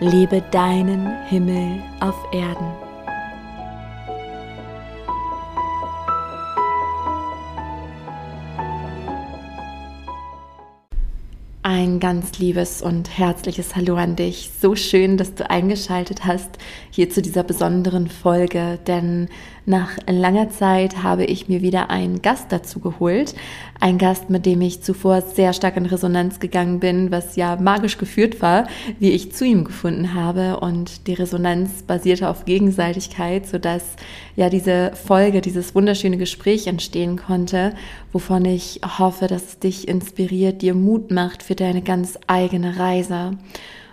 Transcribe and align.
Lebe 0.00 0.42
deinen 0.50 1.06
Himmel 1.26 1.82
auf 2.00 2.16
Erden. 2.32 2.91
Ganz 12.02 12.36
liebes 12.40 12.82
und 12.82 13.16
herzliches 13.16 13.76
Hallo 13.76 13.94
an 13.94 14.16
dich. 14.16 14.50
So 14.60 14.74
schön, 14.74 15.16
dass 15.16 15.36
du 15.36 15.48
eingeschaltet 15.48 16.24
hast 16.24 16.58
hier 16.90 17.08
zu 17.08 17.22
dieser 17.22 17.44
besonderen 17.44 18.08
Folge, 18.08 18.80
denn 18.88 19.28
nach 19.64 19.90
langer 20.08 20.50
Zeit 20.50 21.04
habe 21.04 21.24
ich 21.24 21.48
mir 21.48 21.62
wieder 21.62 21.88
einen 21.88 22.20
Gast 22.20 22.50
dazu 22.50 22.80
geholt. 22.80 23.36
Ein 23.78 23.96
Gast, 23.96 24.28
mit 24.28 24.44
dem 24.44 24.60
ich 24.60 24.82
zuvor 24.82 25.20
sehr 25.22 25.52
stark 25.52 25.76
in 25.76 25.86
Resonanz 25.86 26.40
gegangen 26.40 26.80
bin, 26.80 27.12
was 27.12 27.36
ja 27.36 27.54
magisch 27.54 27.96
geführt 27.96 28.42
war, 28.42 28.66
wie 28.98 29.10
ich 29.10 29.32
zu 29.32 29.44
ihm 29.44 29.62
gefunden 29.62 30.14
habe. 30.14 30.58
Und 30.58 31.06
die 31.06 31.14
Resonanz 31.14 31.82
basierte 31.82 32.28
auf 32.28 32.44
Gegenseitigkeit, 32.44 33.46
sodass 33.46 33.84
ja 34.34 34.50
diese 34.50 34.92
Folge, 34.94 35.40
dieses 35.40 35.76
wunderschöne 35.76 36.16
Gespräch 36.16 36.66
entstehen 36.66 37.16
konnte, 37.16 37.74
wovon 38.10 38.44
ich 38.44 38.80
hoffe, 38.98 39.28
dass 39.28 39.44
es 39.44 39.58
dich 39.60 39.86
inspiriert, 39.86 40.62
dir 40.62 40.74
Mut 40.74 41.12
macht 41.12 41.44
für 41.44 41.54
deine 41.54 41.82
ganz 41.92 42.18
eigene 42.26 42.78
Reise. 42.78 43.36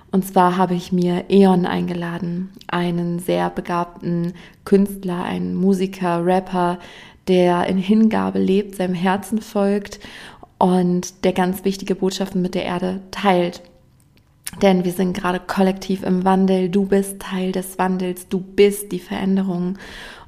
Und 0.09 0.25
zwar 0.25 0.55
habe 0.55 0.73
ich 0.73 0.93
mir 0.93 1.25
Eon 1.27 1.65
eingeladen, 1.65 2.49
einen 2.67 3.19
sehr 3.19 3.49
begabten 3.49 4.31
Künstler, 4.63 5.25
einen 5.25 5.53
Musiker, 5.53 6.25
Rapper, 6.25 6.79
der 7.27 7.67
in 7.67 7.77
Hingabe 7.77 8.39
lebt, 8.39 8.75
seinem 8.75 8.93
Herzen 8.93 9.41
folgt 9.41 9.99
und 10.57 11.25
der 11.25 11.33
ganz 11.33 11.65
wichtige 11.65 11.93
Botschaften 11.93 12.41
mit 12.41 12.55
der 12.55 12.63
Erde 12.63 13.01
teilt. 13.11 13.63
Denn 14.61 14.85
wir 14.85 14.93
sind 14.93 15.13
gerade 15.13 15.41
kollektiv 15.45 16.03
im 16.03 16.23
Wandel. 16.23 16.69
Du 16.69 16.85
bist 16.85 17.19
Teil 17.19 17.51
des 17.51 17.77
Wandels. 17.77 18.29
Du 18.29 18.39
bist 18.39 18.93
die 18.93 18.99
Veränderung. 18.99 19.77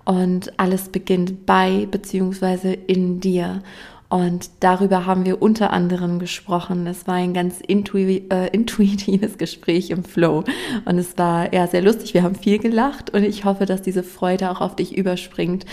Und 0.03 0.59
alles 0.59 0.89
beginnt 0.89 1.45
bei 1.45 1.87
beziehungsweise 1.89 2.73
in 2.73 3.21
dir. 3.21 3.63
Und 4.11 4.49
darüber 4.59 5.05
haben 5.05 5.23
wir 5.23 5.41
unter 5.41 5.71
anderem 5.71 6.19
gesprochen. 6.19 6.85
Es 6.85 7.07
war 7.07 7.13
ein 7.13 7.33
ganz 7.33 7.61
intui 7.61 8.27
äh, 8.29 8.49
intuitives 8.51 9.37
Gespräch 9.37 9.89
im 9.89 10.03
Flow. 10.03 10.43
Und 10.83 10.97
es 10.97 11.17
war 11.17 11.53
ja 11.53 11.65
sehr 11.65 11.81
lustig. 11.81 12.13
Wir 12.13 12.23
haben 12.23 12.35
viel 12.35 12.59
gelacht 12.59 13.13
und 13.13 13.23
ich 13.23 13.45
hoffe, 13.45 13.65
dass 13.65 13.81
diese 13.81 14.03
Freude 14.03 14.51
auch 14.51 14.59
auf 14.59 14.75
dich 14.75 14.97
überspringt, 14.97 15.65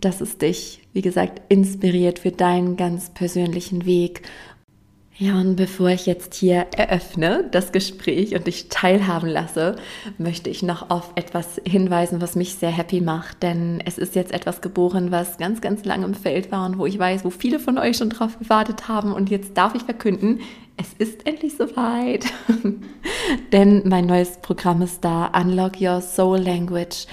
dass 0.00 0.22
es 0.22 0.38
dich, 0.38 0.80
wie 0.94 1.02
gesagt, 1.02 1.42
inspiriert 1.50 2.18
für 2.18 2.32
deinen 2.32 2.78
ganz 2.78 3.10
persönlichen 3.10 3.84
Weg 3.84 4.22
ja, 5.18 5.40
und 5.40 5.56
bevor 5.56 5.88
ich 5.88 6.04
jetzt 6.04 6.34
hier 6.34 6.66
eröffne, 6.76 7.48
das 7.50 7.72
Gespräch 7.72 8.34
und 8.34 8.46
dich 8.46 8.68
teilhaben 8.68 9.30
lasse, 9.30 9.76
möchte 10.18 10.50
ich 10.50 10.62
noch 10.62 10.90
auf 10.90 11.12
etwas 11.14 11.58
hinweisen, 11.66 12.20
was 12.20 12.36
mich 12.36 12.56
sehr 12.56 12.70
happy 12.70 13.00
macht. 13.00 13.42
Denn 13.42 13.82
es 13.86 13.96
ist 13.96 14.14
jetzt 14.14 14.32
etwas 14.32 14.60
geboren, 14.60 15.10
was 15.10 15.38
ganz, 15.38 15.62
ganz 15.62 15.86
lange 15.86 16.04
im 16.04 16.12
Feld 16.12 16.52
war 16.52 16.66
und 16.66 16.78
wo 16.78 16.84
ich 16.84 16.98
weiß, 16.98 17.24
wo 17.24 17.30
viele 17.30 17.58
von 17.58 17.78
euch 17.78 17.96
schon 17.96 18.10
drauf 18.10 18.38
gewartet 18.38 18.88
haben. 18.88 19.14
Und 19.14 19.30
jetzt 19.30 19.56
darf 19.56 19.74
ich 19.74 19.84
verkünden, 19.84 20.40
es 20.76 20.92
ist 20.98 21.26
endlich 21.26 21.56
soweit. 21.56 22.26
Denn 23.52 23.82
mein 23.86 24.04
neues 24.04 24.36
Programm 24.42 24.82
ist 24.82 25.02
da, 25.02 25.28
Unlock 25.28 25.80
Your 25.80 26.02
Soul 26.02 26.40
Language 26.40 27.06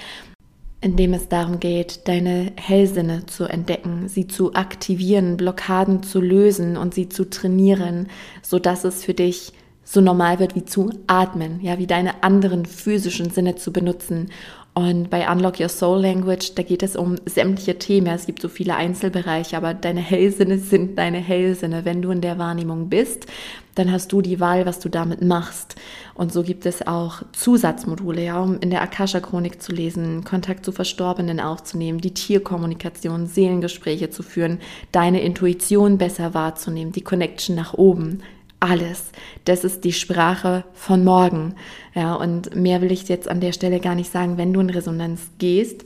in 0.84 0.96
dem 0.96 1.14
es 1.14 1.28
darum 1.28 1.60
geht, 1.60 2.06
deine 2.08 2.52
Hellsinne 2.56 3.24
zu 3.24 3.44
entdecken, 3.44 4.06
sie 4.08 4.28
zu 4.28 4.52
aktivieren, 4.52 5.38
Blockaden 5.38 6.02
zu 6.02 6.20
lösen 6.20 6.76
und 6.76 6.92
sie 6.92 7.08
zu 7.08 7.30
trainieren, 7.30 8.08
so 8.42 8.58
dass 8.58 8.84
es 8.84 9.02
für 9.02 9.14
dich 9.14 9.54
so 9.82 10.02
normal 10.02 10.40
wird 10.40 10.54
wie 10.54 10.66
zu 10.66 10.90
atmen, 11.06 11.60
ja, 11.62 11.78
wie 11.78 11.86
deine 11.86 12.22
anderen 12.22 12.66
physischen 12.66 13.30
Sinne 13.30 13.56
zu 13.56 13.72
benutzen 13.72 14.28
und 14.74 15.08
bei 15.08 15.30
Unlock 15.30 15.60
Your 15.60 15.68
Soul 15.68 16.02
Language, 16.02 16.56
da 16.56 16.64
geht 16.64 16.82
es 16.82 16.96
um 16.96 17.14
sämtliche 17.26 17.78
Themen. 17.78 18.08
Es 18.08 18.26
gibt 18.26 18.42
so 18.42 18.48
viele 18.48 18.74
Einzelbereiche, 18.74 19.56
aber 19.56 19.72
deine 19.72 20.00
Hellsinne 20.00 20.58
sind 20.58 20.98
deine 20.98 21.18
Hellsinne. 21.18 21.84
Wenn 21.84 22.02
du 22.02 22.10
in 22.10 22.20
der 22.20 22.38
Wahrnehmung 22.38 22.88
bist, 22.88 23.26
dann 23.74 23.90
hast 23.90 24.12
du 24.12 24.22
die 24.22 24.40
Wahl, 24.40 24.66
was 24.66 24.78
du 24.78 24.88
damit 24.88 25.22
machst. 25.22 25.76
Und 26.14 26.32
so 26.32 26.42
gibt 26.42 26.66
es 26.66 26.86
auch 26.86 27.22
Zusatzmodule, 27.32 28.24
ja, 28.24 28.40
um 28.40 28.58
in 28.60 28.70
der 28.70 28.82
Akasha-Chronik 28.82 29.60
zu 29.60 29.72
lesen, 29.72 30.24
Kontakt 30.24 30.64
zu 30.64 30.72
Verstorbenen 30.72 31.40
aufzunehmen, 31.40 32.00
die 32.00 32.14
Tierkommunikation, 32.14 33.26
Seelengespräche 33.26 34.10
zu 34.10 34.22
führen, 34.22 34.60
deine 34.92 35.20
Intuition 35.22 35.98
besser 35.98 36.34
wahrzunehmen, 36.34 36.92
die 36.92 37.02
Connection 37.02 37.56
nach 37.56 37.74
oben, 37.74 38.22
alles. 38.60 39.10
Das 39.44 39.64
ist 39.64 39.84
die 39.84 39.92
Sprache 39.92 40.64
von 40.72 41.04
morgen. 41.04 41.54
Ja, 41.94 42.14
und 42.14 42.54
mehr 42.54 42.80
will 42.80 42.92
ich 42.92 43.08
jetzt 43.08 43.28
an 43.28 43.40
der 43.40 43.52
Stelle 43.52 43.80
gar 43.80 43.94
nicht 43.94 44.10
sagen. 44.10 44.38
Wenn 44.38 44.52
du 44.52 44.60
in 44.60 44.70
Resonanz 44.70 45.30
gehst, 45.38 45.84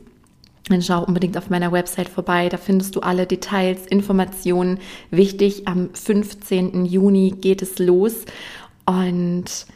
dann 0.73 0.83
schau 0.83 1.05
unbedingt 1.05 1.37
auf 1.37 1.51
meiner 1.51 1.73
Website 1.73 2.09
vorbei. 2.09 2.49
Da 2.49 2.56
findest 2.56 2.97
du 2.97 3.01
alle 3.01 3.27
Details, 3.27 3.87
Informationen. 3.87 4.79
Wichtig, 5.11 5.67
am 5.67 5.91
15. 5.93 6.84
Juni 6.84 7.34
geht 7.41 7.62
es 7.62 7.79
los 7.79 8.25
und 8.87 9.67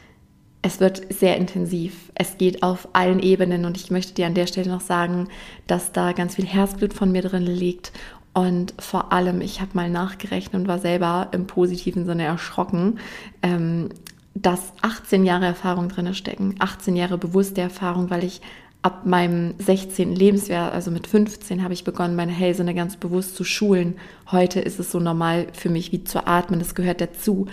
es 0.61 0.79
wird 0.79 1.13
sehr 1.13 1.37
intensiv. 1.37 2.11
Es 2.15 2.37
geht 2.37 2.63
auf 2.63 2.87
allen 2.93 3.19
Ebenen 3.19 3.65
und 3.65 3.77
ich 3.77 3.91
möchte 3.91 4.13
dir 4.13 4.27
an 4.27 4.33
der 4.33 4.47
Stelle 4.47 4.69
noch 4.69 4.81
sagen, 4.81 5.27
dass 5.67 5.91
da 5.91 6.13
ganz 6.13 6.35
viel 6.35 6.45
Herzblut 6.45 6.93
von 6.93 7.11
mir 7.11 7.21
drin 7.21 7.45
liegt 7.45 7.91
und 8.33 8.73
vor 8.79 9.13
allem, 9.13 9.41
ich 9.41 9.61
habe 9.61 9.71
mal 9.73 9.89
nachgerechnet 9.89 10.55
und 10.55 10.67
war 10.67 10.79
selber 10.79 11.29
im 11.31 11.45
positiven 11.45 12.05
Sinne 12.05 12.23
erschrocken, 12.23 12.99
ähm, 13.43 13.89
dass 14.33 14.73
18 14.81 15.25
Jahre 15.25 15.45
Erfahrung 15.45 15.89
drin 15.89 16.13
stecken. 16.15 16.55
18 16.57 16.95
Jahre 16.95 17.19
bewusste 17.19 17.61
Erfahrung, 17.61 18.09
weil 18.09 18.23
ich 18.23 18.41
ab 18.83 19.05
meinem 19.05 19.55
16. 19.59 20.13
Lebensjahr, 20.13 20.73
also 20.73 20.91
mit 20.91 21.07
15, 21.07 21.63
habe 21.63 21.73
ich 21.73 21.85
begonnen, 21.85 22.15
meine 22.15 22.33
Hellsinne 22.33 22.75
ganz 22.75 22.97
bewusst 22.97 23.35
zu 23.35 23.45
schulen. 23.45 23.95
Heute 24.29 24.59
ist 24.59 24.79
es 24.79 24.91
so 24.91 24.99
normal 24.99 25.47
für 25.53 25.69
mich 25.69 25.91
wie 25.91 26.03
zu 26.03 26.27
atmen, 26.27 26.59
das 26.59 26.75
gehört 26.75 26.99
dazu. 27.01 27.47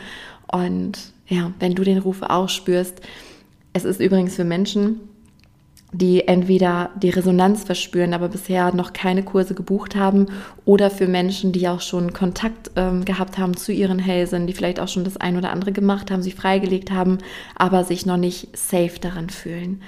Und 0.52 0.98
ja, 1.28 1.52
wenn 1.60 1.76
du 1.76 1.84
den 1.84 1.98
Ruf 1.98 2.22
auch 2.22 2.48
spürst, 2.48 3.00
es 3.72 3.84
ist 3.84 4.00
übrigens 4.00 4.34
für 4.34 4.44
Menschen, 4.44 5.00
die 5.92 6.26
entweder 6.26 6.90
die 7.00 7.10
Resonanz 7.10 7.64
verspüren, 7.64 8.14
aber 8.14 8.28
bisher 8.28 8.74
noch 8.74 8.92
keine 8.92 9.22
Kurse 9.22 9.54
gebucht 9.54 9.94
haben, 9.94 10.26
oder 10.64 10.90
für 10.90 11.06
Menschen, 11.06 11.52
die 11.52 11.68
auch 11.68 11.80
schon 11.80 12.12
Kontakt 12.12 12.72
ähm, 12.74 13.04
gehabt 13.04 13.38
haben 13.38 13.56
zu 13.56 13.72
ihren 13.72 13.98
Hälsen, 14.00 14.48
die 14.48 14.52
vielleicht 14.52 14.80
auch 14.80 14.88
schon 14.88 15.04
das 15.04 15.16
ein 15.16 15.36
oder 15.36 15.50
andere 15.50 15.72
gemacht 15.72 16.10
haben, 16.10 16.22
sie 16.22 16.32
freigelegt 16.32 16.90
haben, 16.90 17.18
aber 17.56 17.84
sich 17.84 18.06
noch 18.06 18.16
nicht 18.16 18.56
safe 18.56 18.98
daran 19.00 19.30
fühlen. 19.30 19.80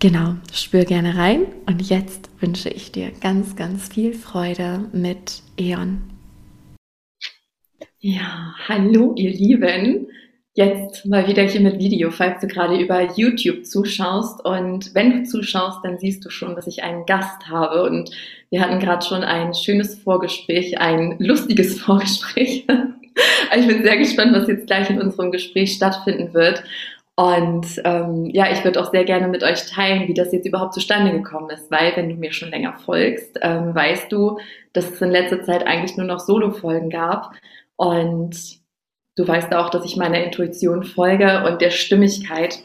Genau, 0.00 0.34
spür 0.52 0.84
gerne 0.84 1.16
rein 1.16 1.46
und 1.66 1.82
jetzt 1.82 2.30
wünsche 2.40 2.68
ich 2.68 2.92
dir 2.92 3.10
ganz, 3.20 3.56
ganz 3.56 3.88
viel 3.88 4.14
Freude 4.14 4.84
mit 4.92 5.42
Eon. 5.58 6.02
Ja, 7.98 8.54
hallo 8.68 9.14
ihr 9.16 9.30
Lieben. 9.30 10.06
Jetzt 10.54 11.04
mal 11.04 11.26
wieder 11.26 11.42
hier 11.42 11.62
mit 11.62 11.80
Video, 11.80 12.12
falls 12.12 12.40
du 12.40 12.46
gerade 12.46 12.78
über 12.78 13.12
YouTube 13.16 13.66
zuschaust. 13.66 14.44
Und 14.44 14.94
wenn 14.94 15.10
du 15.10 15.28
zuschaust, 15.28 15.80
dann 15.82 15.98
siehst 15.98 16.24
du 16.24 16.30
schon, 16.30 16.54
dass 16.54 16.68
ich 16.68 16.84
einen 16.84 17.04
Gast 17.04 17.48
habe. 17.48 17.82
Und 17.82 18.12
wir 18.50 18.60
hatten 18.60 18.78
gerade 18.78 19.04
schon 19.04 19.24
ein 19.24 19.52
schönes 19.52 19.96
Vorgespräch, 19.96 20.78
ein 20.78 21.16
lustiges 21.18 21.80
Vorgespräch. 21.80 22.64
ich 23.56 23.66
bin 23.66 23.82
sehr 23.82 23.96
gespannt, 23.96 24.32
was 24.32 24.46
jetzt 24.46 24.68
gleich 24.68 24.88
in 24.90 25.00
unserem 25.00 25.32
Gespräch 25.32 25.72
stattfinden 25.72 26.34
wird. 26.34 26.62
Und 27.18 27.66
ähm, 27.84 28.26
ja, 28.26 28.50
ich 28.52 28.62
würde 28.62 28.80
auch 28.80 28.92
sehr 28.92 29.04
gerne 29.04 29.26
mit 29.26 29.42
euch 29.42 29.68
teilen, 29.68 30.06
wie 30.06 30.14
das 30.14 30.32
jetzt 30.32 30.46
überhaupt 30.46 30.74
zustande 30.74 31.10
gekommen 31.10 31.50
ist, 31.50 31.68
weil 31.68 31.96
wenn 31.96 32.08
du 32.08 32.14
mir 32.14 32.32
schon 32.32 32.50
länger 32.50 32.74
folgst, 32.84 33.38
ähm, 33.42 33.74
weißt 33.74 34.12
du, 34.12 34.38
dass 34.72 34.88
es 34.88 35.02
in 35.02 35.10
letzter 35.10 35.42
Zeit 35.42 35.66
eigentlich 35.66 35.96
nur 35.96 36.06
noch 36.06 36.20
Solo-Folgen 36.20 36.90
gab. 36.90 37.32
Und 37.74 38.60
Du 39.18 39.26
weißt 39.26 39.52
auch, 39.52 39.68
dass 39.68 39.84
ich 39.84 39.96
meiner 39.96 40.22
Intuition 40.22 40.84
folge 40.84 41.42
und 41.44 41.60
der 41.60 41.70
Stimmigkeit. 41.70 42.60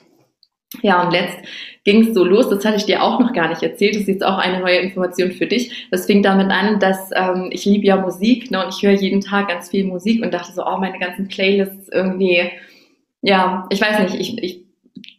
Ja, 0.83 1.03
und 1.03 1.11
letzt 1.11 1.37
ging 1.83 2.03
es 2.03 2.13
so 2.13 2.23
los, 2.23 2.47
das 2.47 2.63
hatte 2.63 2.77
ich 2.77 2.85
dir 2.85 3.01
auch 3.01 3.19
noch 3.19 3.33
gar 3.33 3.49
nicht 3.49 3.63
erzählt, 3.63 3.95
das 3.95 4.03
ist 4.03 4.07
jetzt 4.07 4.25
auch 4.25 4.37
eine 4.37 4.59
neue 4.59 4.77
Information 4.77 5.31
für 5.31 5.47
dich. 5.47 5.87
Das 5.89 6.05
fing 6.05 6.21
damit 6.21 6.51
an, 6.51 6.79
dass 6.79 7.09
ähm, 7.15 7.49
ich 7.51 7.65
liebe 7.65 7.87
ja 7.87 7.95
Musik 7.95 8.51
ne, 8.51 8.63
und 8.63 8.73
ich 8.73 8.83
höre 8.83 8.93
jeden 8.93 9.21
Tag 9.21 9.47
ganz 9.47 9.71
viel 9.71 9.83
Musik 9.83 10.23
und 10.23 10.31
dachte 10.31 10.51
so, 10.51 10.63
oh, 10.63 10.77
meine 10.77 10.99
ganzen 10.99 11.27
Playlists 11.27 11.89
irgendwie, 11.89 12.51
ja, 13.23 13.65
ich 13.69 13.81
weiß 13.81 13.99
nicht, 13.99 14.19
ich, 14.19 14.43
ich 14.43 14.65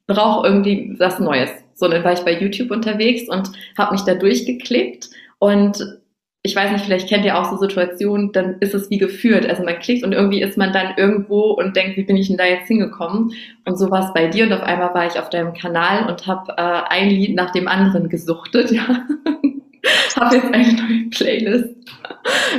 brauche 0.06 0.46
irgendwie 0.46 0.94
was 0.98 1.18
Neues. 1.18 1.50
So, 1.74 1.88
dann 1.88 2.04
war 2.04 2.12
ich 2.12 2.20
bei 2.20 2.38
YouTube 2.38 2.70
unterwegs 2.70 3.28
und 3.28 3.50
habe 3.76 3.92
mich 3.92 4.02
da 4.02 4.14
durchgeklickt 4.14 5.10
und 5.38 5.82
ich 6.46 6.54
weiß 6.54 6.72
nicht, 6.72 6.84
vielleicht 6.84 7.08
kennt 7.08 7.24
ihr 7.24 7.38
auch 7.38 7.50
so 7.50 7.56
Situationen, 7.56 8.30
dann 8.32 8.58
ist 8.60 8.74
es 8.74 8.90
wie 8.90 8.98
geführt. 8.98 9.48
Also 9.48 9.64
man 9.64 9.78
klickt 9.78 10.04
und 10.04 10.12
irgendwie 10.12 10.42
ist 10.42 10.58
man 10.58 10.74
dann 10.74 10.92
irgendwo 10.98 11.52
und 11.52 11.74
denkt, 11.74 11.96
wie 11.96 12.02
bin 12.02 12.18
ich 12.18 12.28
denn 12.28 12.36
da 12.36 12.44
jetzt 12.44 12.68
hingekommen? 12.68 13.32
Und 13.64 13.78
so 13.78 13.90
war 13.90 14.04
es 14.04 14.12
bei 14.12 14.26
dir 14.26 14.44
und 14.44 14.52
auf 14.52 14.62
einmal 14.62 14.92
war 14.92 15.06
ich 15.06 15.18
auf 15.18 15.30
deinem 15.30 15.54
Kanal 15.54 16.06
und 16.06 16.26
habe 16.26 16.52
äh, 16.58 16.82
ein 16.90 17.08
Lied 17.08 17.34
nach 17.34 17.50
dem 17.52 17.66
anderen 17.66 18.08
gesuchtet. 18.08 18.70
Ja. 18.74 19.06
Habe 20.16 20.36
jetzt 20.36 20.52
eine 20.52 20.72
neue 20.72 21.10
Playlist. 21.10 21.76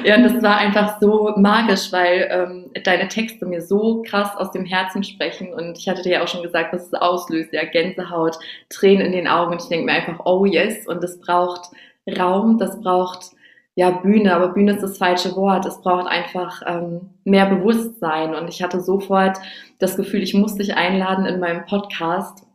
Ja, 0.04 0.18
und 0.18 0.24
das 0.24 0.44
war 0.44 0.58
einfach 0.58 1.00
so 1.00 1.34
magisch, 1.38 1.92
weil 1.92 2.28
ähm, 2.30 2.72
deine 2.84 3.08
Texte 3.08 3.46
mir 3.46 3.62
so 3.62 4.04
krass 4.08 4.36
aus 4.36 4.52
dem 4.52 4.66
Herzen 4.66 5.04
sprechen. 5.04 5.54
Und 5.54 5.78
ich 5.78 5.88
hatte 5.88 6.02
dir 6.02 6.14
ja 6.14 6.24
auch 6.24 6.28
schon 6.28 6.44
gesagt, 6.44 6.74
was 6.74 6.88
es 6.88 6.94
auslöst. 6.94 7.54
Ja, 7.54 7.66
Gänsehaut, 7.66 8.38
Tränen 8.70 9.08
in 9.08 9.12
den 9.12 9.28
Augen. 9.28 9.54
Und 9.54 9.62
ich 9.62 9.70
denke 9.70 9.86
mir 9.86 9.94
einfach, 9.94 10.26
oh 10.26 10.46
yes. 10.46 10.88
Und 10.88 11.04
es 11.04 11.20
braucht 11.20 11.72
Raum, 12.08 12.58
das 12.60 12.80
braucht 12.82 13.32
ja, 13.78 13.90
Bühne, 13.92 14.34
aber 14.34 14.50
Bühne 14.50 14.74
ist 14.74 14.84
das 14.84 14.98
falsche 14.98 15.36
Wort. 15.36 15.66
Es 15.66 15.82
braucht 15.82 16.08
einfach 16.08 16.62
ähm, 16.66 17.10
mehr 17.26 17.46
Bewusstsein. 17.46 18.34
Und 18.34 18.48
ich 18.48 18.64
hatte 18.64 18.80
sofort 18.80 19.38
das 19.80 19.98
Gefühl, 19.98 20.24
ich 20.24 20.34
muss 20.34 20.56
dich 20.56 20.76
einladen 20.76 21.26
in 21.26 21.42
meinem 21.42 21.66
Podcast. 21.66 22.46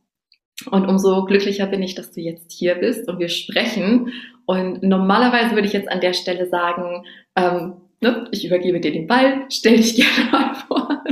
Und 0.70 0.86
umso 0.86 1.24
glücklicher 1.24 1.66
bin 1.66 1.82
ich, 1.82 1.94
dass 1.94 2.12
du 2.12 2.20
jetzt 2.20 2.52
hier 2.52 2.74
bist 2.74 3.08
und 3.08 3.18
wir 3.18 3.28
sprechen. 3.28 4.12
Und 4.50 4.82
normalerweise 4.82 5.54
würde 5.54 5.68
ich 5.68 5.72
jetzt 5.72 5.88
an 5.88 6.00
der 6.00 6.12
Stelle 6.12 6.48
sagen, 6.48 7.04
ähm, 7.36 7.74
ne, 8.00 8.26
ich 8.32 8.44
übergebe 8.44 8.80
dir 8.80 8.90
den 8.90 9.06
Ball, 9.06 9.42
stell 9.48 9.76
dich 9.76 9.94
gerne 10.18 10.28
mal 10.32 10.54
vor. 10.66 11.04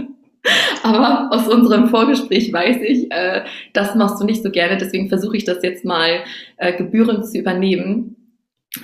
Aber 0.82 1.28
aus 1.30 1.46
unserem 1.46 1.86
Vorgespräch 1.86 2.52
weiß 2.52 2.78
ich, 2.82 3.12
äh, 3.12 3.44
das 3.74 3.94
machst 3.94 4.20
du 4.20 4.24
nicht 4.24 4.42
so 4.42 4.50
gerne. 4.50 4.76
Deswegen 4.76 5.08
versuche 5.08 5.36
ich 5.36 5.44
das 5.44 5.62
jetzt 5.62 5.84
mal 5.84 6.24
äh, 6.56 6.76
gebührend 6.76 7.28
zu 7.28 7.38
übernehmen. 7.38 8.16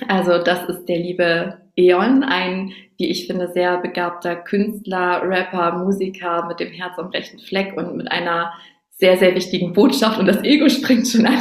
Also 0.07 0.37
das 0.41 0.69
ist 0.69 0.85
der 0.85 0.99
liebe 0.99 1.57
Eon, 1.75 2.23
ein, 2.23 2.71
wie 2.97 3.09
ich 3.09 3.27
finde, 3.27 3.49
sehr 3.51 3.79
begabter 3.79 4.37
Künstler, 4.37 5.21
Rapper, 5.21 5.79
Musiker 5.79 6.45
mit 6.47 6.61
dem 6.61 6.71
Herz 6.71 6.97
am 6.97 7.07
rechten 7.07 7.39
Fleck 7.39 7.75
und 7.75 7.97
mit 7.97 8.09
einer 8.09 8.53
sehr, 8.91 9.17
sehr 9.17 9.35
wichtigen 9.35 9.73
Botschaft 9.73 10.17
und 10.17 10.27
das 10.27 10.41
Ego 10.43 10.69
springt 10.69 11.09
schon 11.09 11.25
an. 11.25 11.39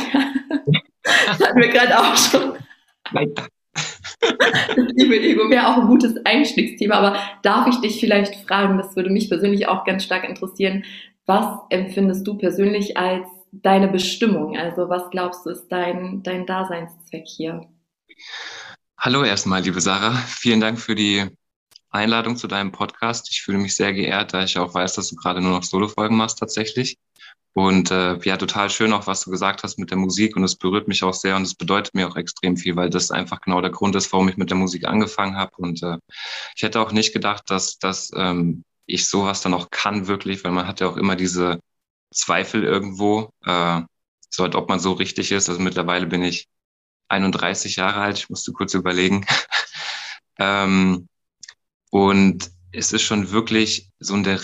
das 1.04 1.38
hatten 1.48 1.60
wir 1.60 1.68
gerade 1.68 1.96
auch 1.96 2.16
schon. 2.16 2.54
Das 3.14 4.86
liebe 4.94 5.20
Ego 5.20 5.50
wäre 5.50 5.68
auch 5.68 5.78
ein 5.78 5.86
gutes 5.86 6.14
Einstiegsthema, 6.24 6.96
aber 6.96 7.18
darf 7.42 7.66
ich 7.68 7.80
dich 7.80 8.00
vielleicht 8.00 8.46
fragen, 8.46 8.78
das 8.78 8.96
würde 8.96 9.10
mich 9.10 9.28
persönlich 9.28 9.68
auch 9.68 9.84
ganz 9.84 10.04
stark 10.04 10.28
interessieren, 10.28 10.84
was 11.26 11.58
empfindest 11.70 12.26
du 12.26 12.36
persönlich 12.36 12.96
als 12.96 13.26
deine 13.52 13.88
Bestimmung? 13.88 14.56
Also 14.56 14.88
was 14.88 15.10
glaubst 15.10 15.46
du 15.46 15.50
ist 15.50 15.68
dein, 15.68 16.22
dein 16.22 16.46
Daseinszweck 16.46 17.26
hier? 17.26 17.66
Hallo 18.98 19.22
erstmal, 19.24 19.62
liebe 19.62 19.80
Sarah. 19.80 20.14
Vielen 20.14 20.60
Dank 20.60 20.80
für 20.80 20.94
die 20.94 21.24
Einladung 21.90 22.36
zu 22.36 22.48
deinem 22.48 22.72
Podcast. 22.72 23.28
Ich 23.30 23.42
fühle 23.42 23.58
mich 23.58 23.76
sehr 23.76 23.92
geehrt, 23.92 24.34
da 24.34 24.44
ich 24.44 24.58
auch 24.58 24.74
weiß, 24.74 24.94
dass 24.94 25.08
du 25.08 25.16
gerade 25.16 25.40
nur 25.40 25.52
noch 25.52 25.62
Solo-Folgen 25.62 26.16
machst 26.16 26.38
tatsächlich. 26.38 26.98
Und 27.54 27.92
äh, 27.92 28.18
ja, 28.24 28.36
total 28.36 28.68
schön 28.68 28.92
auch, 28.92 29.06
was 29.06 29.22
du 29.24 29.30
gesagt 29.30 29.62
hast 29.62 29.78
mit 29.78 29.90
der 29.90 29.96
Musik. 29.96 30.36
Und 30.36 30.42
es 30.42 30.56
berührt 30.56 30.88
mich 30.88 31.04
auch 31.04 31.14
sehr 31.14 31.36
und 31.36 31.42
es 31.42 31.54
bedeutet 31.54 31.94
mir 31.94 32.08
auch 32.08 32.16
extrem 32.16 32.56
viel, 32.56 32.74
weil 32.74 32.90
das 32.90 33.12
einfach 33.12 33.40
genau 33.40 33.60
der 33.60 33.70
Grund 33.70 33.94
ist, 33.94 34.12
warum 34.12 34.28
ich 34.28 34.36
mit 34.36 34.50
der 34.50 34.56
Musik 34.56 34.86
angefangen 34.86 35.36
habe. 35.36 35.52
Und 35.58 35.82
äh, 35.82 35.98
ich 36.56 36.64
hätte 36.64 36.80
auch 36.80 36.90
nicht 36.90 37.12
gedacht, 37.12 37.44
dass, 37.48 37.78
dass 37.78 38.10
ähm, 38.16 38.64
ich 38.86 39.08
sowas 39.08 39.40
dann 39.40 39.54
auch 39.54 39.70
kann, 39.70 40.08
wirklich, 40.08 40.42
weil 40.44 40.50
man 40.50 40.66
hat 40.66 40.80
ja 40.80 40.88
auch 40.88 40.96
immer 40.96 41.14
diese 41.14 41.60
Zweifel 42.12 42.64
irgendwo, 42.64 43.30
äh, 43.44 43.82
so 44.30 44.42
als 44.42 44.54
ob 44.56 44.68
man 44.68 44.80
so 44.80 44.92
richtig 44.92 45.30
ist. 45.30 45.48
Also 45.48 45.60
mittlerweile 45.60 46.06
bin 46.06 46.24
ich 46.24 46.48
31 47.08 47.76
Jahre 47.76 48.00
alt, 48.00 48.18
ich 48.18 48.30
musste 48.30 48.52
kurz 48.52 48.74
überlegen. 48.74 49.26
ähm, 50.38 51.08
und 51.90 52.50
es 52.72 52.92
ist 52.92 53.02
schon 53.02 53.30
wirklich 53.30 53.90
so 54.00 54.14
in 54.14 54.24
der 54.24 54.42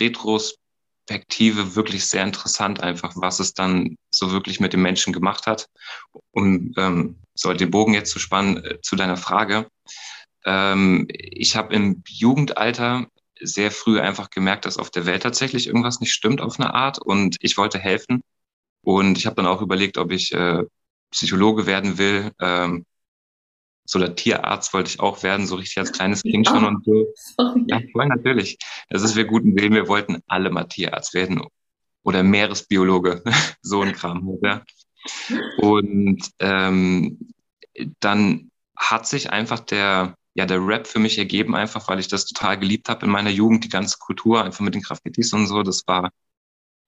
Retrospektive 1.10 1.74
wirklich 1.74 2.06
sehr 2.06 2.22
interessant, 2.24 2.82
einfach, 2.82 3.12
was 3.16 3.40
es 3.40 3.52
dann 3.52 3.96
so 4.10 4.30
wirklich 4.30 4.60
mit 4.60 4.72
dem 4.72 4.82
Menschen 4.82 5.12
gemacht 5.12 5.46
hat. 5.46 5.68
Um 6.30 6.72
ähm, 6.76 7.16
so 7.34 7.52
den 7.52 7.70
Bogen 7.70 7.94
jetzt 7.94 8.12
zu 8.12 8.18
spannen 8.18 8.64
äh, 8.64 8.80
zu 8.80 8.96
deiner 8.96 9.16
Frage. 9.16 9.68
Ähm, 10.44 11.08
ich 11.10 11.56
habe 11.56 11.74
im 11.74 12.02
Jugendalter 12.06 13.06
sehr 13.40 13.70
früh 13.70 14.00
einfach 14.00 14.30
gemerkt, 14.30 14.66
dass 14.66 14.78
auf 14.78 14.90
der 14.90 15.06
Welt 15.06 15.22
tatsächlich 15.22 15.66
irgendwas 15.66 16.00
nicht 16.00 16.12
stimmt 16.12 16.40
auf 16.40 16.60
eine 16.60 16.74
Art 16.74 16.98
und 16.98 17.36
ich 17.40 17.56
wollte 17.56 17.78
helfen. 17.78 18.22
Und 18.82 19.18
ich 19.18 19.26
habe 19.26 19.36
dann 19.36 19.46
auch 19.46 19.62
überlegt, 19.62 19.98
ob 19.98 20.12
ich 20.12 20.32
äh, 20.32 20.62
Psychologe 21.10 21.66
werden 21.66 21.98
will. 21.98 22.32
Ähm, 22.40 22.84
so 23.90 23.98
der 23.98 24.14
Tierarzt 24.14 24.72
wollte 24.72 24.88
ich 24.88 25.00
auch 25.00 25.24
werden, 25.24 25.48
so 25.48 25.56
richtig 25.56 25.78
als 25.78 25.90
kleines 25.90 26.22
Kind 26.22 26.46
schon 26.46 26.64
und 26.64 26.84
so. 26.84 27.06
Sorry. 27.36 27.64
Ja, 27.66 27.80
voll 27.90 28.06
natürlich. 28.06 28.56
Das 28.88 29.02
ist 29.02 29.16
wir 29.16 29.24
guten 29.24 29.56
Willen. 29.56 29.74
Wir 29.74 29.88
wollten 29.88 30.22
alle 30.28 30.50
mal 30.50 30.64
Tierarzt 30.64 31.12
werden 31.12 31.42
oder 32.04 32.22
Meeresbiologe, 32.22 33.24
so 33.62 33.82
ein 33.82 33.92
Kram. 33.92 34.38
Ja. 34.42 34.62
Und 35.58 36.22
ähm, 36.38 37.32
dann 37.98 38.52
hat 38.76 39.08
sich 39.08 39.30
einfach 39.30 39.58
der, 39.58 40.14
ja, 40.34 40.46
der 40.46 40.64
Rap 40.64 40.86
für 40.86 41.00
mich 41.00 41.18
ergeben, 41.18 41.56
einfach 41.56 41.88
weil 41.88 41.98
ich 41.98 42.06
das 42.06 42.26
total 42.26 42.60
geliebt 42.60 42.88
habe 42.88 43.06
in 43.06 43.10
meiner 43.10 43.30
Jugend, 43.30 43.64
die 43.64 43.70
ganze 43.70 43.98
Kultur, 43.98 44.44
einfach 44.44 44.60
mit 44.60 44.76
den 44.76 44.82
Graffitis 44.82 45.32
und 45.32 45.48
so. 45.48 45.64
Das 45.64 45.82
war 45.88 46.10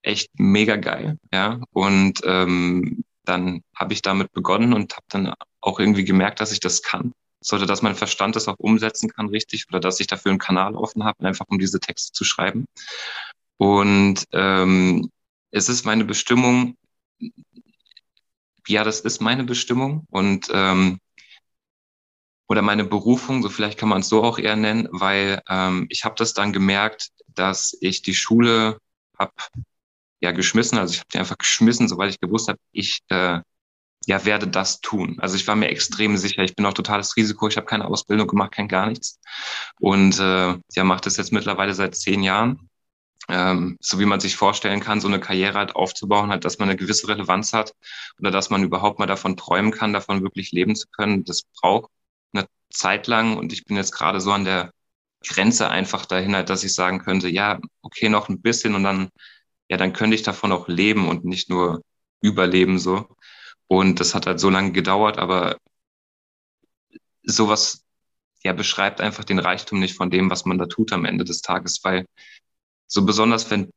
echt 0.03 0.29
mega 0.39 0.77
geil, 0.77 1.17
ja. 1.33 1.59
Und 1.71 2.21
ähm, 2.23 3.03
dann 3.25 3.61
habe 3.75 3.91
ich 3.91 4.01
damit 4.01 4.31
begonnen 4.31 4.71
und 4.71 4.93
habe 4.95 5.05
dann 5.09 5.33
auch 5.63 5.79
irgendwie 5.79 6.03
gemerkt, 6.03 6.39
dass 6.39 6.51
ich 6.51 6.59
das 6.59 6.81
kann. 6.81 7.13
Sollte, 7.41 7.65
dass 7.65 7.81
mein 7.81 7.95
Verstand 7.95 8.35
das 8.35 8.47
auch 8.47 8.59
umsetzen 8.59 9.09
kann, 9.09 9.27
richtig, 9.27 9.65
oder 9.69 9.79
dass 9.79 9.99
ich 9.99 10.07
dafür 10.07 10.31
einen 10.31 10.39
Kanal 10.39 10.75
offen 10.75 11.03
habe, 11.03 11.25
einfach 11.25 11.45
um 11.49 11.59
diese 11.59 11.79
Texte 11.79 12.13
zu 12.13 12.23
schreiben. 12.23 12.65
Und 13.57 14.25
ähm, 14.31 15.09
es 15.51 15.69
ist 15.69 15.85
meine 15.85 16.05
Bestimmung, 16.05 16.77
ja, 18.67 18.83
das 18.83 19.01
ist 19.01 19.21
meine 19.21 19.43
Bestimmung 19.43 20.05
und 20.09 20.47
ähm, 20.53 20.99
oder 22.47 22.61
meine 22.61 22.83
Berufung, 22.83 23.41
so 23.41 23.49
vielleicht 23.49 23.79
kann 23.79 23.89
man 23.89 24.01
es 24.01 24.09
so 24.09 24.23
auch 24.23 24.37
eher 24.37 24.55
nennen, 24.55 24.87
weil 24.91 25.41
ähm, 25.49 25.87
ich 25.89 26.05
habe 26.05 26.15
das 26.17 26.33
dann 26.33 26.53
gemerkt, 26.53 27.09
dass 27.27 27.75
ich 27.81 28.01
die 28.01 28.13
Schule 28.15 28.79
habe 29.17 29.33
ja 30.21 30.31
geschmissen. 30.31 30.77
Also 30.77 30.93
ich 30.93 30.99
habe 30.99 31.09
die 31.13 31.19
einfach 31.19 31.37
geschmissen, 31.37 31.87
sobald 31.87 32.11
ich 32.11 32.19
gewusst 32.19 32.47
habe, 32.49 32.59
ich 32.71 32.99
äh, 33.09 33.39
ja 34.05 34.25
werde 34.25 34.47
das 34.47 34.81
tun. 34.81 35.17
Also 35.19 35.35
ich 35.35 35.47
war 35.47 35.55
mir 35.55 35.69
extrem 35.69 36.17
sicher. 36.17 36.43
Ich 36.43 36.55
bin 36.55 36.65
auch 36.65 36.73
totales 36.73 37.15
Risiko. 37.15 37.47
Ich 37.47 37.57
habe 37.57 37.65
keine 37.65 37.85
Ausbildung 37.85 38.27
gemacht, 38.27 38.51
kein 38.53 38.67
gar 38.67 38.87
nichts. 38.87 39.19
Und 39.79 40.19
äh, 40.19 40.57
ja, 40.75 40.83
mache 40.83 41.01
das 41.01 41.17
jetzt 41.17 41.31
mittlerweile 41.31 41.73
seit 41.73 41.95
zehn 41.95 42.23
Jahren. 42.23 42.69
Ähm, 43.29 43.77
so 43.79 43.99
wie 43.99 44.05
man 44.05 44.19
sich 44.19 44.35
vorstellen 44.35 44.81
kann, 44.81 44.99
so 44.99 45.07
eine 45.07 45.19
Karriere 45.19 45.57
halt 45.57 45.75
aufzubauen, 45.75 46.29
halt, 46.29 46.43
dass 46.45 46.59
man 46.59 46.69
eine 46.69 46.77
gewisse 46.77 47.07
Relevanz 47.07 47.53
hat 47.53 47.73
oder 48.19 48.31
dass 48.31 48.49
man 48.49 48.63
überhaupt 48.63 48.99
mal 48.99 49.05
davon 49.05 49.37
träumen 49.37 49.71
kann, 49.71 49.93
davon 49.93 50.23
wirklich 50.23 50.51
leben 50.51 50.75
zu 50.75 50.87
können. 50.89 51.23
Das 51.23 51.43
braucht 51.43 51.89
eine 52.33 52.45
Zeit 52.69 53.07
lang 53.07 53.37
und 53.37 53.53
ich 53.53 53.63
bin 53.65 53.77
jetzt 53.77 53.93
gerade 53.93 54.19
so 54.19 54.33
an 54.33 54.43
der 54.43 54.71
Grenze 55.25 55.69
einfach 55.69 56.05
dahin, 56.05 56.35
halt, 56.35 56.49
dass 56.49 56.65
ich 56.65 56.75
sagen 56.75 56.99
könnte, 56.99 57.29
ja, 57.29 57.59
okay, 57.81 58.09
noch 58.09 58.27
ein 58.27 58.41
bisschen 58.41 58.75
und 58.75 58.83
dann 58.83 59.09
ja, 59.69 59.77
dann 59.77 59.93
könnte 59.93 60.15
ich 60.15 60.23
davon 60.23 60.51
auch 60.51 60.67
leben 60.67 61.07
und 61.07 61.25
nicht 61.25 61.49
nur 61.49 61.81
überleben 62.21 62.79
so. 62.79 63.07
Und 63.67 63.99
das 63.99 64.15
hat 64.15 64.27
halt 64.27 64.39
so 64.39 64.49
lange 64.49 64.71
gedauert, 64.71 65.17
aber 65.17 65.57
sowas 67.23 67.83
ja 68.43 68.53
beschreibt 68.53 69.01
einfach 69.01 69.23
den 69.23 69.39
Reichtum 69.39 69.79
nicht 69.79 69.95
von 69.95 70.09
dem, 70.09 70.29
was 70.29 70.45
man 70.45 70.57
da 70.57 70.65
tut 70.65 70.91
am 70.93 71.05
Ende 71.05 71.23
des 71.23 71.41
Tages, 71.41 71.79
weil 71.83 72.05
so 72.87 73.05
besonders 73.05 73.49
wenn 73.49 73.71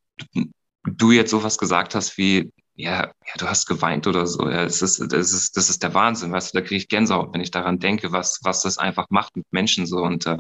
du 0.84 1.12
jetzt 1.12 1.30
sowas 1.30 1.58
gesagt 1.58 1.94
hast 1.94 2.18
wie 2.18 2.50
ja, 2.76 3.06
ja, 3.06 3.34
du 3.38 3.46
hast 3.48 3.66
geweint 3.66 4.06
oder 4.06 4.26
so. 4.26 4.48
Ja, 4.48 4.64
es 4.64 4.82
ist, 4.82 5.00
das 5.00 5.32
ist, 5.32 5.56
das 5.56 5.70
ist 5.70 5.82
der 5.82 5.94
Wahnsinn, 5.94 6.30
weißt 6.32 6.52
du, 6.54 6.58
da 6.58 6.64
kriege 6.64 6.76
ich 6.76 6.88
Gänsehaut, 6.88 7.32
wenn 7.32 7.40
ich 7.40 7.50
daran 7.50 7.78
denke, 7.78 8.12
was, 8.12 8.40
was 8.42 8.62
das 8.62 8.76
einfach 8.78 9.06
macht 9.08 9.34
mit 9.36 9.46
Menschen 9.50 9.86
so. 9.86 9.98
Und 9.98 10.26
äh, 10.26 10.38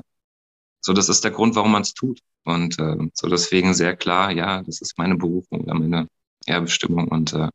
so, 0.80 0.92
das 0.92 1.08
ist 1.08 1.24
der 1.24 1.30
Grund, 1.30 1.56
warum 1.56 1.72
man 1.72 1.82
es 1.82 1.94
tut. 1.94 2.20
Und 2.44 2.78
äh, 2.78 2.96
so 3.14 3.28
deswegen 3.28 3.74
sehr 3.74 3.96
klar, 3.96 4.30
ja, 4.32 4.62
das 4.62 4.82
ist 4.82 4.98
meine 4.98 5.16
Berufung 5.16 5.64
meine 5.66 6.08
ja, 6.46 6.60
Bestimmung. 6.60 7.08
Und 7.08 7.32
äh, 7.32 7.48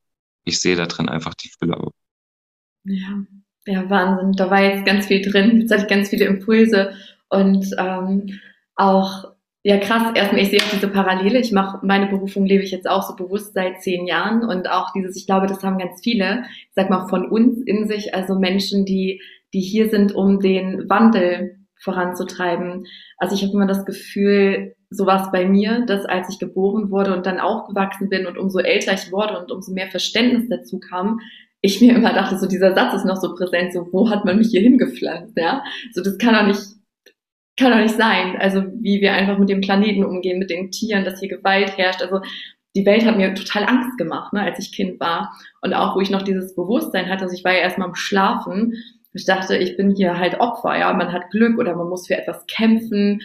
ich 0.44 0.60
sehe 0.60 0.76
da 0.76 0.86
drin 0.86 1.10
einfach 1.10 1.34
die 1.34 1.52
Fülle. 1.58 1.78
Ja, 2.84 3.26
ja, 3.66 3.90
Wahnsinn. 3.90 4.34
Da 4.34 4.50
war 4.50 4.64
jetzt 4.64 4.86
ganz 4.86 5.08
viel 5.08 5.22
drin. 5.22 5.62
Jetzt 5.62 5.72
hatte 5.72 5.84
ich 5.84 5.90
ganz 5.90 6.10
viele 6.10 6.26
Impulse 6.26 6.94
und 7.30 7.66
ähm, 7.78 8.40
auch 8.76 9.32
ja, 9.64 9.78
krass. 9.78 10.12
Erstmal, 10.16 10.42
ich 10.42 10.50
sehe 10.50 10.60
auch 10.60 10.72
diese 10.72 10.88
Parallele. 10.88 11.40
Ich 11.40 11.52
mache 11.52 11.86
meine 11.86 12.08
Berufung 12.08 12.46
lebe 12.46 12.64
ich 12.64 12.72
jetzt 12.72 12.90
auch 12.90 13.04
so 13.04 13.16
bewusst 13.16 13.54
seit 13.54 13.82
zehn 13.84 14.08
Jahren 14.08 14.44
und 14.44 14.68
auch 14.70 14.92
dieses, 14.94 15.16
ich 15.16 15.28
glaube, 15.28 15.46
das 15.46 15.64
haben 15.64 15.78
ganz 15.78 16.02
viele, 16.02 16.46
ich 16.68 16.74
sag 16.74 16.90
mal, 16.90 17.08
von 17.08 17.30
uns 17.30 17.62
in 17.62 17.88
sich, 17.88 18.16
also 18.16 18.40
Menschen, 18.40 18.86
die, 18.86 19.22
die 19.54 19.62
hier 19.62 19.90
sind, 19.90 20.16
um 20.16 20.40
den 20.40 20.90
Wandel 20.90 21.60
voranzutreiben. 21.80 22.88
Also 23.18 23.36
ich 23.36 23.44
habe 23.44 23.54
immer 23.54 23.68
das 23.68 23.86
Gefühl, 23.86 24.76
so 24.92 25.06
war 25.06 25.24
es 25.24 25.32
bei 25.32 25.46
mir, 25.46 25.86
dass 25.86 26.06
als 26.06 26.30
ich 26.30 26.38
geboren 26.38 26.92
wurde 26.92 27.16
und 27.16 27.26
dann 27.26 27.40
aufgewachsen 27.40 28.10
bin 28.10 28.28
und 28.28 28.38
umso 28.38 28.60
älter 28.60 28.94
ich 28.94 29.12
wurde 29.12 29.40
und 29.40 29.50
umso 29.50 29.72
mehr 29.72 29.88
Verständnis 29.88 30.50
dazu 30.50 30.80
kam, 30.80 31.22
ich 31.62 31.80
mir 31.80 31.96
immer 31.96 32.14
dachte, 32.14 32.38
so 32.38 32.48
dieser 32.48 32.74
Satz 32.74 32.96
ist 32.96 33.06
noch 33.06 33.16
so 33.16 33.34
präsent, 33.34 33.72
so 33.72 33.88
wo 33.92 34.10
hat 34.10 34.26
man 34.26 34.38
mich 34.38 34.50
hier 34.50 34.62
hingepflanzt, 34.62 35.38
ja? 35.38 35.64
So 35.94 36.04
das 36.04 36.18
kann 36.18 36.34
doch 36.34 36.46
nicht, 36.46 36.62
kann 37.58 37.72
doch 37.72 37.80
nicht 37.80 37.96
sein. 37.96 38.36
Also 38.38 38.64
wie 38.82 39.00
wir 39.00 39.14
einfach 39.14 39.38
mit 39.38 39.48
dem 39.48 39.62
Planeten 39.62 40.04
umgehen, 40.04 40.40
mit 40.40 40.50
den 40.50 40.72
Tieren, 40.72 41.06
dass 41.06 41.20
hier 41.20 41.30
Gewalt 41.30 41.78
herrscht. 41.78 42.02
Also 42.02 42.20
die 42.76 42.86
Welt 42.86 43.06
hat 43.06 43.16
mir 43.16 43.34
total 43.34 43.64
Angst 43.64 43.98
gemacht, 43.98 44.34
ne, 44.34 44.42
als 44.42 44.60
ich 44.60 44.74
Kind 44.74 45.00
war. 45.00 45.32
Und 45.62 45.74
auch, 45.74 45.96
wo 45.96 46.02
ich 46.02 46.10
noch 46.10 46.24
dieses 46.24 46.54
Bewusstsein 46.56 47.10
hatte, 47.10 47.24
also 47.24 47.36
ich 47.36 47.46
war 47.46 47.54
ja 47.54 47.60
erstmal 47.60 47.88
am 47.88 47.96
Schlafen. 47.96 48.74
Ich 49.14 49.26
dachte, 49.26 49.56
ich 49.56 49.78
bin 49.78 49.92
hier 49.92 50.18
halt 50.18 50.40
Opfer, 50.40 50.78
ja, 50.78 50.92
man 50.94 51.14
hat 51.14 51.32
Glück 51.32 51.60
oder 51.60 51.76
man 51.76 51.90
muss 51.90 52.08
für 52.08 52.18
etwas 52.18 52.46
kämpfen, 52.48 53.22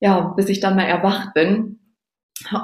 ja, 0.00 0.32
bis 0.36 0.48
ich 0.48 0.60
dann 0.60 0.76
mal 0.76 0.86
erwacht 0.86 1.34
bin 1.34 1.78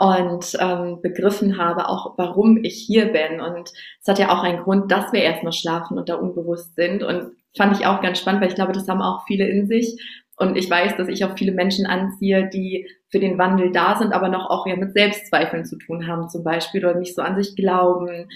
und 0.01 0.57
ähm, 0.61 1.01
begriffen 1.03 1.59
habe, 1.59 1.89
auch 1.89 2.17
warum 2.17 2.63
ich 2.63 2.77
hier 2.87 3.13
bin. 3.13 3.41
Und 3.41 3.71
es 4.01 4.09
hat 4.09 4.19
ja 4.19 4.31
auch 4.31 4.43
einen 4.43 4.63
Grund, 4.63 4.91
dass 4.91 5.13
wir 5.13 5.23
erstmal 5.23 5.53
schlafen 5.53 5.99
und 5.99 6.09
da 6.09 6.15
unbewusst 6.15 6.75
sind. 6.77 7.03
Und 7.03 7.33
fand 7.57 7.77
ich 7.77 7.87
auch 7.87 8.01
ganz 8.01 8.19
spannend, 8.19 8.41
weil 8.41 8.49
ich 8.49 8.55
glaube, 8.55 8.73
das 8.73 8.89
haben 8.89 9.03
auch 9.03 9.25
viele 9.27 9.49
in 9.49 9.67
sich. 9.67 10.01
Und 10.37 10.57
ich 10.57 10.69
weiß, 10.69 10.97
dass 10.97 11.09
ich 11.09 11.25
auch 11.25 11.37
viele 11.37 11.53
Menschen 11.53 11.87
anziehe, 11.87 12.49
die 12.53 12.89
für 13.15 13.21
den 13.21 13.39
Wandel 13.39 13.71
da 13.71 13.97
sind, 13.97 14.13
aber 14.13 14.29
noch 14.29 14.51
auch 14.51 14.67
ja 14.67 14.75
mit 14.75 14.93
Selbstzweifeln 14.93 15.65
zu 15.65 15.77
tun 15.79 16.09
haben 16.09 16.29
zum 16.29 16.43
Beispiel 16.43 16.85
oder 16.85 16.99
nicht 16.99 17.15
so 17.15 17.23
an 17.23 17.41
sich 17.41 17.55
glauben, 17.55 18.27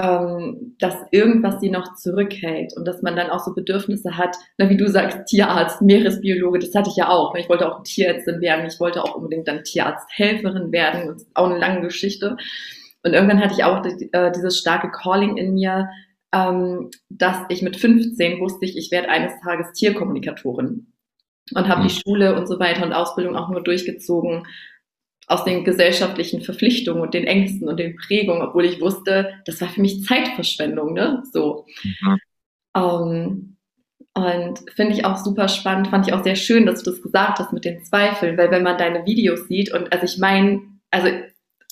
ähm, 0.00 0.76
dass 0.78 0.94
irgendwas 1.10 1.60
sie 1.60 1.70
noch 1.70 1.96
zurückhält 1.96 2.72
und 2.76 2.86
dass 2.86 3.02
man 3.02 3.16
dann 3.16 3.30
auch 3.30 3.40
so 3.40 3.52
Bedürfnisse 3.52 4.16
hat, 4.16 4.36
na, 4.56 4.70
wie 4.70 4.76
du 4.76 4.86
sagst, 4.86 5.26
Tierarzt, 5.26 5.82
Meeresbiologe, 5.82 6.60
das 6.60 6.72
hatte 6.72 6.88
ich 6.88 6.94
ja 6.94 7.08
auch. 7.08 7.34
Ich 7.34 7.48
wollte 7.48 7.66
auch 7.66 7.82
Tierärztin 7.82 8.40
werden, 8.40 8.64
ich 8.64 8.78
wollte 8.78 9.02
auch 9.02 9.16
unbedingt 9.16 9.48
dann 9.48 9.64
Tierarzthelferin 9.64 10.70
werden, 10.70 11.08
das 11.08 11.22
ist 11.22 11.30
auch 11.34 11.50
eine 11.50 11.58
lange 11.58 11.80
Geschichte. 11.80 12.36
Und 13.02 13.14
irgendwann 13.14 13.40
hatte 13.40 13.54
ich 13.54 13.64
auch 13.64 13.84
äh, 13.84 14.30
dieses 14.30 14.56
starke 14.56 14.92
Calling 14.92 15.36
in 15.36 15.54
mir, 15.54 15.88
ähm, 16.32 16.90
dass 17.08 17.38
ich 17.48 17.62
mit 17.62 17.76
15 17.76 18.38
wusste 18.38 18.66
ich, 18.66 18.76
ich 18.76 18.92
werde 18.92 19.08
eines 19.08 19.32
Tages 19.40 19.72
Tierkommunikatorin 19.72 20.86
und 21.54 21.68
habe 21.68 21.82
mhm. 21.82 21.88
die 21.88 21.94
Schule 21.94 22.36
und 22.36 22.46
so 22.46 22.58
weiter 22.58 22.84
und 22.84 22.92
Ausbildung 22.92 23.36
auch 23.36 23.48
nur 23.48 23.62
durchgezogen 23.62 24.46
aus 25.26 25.44
den 25.44 25.62
gesellschaftlichen 25.62 26.40
Verpflichtungen 26.40 27.02
und 27.02 27.12
den 27.12 27.24
Ängsten 27.24 27.68
und 27.68 27.78
den 27.78 27.96
Prägungen, 27.96 28.42
obwohl 28.42 28.64
ich 28.64 28.80
wusste, 28.80 29.34
das 29.44 29.60
war 29.60 29.68
für 29.68 29.82
mich 29.82 30.04
Zeitverschwendung, 30.04 30.94
ne? 30.94 31.22
So. 31.32 31.66
Mhm. 31.82 32.18
Ähm, 32.74 33.56
und 34.14 34.58
finde 34.74 34.94
ich 34.94 35.04
auch 35.04 35.16
super 35.16 35.48
spannend, 35.48 35.88
fand 35.88 36.08
ich 36.08 36.14
auch 36.14 36.24
sehr 36.24 36.34
schön, 36.34 36.66
dass 36.66 36.82
du 36.82 36.90
das 36.90 37.02
gesagt 37.02 37.38
hast 37.38 37.52
mit 37.52 37.64
den 37.64 37.84
Zweifeln, 37.84 38.36
weil 38.36 38.50
wenn 38.50 38.64
man 38.64 38.78
deine 38.78 39.04
Videos 39.06 39.46
sieht 39.46 39.72
und 39.72 39.92
also 39.92 40.06
ich 40.06 40.18
meine, 40.18 40.62
also 40.90 41.08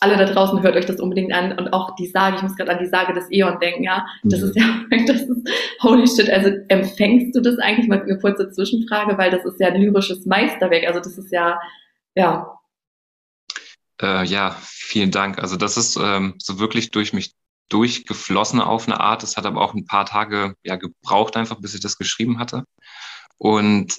alle 0.00 0.16
da 0.16 0.26
draußen 0.26 0.62
hört 0.62 0.76
euch 0.76 0.84
das 0.86 1.00
unbedingt 1.00 1.32
an 1.32 1.58
und 1.58 1.72
auch 1.72 1.94
die 1.96 2.06
Sage, 2.06 2.36
ich 2.36 2.42
muss 2.42 2.56
gerade 2.56 2.72
an 2.72 2.78
die 2.78 2.88
Sage 2.88 3.14
des 3.14 3.30
Eon 3.30 3.58
denken, 3.60 3.82
ja, 3.82 4.06
das 4.24 4.40
mhm. 4.40 4.48
ist 4.48 4.56
ja, 4.56 4.84
das 5.06 5.22
ist 5.22 5.48
holy 5.82 6.06
shit, 6.06 6.30
also 6.30 6.50
empfängst 6.68 7.34
du 7.34 7.40
das 7.40 7.58
eigentlich 7.58 7.88
mal 7.88 8.02
eine 8.02 8.18
kurze 8.18 8.50
Zwischenfrage, 8.50 9.16
weil 9.16 9.30
das 9.30 9.44
ist 9.44 9.58
ja 9.58 9.68
ein 9.68 9.80
lyrisches 9.80 10.26
Meisterwerk, 10.26 10.86
also 10.86 11.00
das 11.00 11.16
ist 11.16 11.32
ja, 11.32 11.58
ja. 12.14 12.52
Äh, 14.00 14.26
ja, 14.26 14.54
vielen 14.60 15.10
Dank. 15.10 15.38
Also 15.38 15.56
das 15.56 15.78
ist 15.78 15.96
ähm, 15.96 16.34
so 16.38 16.58
wirklich 16.58 16.90
durch 16.90 17.14
mich 17.14 17.32
durchgeflossen 17.70 18.60
auf 18.60 18.86
eine 18.86 19.00
Art. 19.00 19.22
Es 19.22 19.38
hat 19.38 19.46
aber 19.46 19.62
auch 19.62 19.74
ein 19.74 19.86
paar 19.86 20.04
Tage 20.04 20.54
ja 20.62 20.76
gebraucht 20.76 21.36
einfach, 21.36 21.60
bis 21.60 21.74
ich 21.74 21.80
das 21.80 21.96
geschrieben 21.96 22.38
hatte. 22.38 22.64
Und 23.38 23.96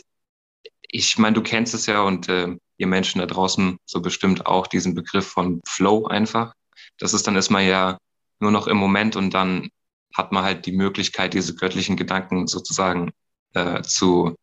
ich 0.83 1.17
meine, 1.17 1.33
du 1.33 1.41
kennst 1.41 1.73
es 1.73 1.87
ja 1.87 2.01
und 2.01 2.29
äh, 2.29 2.55
ihr 2.77 2.87
Menschen 2.87 3.19
da 3.19 3.25
draußen 3.25 3.77
so 3.85 4.01
bestimmt 4.01 4.45
auch 4.45 4.67
diesen 4.67 4.95
Begriff 4.95 5.27
von 5.27 5.61
Flow 5.65 6.05
einfach. 6.05 6.53
Das 6.97 7.13
ist 7.13 7.27
dann 7.27 7.35
erstmal 7.35 7.63
ja 7.63 7.97
nur 8.39 8.51
noch 8.51 8.67
im 8.67 8.77
Moment 8.77 9.15
und 9.15 9.33
dann 9.33 9.69
hat 10.13 10.31
man 10.31 10.43
halt 10.43 10.65
die 10.65 10.71
Möglichkeit, 10.71 11.33
diese 11.33 11.55
göttlichen 11.55 11.95
Gedanken 11.95 12.47
sozusagen 12.47 13.11
äh, 13.53 13.81
zu 13.81 14.35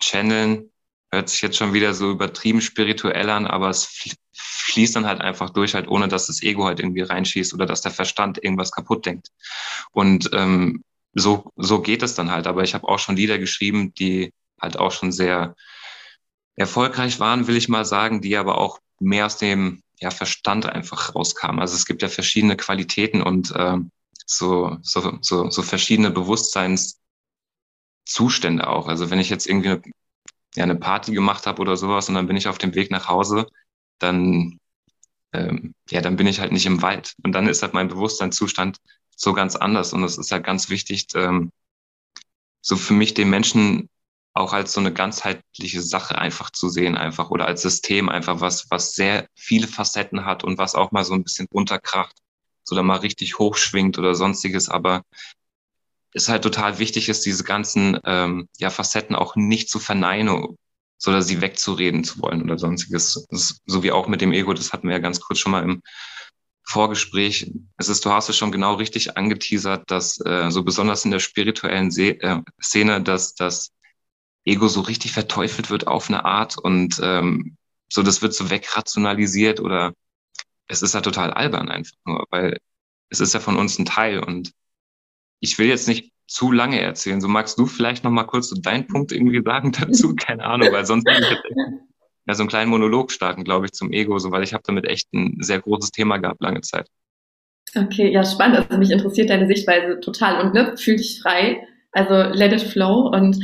channeln. 0.00 0.70
Hört 1.10 1.28
sich 1.28 1.42
jetzt 1.42 1.56
schon 1.56 1.74
wieder 1.74 1.92
so 1.92 2.10
übertrieben 2.10 2.60
spirituell 2.60 3.28
an, 3.28 3.46
aber 3.46 3.68
es 3.68 4.16
fließt 4.32 4.96
dann 4.96 5.06
halt 5.06 5.20
einfach 5.20 5.50
durch, 5.50 5.74
halt 5.74 5.88
ohne 5.88 6.08
dass 6.08 6.26
das 6.26 6.42
Ego 6.42 6.64
halt 6.64 6.80
irgendwie 6.80 7.02
reinschießt 7.02 7.52
oder 7.52 7.66
dass 7.66 7.82
der 7.82 7.90
Verstand 7.90 8.42
irgendwas 8.42 8.72
kaputt 8.72 9.04
denkt. 9.04 9.28
Und 9.90 10.30
ähm, 10.32 10.82
so, 11.12 11.52
so 11.56 11.82
geht 11.82 12.02
es 12.02 12.14
dann 12.14 12.30
halt. 12.30 12.46
Aber 12.46 12.62
ich 12.62 12.74
habe 12.74 12.88
auch 12.88 12.98
schon 12.98 13.16
Lieder 13.16 13.38
geschrieben, 13.38 13.92
die 13.94 14.32
halt 14.60 14.78
auch 14.78 14.92
schon 14.92 15.12
sehr 15.12 15.54
erfolgreich 16.62 17.20
waren, 17.20 17.46
will 17.46 17.56
ich 17.56 17.68
mal 17.68 17.84
sagen, 17.84 18.20
die 18.20 18.36
aber 18.36 18.58
auch 18.58 18.80
mehr 19.00 19.26
aus 19.26 19.36
dem 19.36 19.82
ja, 20.00 20.10
Verstand 20.10 20.66
einfach 20.66 21.14
rauskamen. 21.14 21.60
Also 21.60 21.76
es 21.76 21.86
gibt 21.86 22.02
ja 22.02 22.08
verschiedene 22.08 22.56
Qualitäten 22.56 23.22
und 23.22 23.52
äh, 23.52 23.76
so, 24.26 24.76
so, 24.82 25.18
so, 25.20 25.50
so 25.50 25.62
verschiedene 25.62 26.10
Bewusstseinszustände 26.10 28.66
auch. 28.66 28.88
Also 28.88 29.10
wenn 29.10 29.20
ich 29.20 29.30
jetzt 29.30 29.46
irgendwie 29.46 29.70
eine, 29.70 29.82
ja, 30.54 30.64
eine 30.64 30.76
Party 30.76 31.12
gemacht 31.12 31.46
habe 31.46 31.62
oder 31.62 31.76
sowas 31.76 32.08
und 32.08 32.14
dann 32.14 32.26
bin 32.26 32.36
ich 32.36 32.48
auf 32.48 32.58
dem 32.58 32.74
Weg 32.74 32.90
nach 32.90 33.08
Hause, 33.08 33.46
dann, 33.98 34.58
ähm, 35.32 35.74
ja, 35.90 36.00
dann 36.00 36.16
bin 36.16 36.26
ich 36.26 36.40
halt 36.40 36.52
nicht 36.52 36.66
im 36.66 36.82
Wald. 36.82 37.14
Und 37.22 37.32
dann 37.32 37.48
ist 37.48 37.62
halt 37.62 37.74
mein 37.74 37.88
Bewusstseinszustand 37.88 38.78
so 39.16 39.32
ganz 39.32 39.56
anders. 39.56 39.92
Und 39.92 40.04
es 40.04 40.18
ist 40.18 40.32
halt 40.32 40.44
ganz 40.44 40.68
wichtig, 40.68 41.06
ähm, 41.14 41.50
so 42.60 42.76
für 42.76 42.94
mich 42.94 43.14
den 43.14 43.30
Menschen 43.30 43.88
auch 44.34 44.52
als 44.52 44.72
so 44.72 44.80
eine 44.80 44.92
ganzheitliche 44.92 45.82
Sache 45.82 46.16
einfach 46.16 46.50
zu 46.50 46.68
sehen, 46.68 46.96
einfach 46.96 47.30
oder 47.30 47.46
als 47.46 47.62
System 47.62 48.08
einfach 48.08 48.40
was, 48.40 48.70
was 48.70 48.94
sehr 48.94 49.28
viele 49.34 49.68
Facetten 49.68 50.24
hat 50.24 50.44
und 50.44 50.58
was 50.58 50.74
auch 50.74 50.92
mal 50.92 51.04
so 51.04 51.14
ein 51.14 51.22
bisschen 51.22 51.48
runterkracht 51.52 52.16
oder 52.70 52.82
mal 52.82 52.98
richtig 52.98 53.38
hochschwingt 53.38 53.98
oder 53.98 54.14
sonstiges, 54.14 54.68
aber 54.68 55.02
es 56.14 56.28
halt 56.28 56.42
total 56.42 56.78
wichtig 56.78 57.08
ist, 57.08 57.24
diese 57.24 57.44
ganzen 57.44 57.98
ähm, 58.04 58.48
ja, 58.58 58.70
Facetten 58.70 59.16
auch 59.16 59.36
nicht 59.36 59.68
zu 59.68 59.78
verneinen 59.78 60.56
oder 61.06 61.22
sie 61.22 61.40
wegzureden 61.40 62.04
zu 62.04 62.20
wollen 62.20 62.42
oder 62.42 62.58
sonstiges. 62.58 63.26
so 63.30 63.82
wie 63.82 63.92
auch 63.92 64.08
mit 64.08 64.20
dem 64.20 64.32
Ego, 64.32 64.54
das 64.54 64.72
hatten 64.72 64.88
wir 64.88 64.94
ja 64.94 65.00
ganz 65.00 65.20
kurz 65.20 65.38
schon 65.38 65.52
mal 65.52 65.64
im 65.64 65.82
Vorgespräch. 66.64 67.50
Es 67.76 67.88
ist, 67.88 68.04
du 68.04 68.10
hast 68.10 68.28
es 68.28 68.36
schon 68.36 68.52
genau 68.52 68.74
richtig 68.74 69.16
angeteasert, 69.16 69.90
dass 69.90 70.20
äh, 70.24 70.50
so 70.50 70.62
besonders 70.62 71.04
in 71.04 71.10
der 71.10 71.18
spirituellen 71.18 71.90
Se 71.90 72.20
äh, 72.20 72.40
Szene, 72.62 73.02
dass 73.02 73.34
das 73.34 73.72
Ego 74.44 74.68
so 74.68 74.80
richtig 74.80 75.12
verteufelt 75.12 75.70
wird 75.70 75.86
auf 75.86 76.08
eine 76.08 76.24
Art 76.24 76.58
und 76.58 77.00
ähm, 77.02 77.56
so, 77.88 78.02
das 78.02 78.22
wird 78.22 78.34
so 78.34 78.50
wegrationalisiert 78.50 79.60
oder 79.60 79.92
es 80.66 80.82
ist 80.82 80.94
ja 80.94 81.00
total 81.00 81.32
albern 81.32 81.68
einfach 81.68 81.96
nur, 82.06 82.24
weil 82.30 82.58
es 83.10 83.20
ist 83.20 83.34
ja 83.34 83.40
von 83.40 83.56
uns 83.56 83.78
ein 83.78 83.84
Teil 83.84 84.20
und 84.20 84.52
ich 85.40 85.58
will 85.58 85.66
jetzt 85.66 85.88
nicht 85.88 86.12
zu 86.26 86.50
lange 86.50 86.80
erzählen. 86.80 87.20
So 87.20 87.28
magst 87.28 87.58
du 87.58 87.66
vielleicht 87.66 88.04
noch 88.04 88.10
mal 88.10 88.24
kurz 88.24 88.48
so 88.48 88.56
deinen 88.56 88.86
Punkt 88.86 89.12
irgendwie 89.12 89.42
sagen 89.44 89.72
dazu? 89.78 90.14
Keine 90.14 90.44
Ahnung, 90.44 90.72
weil 90.72 90.86
sonst 90.86 91.06
würde 91.06 91.20
ich 91.20 91.30
jetzt 91.30 91.44
ja, 92.26 92.34
so 92.34 92.42
einen 92.42 92.48
kleinen 92.48 92.70
Monolog 92.70 93.12
starten, 93.12 93.44
glaube 93.44 93.66
ich, 93.66 93.72
zum 93.72 93.92
Ego, 93.92 94.18
so, 94.18 94.30
weil 94.30 94.42
ich 94.42 94.54
habe 94.54 94.62
damit 94.66 94.86
echt 94.86 95.12
ein 95.12 95.36
sehr 95.40 95.60
großes 95.60 95.90
Thema 95.90 96.18
gehabt 96.18 96.40
lange 96.40 96.62
Zeit. 96.62 96.88
Okay, 97.74 98.10
ja, 98.10 98.24
spannend. 98.24 98.58
Also 98.58 98.78
mich 98.78 98.90
interessiert 98.90 99.30
deine 99.30 99.46
Sichtweise 99.46 100.00
total 100.00 100.44
und 100.44 100.54
ne, 100.54 100.76
fühl 100.76 100.96
dich 100.96 101.20
frei. 101.22 101.66
Also 101.92 102.14
let 102.32 102.52
it 102.52 102.62
flow 102.62 103.08
und 103.12 103.38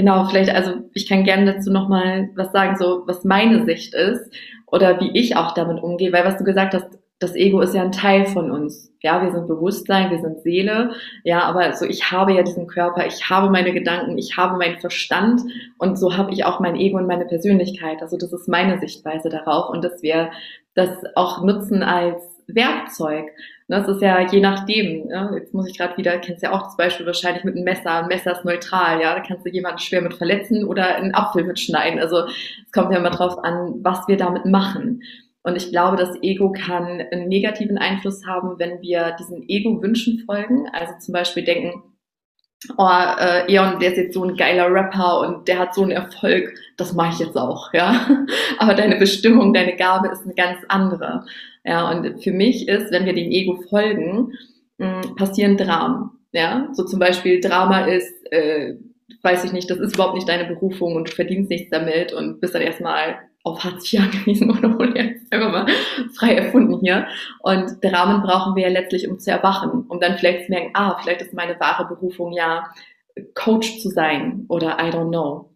Genau, 0.00 0.24
vielleicht, 0.24 0.48
also 0.48 0.76
ich 0.94 1.06
kann 1.06 1.24
gerne 1.24 1.52
dazu 1.52 1.70
nochmal 1.70 2.30
was 2.34 2.52
sagen, 2.52 2.76
so 2.78 3.02
was 3.06 3.22
meine 3.24 3.66
Sicht 3.66 3.92
ist 3.92 4.32
oder 4.66 4.98
wie 4.98 5.10
ich 5.12 5.36
auch 5.36 5.52
damit 5.52 5.82
umgehe, 5.82 6.10
weil 6.10 6.24
was 6.24 6.38
du 6.38 6.44
gesagt 6.44 6.72
hast, 6.72 6.86
das 7.18 7.34
Ego 7.34 7.60
ist 7.60 7.74
ja 7.74 7.82
ein 7.82 7.92
Teil 7.92 8.24
von 8.24 8.50
uns. 8.50 8.90
Ja, 9.02 9.22
wir 9.22 9.30
sind 9.30 9.46
Bewusstsein, 9.46 10.10
wir 10.10 10.20
sind 10.20 10.40
Seele. 10.40 10.92
Ja, 11.22 11.42
aber 11.42 11.74
so 11.74 11.84
ich 11.84 12.10
habe 12.10 12.32
ja 12.32 12.42
diesen 12.42 12.66
Körper, 12.66 13.06
ich 13.06 13.28
habe 13.28 13.50
meine 13.50 13.74
Gedanken, 13.74 14.16
ich 14.16 14.38
habe 14.38 14.56
meinen 14.56 14.78
Verstand 14.78 15.42
und 15.76 15.98
so 15.98 16.16
habe 16.16 16.32
ich 16.32 16.46
auch 16.46 16.60
mein 16.60 16.76
Ego 16.76 16.96
und 16.96 17.06
meine 17.06 17.26
Persönlichkeit. 17.26 18.00
Also 18.00 18.16
das 18.16 18.32
ist 18.32 18.48
meine 18.48 18.78
Sichtweise 18.80 19.28
darauf 19.28 19.68
und 19.68 19.84
dass 19.84 20.02
wir 20.02 20.30
das 20.72 20.88
auch 21.14 21.44
nutzen 21.44 21.82
als 21.82 22.22
Werkzeug. 22.54 23.26
Das 23.68 23.86
ist 23.88 24.02
ja 24.02 24.20
je 24.20 24.40
nachdem. 24.40 25.08
Ja, 25.08 25.32
jetzt 25.34 25.54
muss 25.54 25.68
ich 25.68 25.78
gerade 25.78 25.96
wieder, 25.96 26.18
kennst 26.18 26.42
ja 26.42 26.52
auch 26.52 26.62
das 26.62 26.76
Beispiel 26.76 27.06
wahrscheinlich 27.06 27.44
mit 27.44 27.54
einem 27.54 27.64
Messer. 27.64 28.02
Ein 28.02 28.08
Messer 28.08 28.32
ist 28.32 28.44
neutral, 28.44 29.00
ja. 29.00 29.14
Da 29.14 29.20
kannst 29.20 29.46
du 29.46 29.50
jemanden 29.50 29.78
schwer 29.78 30.02
mit 30.02 30.14
verletzen 30.14 30.64
oder 30.64 30.96
einen 30.96 31.14
Apfel 31.14 31.44
mitschneiden. 31.44 32.00
Also 32.00 32.24
es 32.26 32.72
kommt 32.72 32.92
ja 32.92 32.98
immer 32.98 33.10
drauf 33.10 33.42
an, 33.44 33.74
was 33.82 34.08
wir 34.08 34.16
damit 34.16 34.46
machen. 34.46 35.02
Und 35.42 35.56
ich 35.56 35.70
glaube, 35.70 35.96
das 35.96 36.16
Ego 36.22 36.52
kann 36.52 37.00
einen 37.10 37.28
negativen 37.28 37.78
Einfluss 37.78 38.26
haben, 38.26 38.58
wenn 38.58 38.82
wir 38.82 39.16
diesen 39.18 39.48
Ego-Wünschen 39.48 40.24
folgen. 40.26 40.68
Also 40.72 40.94
zum 40.98 41.12
Beispiel 41.12 41.44
denken, 41.44 41.82
oh, 42.76 42.88
äh, 43.18 43.52
Eon, 43.52 43.78
der 43.78 43.92
ist 43.92 43.96
jetzt 43.96 44.14
so 44.14 44.24
ein 44.24 44.36
geiler 44.36 44.70
Rapper 44.70 45.20
und 45.20 45.48
der 45.48 45.58
hat 45.58 45.74
so 45.74 45.82
einen 45.82 45.92
Erfolg, 45.92 46.52
das 46.76 46.92
mache 46.92 47.14
ich 47.14 47.18
jetzt 47.20 47.36
auch, 47.36 47.72
ja. 47.72 48.06
Aber 48.58 48.74
deine 48.74 48.96
Bestimmung, 48.96 49.54
deine 49.54 49.76
Gabe 49.76 50.08
ist 50.08 50.24
eine 50.24 50.34
ganz 50.34 50.58
andere. 50.68 51.24
Ja, 51.64 51.90
und 51.90 52.22
für 52.22 52.32
mich 52.32 52.68
ist, 52.68 52.90
wenn 52.90 53.04
wir 53.04 53.12
dem 53.12 53.30
Ego 53.30 53.60
folgen, 53.68 54.32
mh, 54.78 55.14
passieren 55.16 55.56
Dramen. 55.56 56.10
Ja, 56.32 56.68
so 56.72 56.84
zum 56.84 56.98
Beispiel 57.00 57.40
Drama 57.40 57.86
ist, 57.86 58.12
äh, 58.32 58.76
weiß 59.22 59.44
ich 59.44 59.52
nicht, 59.52 59.68
das 59.68 59.78
ist 59.78 59.94
überhaupt 59.94 60.14
nicht 60.14 60.28
deine 60.28 60.44
Berufung 60.46 60.96
und 60.96 61.08
du 61.08 61.12
verdienst 61.12 61.50
nichts 61.50 61.70
damit 61.70 62.12
und 62.12 62.40
bist 62.40 62.54
dann 62.54 62.62
erstmal 62.62 63.18
auf 63.42 63.64
Hartz 63.64 63.92
IV 63.92 64.00
angewiesen 64.04 64.50
oder 64.50 64.96
jetzt 64.96 65.32
einfach 65.32 65.50
mal 65.50 65.66
frei 66.14 66.34
erfunden 66.34 66.78
hier. 66.80 67.06
Und 67.40 67.82
der 67.82 67.92
Rahmen 67.92 68.22
brauchen 68.22 68.54
wir 68.54 68.64
ja 68.64 68.68
letztlich, 68.68 69.08
um 69.08 69.18
zu 69.18 69.30
erwachen, 69.30 69.86
um 69.88 70.00
dann 70.00 70.16
vielleicht 70.18 70.46
zu 70.46 70.52
merken, 70.52 70.70
ah, 70.74 70.98
vielleicht 71.02 71.22
ist 71.22 71.34
meine 71.34 71.58
wahre 71.58 71.86
Berufung 71.86 72.32
ja 72.32 72.64
Coach 73.34 73.80
zu 73.80 73.88
sein 73.88 74.44
oder 74.48 74.78
I 74.80 74.90
don't 74.90 75.08
know. 75.08 75.50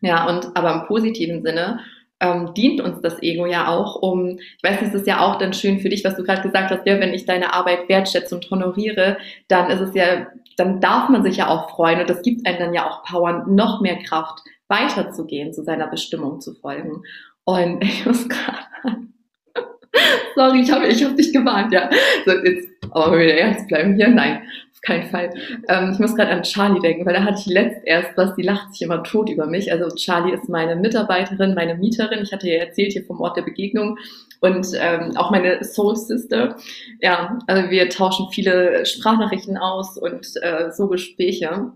Ja, 0.00 0.28
und 0.28 0.56
aber 0.56 0.74
im 0.74 0.86
positiven 0.86 1.42
Sinne 1.42 1.80
ähm, 2.20 2.52
dient 2.54 2.80
uns 2.80 3.00
das 3.00 3.22
Ego 3.22 3.46
ja 3.46 3.68
auch, 3.68 3.96
um, 3.96 4.38
ich 4.38 4.62
weiß 4.62 4.80
nicht, 4.80 4.94
es 4.94 5.02
ist 5.02 5.06
ja 5.06 5.20
auch 5.20 5.38
dann 5.38 5.52
schön 5.52 5.78
für 5.78 5.88
dich, 5.88 6.04
was 6.04 6.16
du 6.16 6.24
gerade 6.24 6.42
gesagt 6.42 6.70
hast, 6.70 6.86
ja, 6.86 6.98
wenn 6.98 7.14
ich 7.14 7.26
deine 7.26 7.52
Arbeit 7.52 7.88
wertschätze 7.88 8.34
und 8.34 8.50
honoriere, 8.50 9.18
dann 9.48 9.70
ist 9.70 9.80
es 9.80 9.94
ja, 9.94 10.26
dann 10.56 10.80
darf 10.80 11.08
man 11.08 11.22
sich 11.22 11.36
ja 11.36 11.48
auch 11.48 11.70
freuen 11.70 12.00
und 12.00 12.10
das 12.10 12.22
gibt 12.22 12.46
einem 12.46 12.58
dann 12.58 12.74
ja 12.74 12.88
auch 12.88 13.04
Power, 13.04 13.44
noch 13.46 13.80
mehr 13.80 13.98
Kraft, 14.02 14.40
weiterzugehen, 14.68 15.52
zu 15.52 15.62
seiner 15.62 15.86
Bestimmung 15.86 16.40
zu 16.40 16.54
folgen. 16.54 17.02
Und 17.44 17.82
ich 17.82 18.04
muss 18.04 18.28
gerade 18.28 18.58
Sorry, 20.34 20.60
ich 20.60 20.70
habe 20.70 20.86
ich 20.86 21.04
hab 21.04 21.16
dich 21.16 21.32
gewarnt, 21.32 21.72
ja. 21.72 21.90
So, 22.24 22.32
jetzt, 22.32 22.68
aber 22.90 23.18
wieder 23.18 23.34
ernst 23.34 23.66
bleiben 23.68 23.96
hier. 23.96 24.08
Nein, 24.08 24.42
auf 24.78 24.82
keinen 24.82 25.10
Fall. 25.10 25.30
Ähm, 25.68 25.90
ich 25.92 25.98
muss 25.98 26.14
gerade 26.14 26.30
an 26.30 26.42
Charlie 26.42 26.80
denken, 26.80 27.04
weil 27.04 27.14
da 27.14 27.24
hatte 27.24 27.40
ich 27.40 27.46
letzt 27.46 27.80
erst 27.84 28.16
was, 28.16 28.34
die 28.36 28.42
lacht 28.42 28.72
sich 28.72 28.82
immer 28.82 29.02
tot 29.02 29.28
über 29.28 29.46
mich. 29.46 29.72
Also 29.72 29.94
Charlie 29.94 30.32
ist 30.32 30.48
meine 30.48 30.76
Mitarbeiterin, 30.76 31.54
meine 31.54 31.74
Mieterin. 31.74 32.22
Ich 32.22 32.32
hatte 32.32 32.48
ja 32.48 32.58
erzählt 32.58 32.92
hier 32.92 33.04
vom 33.04 33.20
Ort 33.20 33.36
der 33.36 33.42
Begegnung 33.42 33.98
und 34.40 34.68
ähm, 34.78 35.16
auch 35.16 35.30
meine 35.30 35.64
Soul 35.64 35.96
Sister. 35.96 36.56
Ja, 37.00 37.38
also 37.46 37.70
wir 37.70 37.88
tauschen 37.88 38.28
viele 38.30 38.86
Sprachnachrichten 38.86 39.56
aus 39.56 39.98
und 39.98 40.26
äh, 40.42 40.70
so 40.70 40.88
Gespräche. 40.88 41.72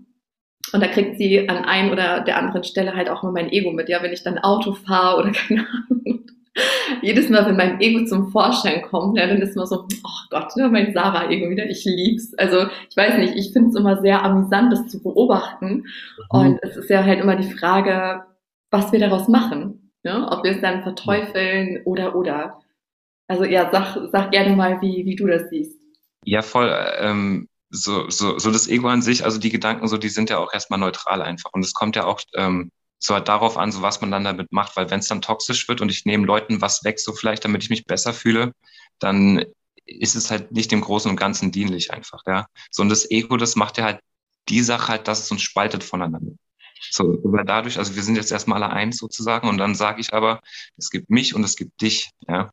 Und 0.72 0.80
da 0.80 0.86
kriegt 0.86 1.18
sie 1.18 1.48
an 1.48 1.64
ein 1.64 1.90
oder 1.90 2.20
der 2.20 2.38
anderen 2.38 2.62
Stelle 2.62 2.94
halt 2.94 3.10
auch 3.10 3.24
mal 3.24 3.32
mein 3.32 3.50
Ego 3.50 3.72
mit. 3.72 3.88
Ja, 3.88 4.00
wenn 4.02 4.12
ich 4.12 4.22
dann 4.22 4.38
Auto 4.38 4.74
fahre 4.74 5.18
oder 5.18 5.32
keine 5.32 5.66
Ahnung 5.66 6.21
jedes 7.00 7.30
Mal, 7.30 7.46
wenn 7.46 7.56
mein 7.56 7.80
Ego 7.80 8.04
zum 8.04 8.30
Vorschein 8.30 8.82
kommt, 8.82 9.16
ja, 9.18 9.26
dann 9.26 9.40
ist 9.40 9.56
immer 9.56 9.66
so, 9.66 9.86
oh 10.04 10.26
Gott, 10.30 10.54
ne, 10.56 10.68
mein 10.68 10.92
Sarah-Ego 10.92 11.48
wieder, 11.50 11.66
ich 11.66 11.84
lieb's. 11.84 12.34
Also 12.34 12.66
ich 12.88 12.96
weiß 12.96 13.18
nicht, 13.18 13.34
ich 13.36 13.52
finde 13.52 13.70
es 13.70 13.76
immer 13.76 14.00
sehr 14.00 14.22
amüsant, 14.22 14.72
das 14.72 14.86
zu 14.88 15.02
beobachten. 15.02 15.66
Mhm. 15.74 15.84
Und 16.28 16.58
es 16.62 16.76
ist 16.76 16.90
ja 16.90 17.04
halt 17.04 17.20
immer 17.20 17.36
die 17.36 17.50
Frage, 17.50 18.24
was 18.70 18.92
wir 18.92 18.98
daraus 18.98 19.28
machen. 19.28 19.92
Ne? 20.02 20.26
Ob 20.30 20.44
wir 20.44 20.52
es 20.52 20.60
dann 20.60 20.82
verteufeln 20.82 21.82
oder 21.84 22.14
oder. 22.16 22.60
Also 23.28 23.44
ja, 23.44 23.70
sag, 23.70 23.96
sag 24.10 24.30
gerne 24.32 24.54
mal, 24.54 24.80
wie, 24.82 25.06
wie 25.06 25.16
du 25.16 25.26
das 25.26 25.48
siehst. 25.48 25.78
Ja, 26.24 26.42
voll. 26.42 26.74
Ähm, 26.98 27.48
so, 27.70 28.10
so, 28.10 28.38
so 28.38 28.50
das 28.50 28.68
Ego 28.68 28.88
an 28.88 29.00
sich, 29.00 29.24
also 29.24 29.38
die 29.38 29.50
Gedanken, 29.50 29.88
so, 29.88 29.96
die 29.96 30.10
sind 30.10 30.28
ja 30.28 30.38
auch 30.38 30.52
erstmal 30.52 30.78
neutral 30.78 31.22
einfach. 31.22 31.50
Und 31.52 31.64
es 31.64 31.72
kommt 31.72 31.96
ja 31.96 32.04
auch 32.04 32.20
ähm, 32.34 32.70
so 33.02 33.14
halt 33.14 33.28
darauf 33.28 33.58
an, 33.58 33.72
so 33.72 33.82
was 33.82 34.00
man 34.00 34.10
dann 34.12 34.24
damit 34.24 34.52
macht, 34.52 34.76
weil 34.76 34.88
wenn 34.90 35.00
es 35.00 35.08
dann 35.08 35.22
toxisch 35.22 35.68
wird 35.68 35.80
und 35.80 35.90
ich 35.90 36.04
nehme 36.04 36.24
Leuten 36.24 36.60
was 36.60 36.84
weg, 36.84 37.00
so 37.00 37.12
vielleicht, 37.12 37.44
damit 37.44 37.64
ich 37.64 37.70
mich 37.70 37.84
besser 37.84 38.12
fühle, 38.14 38.52
dann 39.00 39.44
ist 39.84 40.14
es 40.14 40.30
halt 40.30 40.52
nicht 40.52 40.70
dem 40.70 40.80
Großen 40.80 41.10
und 41.10 41.16
Ganzen 41.16 41.50
dienlich 41.50 41.92
einfach, 41.92 42.22
ja. 42.26 42.46
So 42.70 42.82
und 42.82 42.88
das 42.88 43.10
Ego, 43.10 43.36
das 43.36 43.56
macht 43.56 43.78
ja 43.78 43.84
halt 43.84 44.00
die 44.48 44.62
Sache 44.62 44.88
halt, 44.88 45.08
dass 45.08 45.20
es 45.24 45.30
uns 45.32 45.42
spaltet 45.42 45.82
voneinander. 45.82 46.32
So, 46.90 47.18
weil 47.24 47.44
dadurch, 47.44 47.78
also 47.78 47.96
wir 47.96 48.02
sind 48.02 48.16
jetzt 48.16 48.32
erstmal 48.32 48.62
alle 48.62 48.72
eins 48.72 48.98
sozusagen 48.98 49.48
und 49.48 49.58
dann 49.58 49.74
sage 49.74 50.00
ich 50.00 50.12
aber, 50.12 50.40
es 50.76 50.90
gibt 50.90 51.10
mich 51.10 51.34
und 51.34 51.44
es 51.44 51.56
gibt 51.56 51.80
dich, 51.80 52.10
ja 52.28 52.50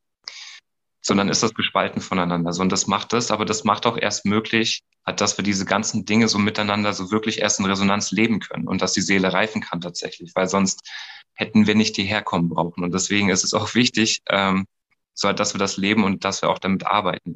sondern 1.01 1.29
ist 1.29 1.43
das 1.43 1.53
gespalten 1.53 2.01
voneinander. 2.01 2.53
So, 2.53 2.61
und 2.61 2.71
das 2.71 2.87
macht 2.87 3.13
das, 3.13 3.31
aber 3.31 3.45
das 3.45 3.63
macht 3.63 3.85
auch 3.85 3.97
erst 3.97 4.25
möglich, 4.25 4.83
hat, 5.05 5.21
dass 5.21 5.37
wir 5.37 5.43
diese 5.43 5.65
ganzen 5.65 6.05
Dinge 6.05 6.27
so 6.27 6.37
miteinander 6.39 6.93
so 6.93 7.11
wirklich 7.11 7.39
erst 7.39 7.59
in 7.59 7.65
Resonanz 7.65 8.11
leben 8.11 8.39
können 8.39 8.67
und 8.67 8.81
dass 8.81 8.93
die 8.93 9.01
Seele 9.01 9.31
reifen 9.31 9.61
kann 9.61 9.81
tatsächlich, 9.81 10.31
weil 10.35 10.47
sonst 10.47 10.87
hätten 11.33 11.67
wir 11.67 11.75
nicht 11.75 11.95
hierher 11.95 12.21
kommen 12.21 12.49
brauchen. 12.49 12.83
Und 12.83 12.93
deswegen 12.93 13.29
ist 13.29 13.43
es 13.43 13.53
auch 13.53 13.73
wichtig, 13.75 14.21
ähm, 14.29 14.65
so 15.13 15.31
dass 15.31 15.53
wir 15.53 15.59
das 15.59 15.77
leben 15.77 16.03
und 16.03 16.25
dass 16.25 16.41
wir 16.41 16.49
auch 16.49 16.59
damit 16.59 16.85
arbeiten. 16.85 17.35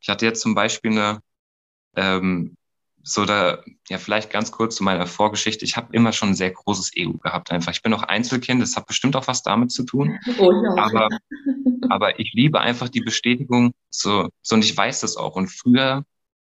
Ich 0.00 0.08
hatte 0.08 0.24
jetzt 0.24 0.40
zum 0.40 0.54
Beispiel 0.54 0.92
eine 0.92 1.20
ähm, 1.96 2.56
so 3.06 3.26
da, 3.26 3.62
ja, 3.88 3.98
vielleicht 3.98 4.30
ganz 4.30 4.50
kurz 4.50 4.76
zu 4.76 4.82
meiner 4.82 5.06
Vorgeschichte. 5.06 5.66
Ich 5.66 5.76
habe 5.76 5.94
immer 5.94 6.12
schon 6.12 6.30
ein 6.30 6.34
sehr 6.34 6.50
großes 6.50 6.96
Ego 6.96 7.18
gehabt 7.18 7.50
einfach. 7.50 7.70
Ich 7.70 7.82
bin 7.82 7.92
auch 7.92 8.02
Einzelkind, 8.02 8.62
das 8.62 8.76
hat 8.76 8.86
bestimmt 8.86 9.14
auch 9.14 9.28
was 9.28 9.42
damit 9.42 9.70
zu 9.70 9.84
tun. 9.84 10.18
Oh, 10.38 10.50
ja. 10.50 10.74
Aber, 10.76 11.08
aber 11.90 12.18
ich 12.18 12.32
liebe 12.32 12.60
einfach 12.60 12.88
die 12.88 13.02
Bestätigung, 13.02 13.74
so, 13.90 14.30
so 14.40 14.56
und 14.56 14.64
ich 14.64 14.74
weiß 14.74 15.00
das 15.00 15.18
auch. 15.18 15.36
Und 15.36 15.48
früher, 15.48 16.04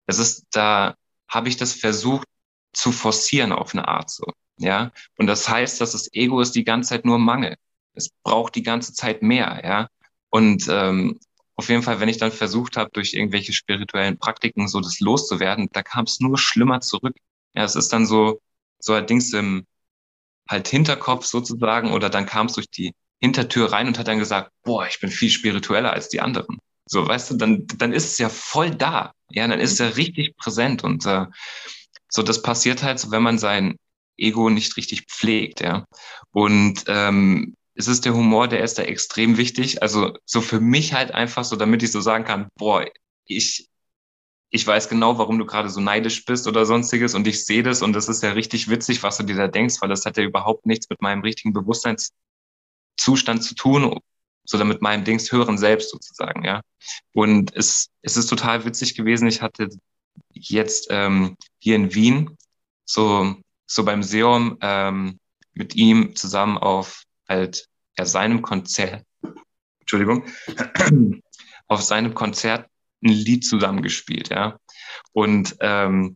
das 0.07 0.19
ist, 0.19 0.45
da 0.51 0.95
habe 1.29 1.47
ich 1.47 1.55
das 1.55 1.73
versucht 1.73 2.27
zu 2.73 2.91
forcieren 2.91 3.53
auf 3.53 3.73
eine 3.73 3.87
Art 3.87 4.09
so. 4.09 4.25
Ja. 4.57 4.91
Und 5.17 5.27
das 5.27 5.47
heißt, 5.47 5.79
dass 5.79 5.93
das 5.93 6.13
Ego 6.13 6.41
ist 6.41 6.51
die 6.51 6.65
ganze 6.65 6.89
Zeit 6.89 7.05
nur 7.05 7.17
Mangel. 7.17 7.55
Es 7.93 8.09
braucht 8.23 8.55
die 8.55 8.63
ganze 8.63 8.93
Zeit 8.93 9.21
mehr, 9.21 9.61
ja. 9.63 9.87
Und 10.29 10.67
ähm, 10.69 11.17
auf 11.61 11.69
jeden 11.69 11.83
Fall, 11.83 11.99
wenn 11.99 12.09
ich 12.09 12.17
dann 12.17 12.31
versucht 12.31 12.75
habe, 12.75 12.89
durch 12.91 13.13
irgendwelche 13.13 13.53
spirituellen 13.53 14.17
Praktiken 14.17 14.67
so 14.67 14.79
das 14.81 14.99
loszuwerden, 14.99 15.69
da 15.71 15.83
kam 15.83 16.05
es 16.05 16.19
nur 16.19 16.39
schlimmer 16.39 16.81
zurück. 16.81 17.15
Ja, 17.53 17.63
es 17.63 17.75
ist 17.75 17.93
dann 17.93 18.07
so, 18.07 18.41
so 18.79 18.93
allerdings 18.93 19.31
im 19.33 19.67
halt 20.49 20.67
Hinterkopf 20.67 21.25
sozusagen, 21.25 21.93
oder 21.93 22.09
dann 22.09 22.25
kam 22.25 22.47
es 22.47 22.53
durch 22.53 22.69
die 22.69 22.93
Hintertür 23.19 23.71
rein 23.71 23.87
und 23.87 23.99
hat 23.99 24.07
dann 24.07 24.17
gesagt, 24.19 24.51
boah, 24.63 24.87
ich 24.87 24.99
bin 24.99 25.11
viel 25.11 25.29
spiritueller 25.29 25.93
als 25.93 26.09
die 26.09 26.21
anderen. 26.21 26.57
So, 26.87 27.07
weißt 27.07 27.31
du, 27.31 27.37
dann, 27.37 27.67
dann 27.77 27.93
ist 27.93 28.05
es 28.05 28.17
ja 28.17 28.29
voll 28.29 28.71
da. 28.71 29.13
Ja, 29.29 29.47
dann 29.47 29.59
ist 29.59 29.73
es 29.73 29.79
ja 29.79 29.87
richtig 29.89 30.35
präsent 30.37 30.83
und 30.83 31.05
äh, 31.05 31.27
so, 32.09 32.23
das 32.23 32.41
passiert 32.41 32.81
halt 32.83 32.99
so, 32.99 33.11
wenn 33.11 33.23
man 33.23 33.37
sein 33.37 33.77
Ego 34.17 34.49
nicht 34.49 34.75
richtig 34.77 35.05
pflegt, 35.07 35.61
ja. 35.61 35.85
Und 36.31 36.83
ähm, 36.87 37.55
es 37.81 37.87
ist 37.87 38.05
der 38.05 38.13
Humor, 38.13 38.47
der 38.47 38.63
ist 38.63 38.77
da 38.77 38.83
extrem 38.83 39.37
wichtig. 39.37 39.81
Also 39.81 40.15
so 40.25 40.39
für 40.41 40.59
mich 40.59 40.93
halt 40.93 41.11
einfach 41.13 41.43
so, 41.43 41.55
damit 41.55 41.81
ich 41.81 41.91
so 41.91 41.99
sagen 41.99 42.25
kann, 42.25 42.47
boah, 42.55 42.85
ich, 43.25 43.67
ich 44.51 44.67
weiß 44.67 44.87
genau, 44.87 45.17
warum 45.17 45.39
du 45.39 45.45
gerade 45.47 45.69
so 45.69 45.81
neidisch 45.81 46.25
bist 46.25 46.47
oder 46.47 46.67
sonstiges 46.67 47.15
und 47.15 47.25
ich 47.27 47.43
sehe 47.43 47.63
das 47.63 47.81
und 47.81 47.93
das 47.93 48.07
ist 48.07 48.21
ja 48.21 48.33
richtig 48.33 48.69
witzig, 48.69 49.01
was 49.01 49.17
du 49.17 49.23
dir 49.23 49.35
da 49.35 49.47
denkst, 49.47 49.81
weil 49.81 49.89
das 49.89 50.05
hat 50.05 50.17
ja 50.17 50.23
überhaupt 50.23 50.67
nichts 50.67 50.89
mit 50.89 51.01
meinem 51.01 51.21
richtigen 51.23 51.53
Bewusstseinszustand 51.53 53.43
zu 53.43 53.55
tun, 53.55 53.99
sondern 54.45 54.67
mit 54.67 54.83
meinem 54.83 55.03
Dings 55.03 55.31
hören 55.31 55.57
selbst 55.57 55.89
sozusagen, 55.89 56.43
ja. 56.45 56.61
Und 57.13 57.55
es, 57.55 57.89
es 58.03 58.15
ist 58.15 58.27
total 58.27 58.63
witzig 58.63 58.93
gewesen. 58.93 59.27
Ich 59.27 59.41
hatte 59.41 59.69
jetzt 60.33 60.87
ähm, 60.91 61.35
hier 61.57 61.75
in 61.77 61.95
Wien 61.95 62.37
so, 62.85 63.35
so 63.65 63.83
beim 63.85 64.03
Seum 64.03 64.59
ähm, 64.61 65.19
mit 65.53 65.75
ihm 65.75 66.15
zusammen 66.15 66.59
auf 66.59 67.05
halt 67.27 67.70
er 67.95 68.05
seinem 68.05 68.41
Konzert, 68.41 69.05
Entschuldigung, 69.79 70.25
auf 71.67 71.81
seinem 71.81 72.13
Konzert 72.13 72.67
ein 73.03 73.09
Lied 73.09 73.45
zusammengespielt, 73.45 74.29
ja. 74.29 74.57
Und 75.13 75.55
ähm, 75.59 76.15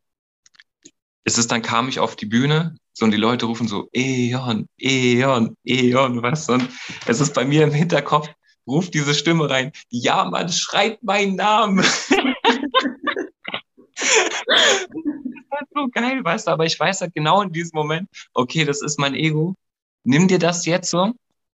es 1.24 1.38
ist 1.38 1.52
dann 1.52 1.62
kam 1.62 1.90
ich 1.90 2.00
auf 2.00 2.16
die 2.16 2.26
Bühne, 2.28 2.78
so 2.94 3.06
und 3.06 3.12
die 3.12 3.18
Leute 3.18 3.46
rufen 3.46 3.68
so 3.68 3.90
Eon, 3.94 4.68
Eon, 4.78 5.58
Eon, 5.66 6.22
was 6.22 6.48
und 6.50 6.70
es 7.08 7.20
ist 7.20 7.34
bei 7.34 7.44
mir 7.46 7.64
im 7.64 7.74
Hinterkopf 7.74 8.30
ruft 8.68 8.94
diese 8.94 9.14
Stimme 9.14 9.50
rein. 9.50 9.72
Ja, 9.90 10.26
man 10.26 10.50
schreit 10.50 11.04
meinen 11.04 11.36
Namen. 11.36 11.84
so 15.74 15.88
geil, 15.92 16.24
weißt 16.24 16.48
du, 16.48 16.52
aber 16.52 16.66
ich 16.66 16.80
weiß 16.80 17.02
halt 17.02 17.14
genau 17.14 17.42
in 17.42 17.52
diesem 17.52 17.76
Moment, 17.76 18.10
okay, 18.34 18.66
das 18.66 18.82
ist 18.82 18.98
mein 18.98 19.14
Ego 19.14 19.56
nimm 20.06 20.28
dir 20.28 20.40
das 20.40 20.66
jetzt 20.66 20.90
so. 20.90 21.14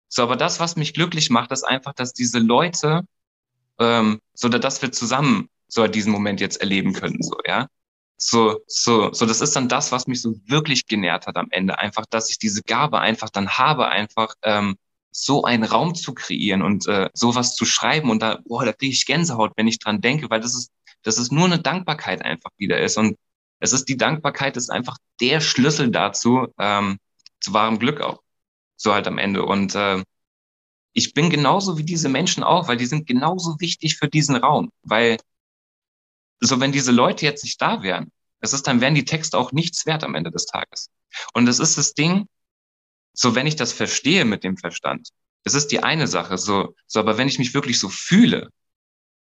So, 0.09 0.23
aber 0.23 0.35
das, 0.35 0.59
was 0.59 0.75
mich 0.75 0.93
glücklich 0.93 1.29
macht, 1.29 1.51
ist 1.51 1.63
einfach, 1.63 1.93
dass 1.93 2.13
diese 2.13 2.39
Leute, 2.39 3.01
ähm, 3.79 4.21
so 4.33 4.49
dass 4.49 4.81
wir 4.81 4.91
zusammen 4.91 5.49
so 5.67 5.85
diesen 5.87 6.11
Moment 6.11 6.39
jetzt 6.41 6.61
erleben 6.61 6.93
können, 6.93 7.21
so, 7.21 7.35
ja. 7.45 7.67
So, 8.19 8.61
so, 8.65 9.13
so, 9.13 9.25
das 9.27 9.41
ist 9.41 9.55
dann 9.55 9.69
das, 9.69 9.91
was 9.91 10.07
mich 10.07 10.21
so 10.21 10.33
wirklich 10.45 10.87
genährt 10.87 11.27
hat 11.27 11.35
am 11.37 11.49
Ende. 11.51 11.77
Einfach, 11.77 12.05
dass 12.09 12.31
ich 12.31 12.39
diese 12.39 12.63
Gabe 12.63 12.99
einfach 12.99 13.29
dann 13.29 13.57
habe, 13.59 13.89
einfach 13.89 14.33
ähm, 14.41 14.75
so 15.11 15.43
einen 15.43 15.63
Raum 15.63 15.93
zu 15.93 16.13
kreieren 16.13 16.63
und 16.63 16.87
äh, 16.87 17.09
sowas 17.13 17.55
zu 17.55 17.65
schreiben. 17.65 18.09
Und 18.09 18.21
da, 18.21 18.39
boah, 18.45 18.65
da 18.65 18.73
kriege 18.73 18.93
ich 18.93 19.05
Gänsehaut, 19.05 19.53
wenn 19.55 19.67
ich 19.67 19.79
dran 19.79 20.01
denke, 20.01 20.29
weil 20.31 20.41
das 20.41 20.55
ist, 20.55 20.71
das 21.03 21.17
ist 21.19 21.31
nur 21.31 21.45
eine 21.45 21.59
Dankbarkeit 21.59 22.23
einfach 22.23 22.51
wieder 22.57 22.79
ist. 22.79 22.97
Und 22.97 23.17
es 23.59 23.73
ist 23.73 23.85
die 23.85 23.97
Dankbarkeit, 23.97 24.57
ist 24.57 24.71
einfach 24.71 24.97
der 25.21 25.39
Schlüssel 25.41 25.91
dazu, 25.91 26.47
ähm, 26.59 26.97
zu 27.39 27.53
wahrem 27.53 27.79
Glück 27.79 28.01
auch. 28.01 28.21
So 28.77 28.93
halt 28.93 29.07
am 29.07 29.17
Ende. 29.17 29.45
Und 29.45 29.75
äh, 29.75 30.03
ich 30.93 31.13
bin 31.13 31.29
genauso 31.29 31.77
wie 31.77 31.83
diese 31.83 32.09
Menschen 32.09 32.43
auch, 32.43 32.67
weil 32.67 32.77
die 32.77 32.85
sind 32.85 33.05
genauso 33.05 33.59
wichtig 33.59 33.97
für 33.97 34.07
diesen 34.07 34.35
Raum. 34.35 34.71
Weil 34.83 35.17
so, 36.39 36.59
wenn 36.59 36.71
diese 36.71 36.91
Leute 36.91 37.25
jetzt 37.25 37.43
nicht 37.43 37.61
da 37.61 37.83
wären, 37.83 38.11
es 38.39 38.53
ist, 38.53 38.67
dann 38.67 38.81
wären 38.81 38.95
die 38.95 39.05
Texte 39.05 39.37
auch 39.37 39.51
nichts 39.51 39.85
wert 39.85 40.03
am 40.03 40.15
Ende 40.15 40.31
des 40.31 40.45
Tages. 40.45 40.89
Und 41.33 41.47
es 41.47 41.59
ist 41.59 41.77
das 41.77 41.93
Ding, 41.93 42.27
so 43.13 43.35
wenn 43.35 43.47
ich 43.47 43.55
das 43.55 43.73
verstehe 43.73 44.25
mit 44.25 44.43
dem 44.43 44.57
Verstand, 44.57 45.09
es 45.43 45.53
ist 45.53 45.71
die 45.71 45.83
eine 45.83 46.07
Sache, 46.07 46.37
so, 46.37 46.75
so, 46.85 46.99
aber 46.99 47.17
wenn 47.17 47.27
ich 47.27 47.39
mich 47.39 47.53
wirklich 47.53 47.79
so 47.79 47.89
fühle, 47.89 48.49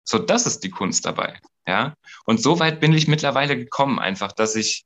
so, 0.03 0.19
das 0.19 0.45
ist 0.45 0.63
die 0.63 0.69
Kunst 0.69 1.06
dabei, 1.06 1.39
ja. 1.65 1.95
Und 2.25 2.41
so 2.41 2.60
weit 2.60 2.79
bin 2.79 2.93
ich 2.93 3.08
mittlerweile 3.08 3.58
gekommen, 3.58 3.99
einfach, 3.99 4.32
dass 4.32 4.56
ich 4.56 4.86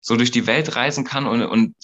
so 0.00 0.16
durch 0.16 0.30
die 0.30 0.46
Welt 0.46 0.76
reisen 0.76 1.04
kann 1.04 1.26
und, 1.26 1.42
und 1.42 1.74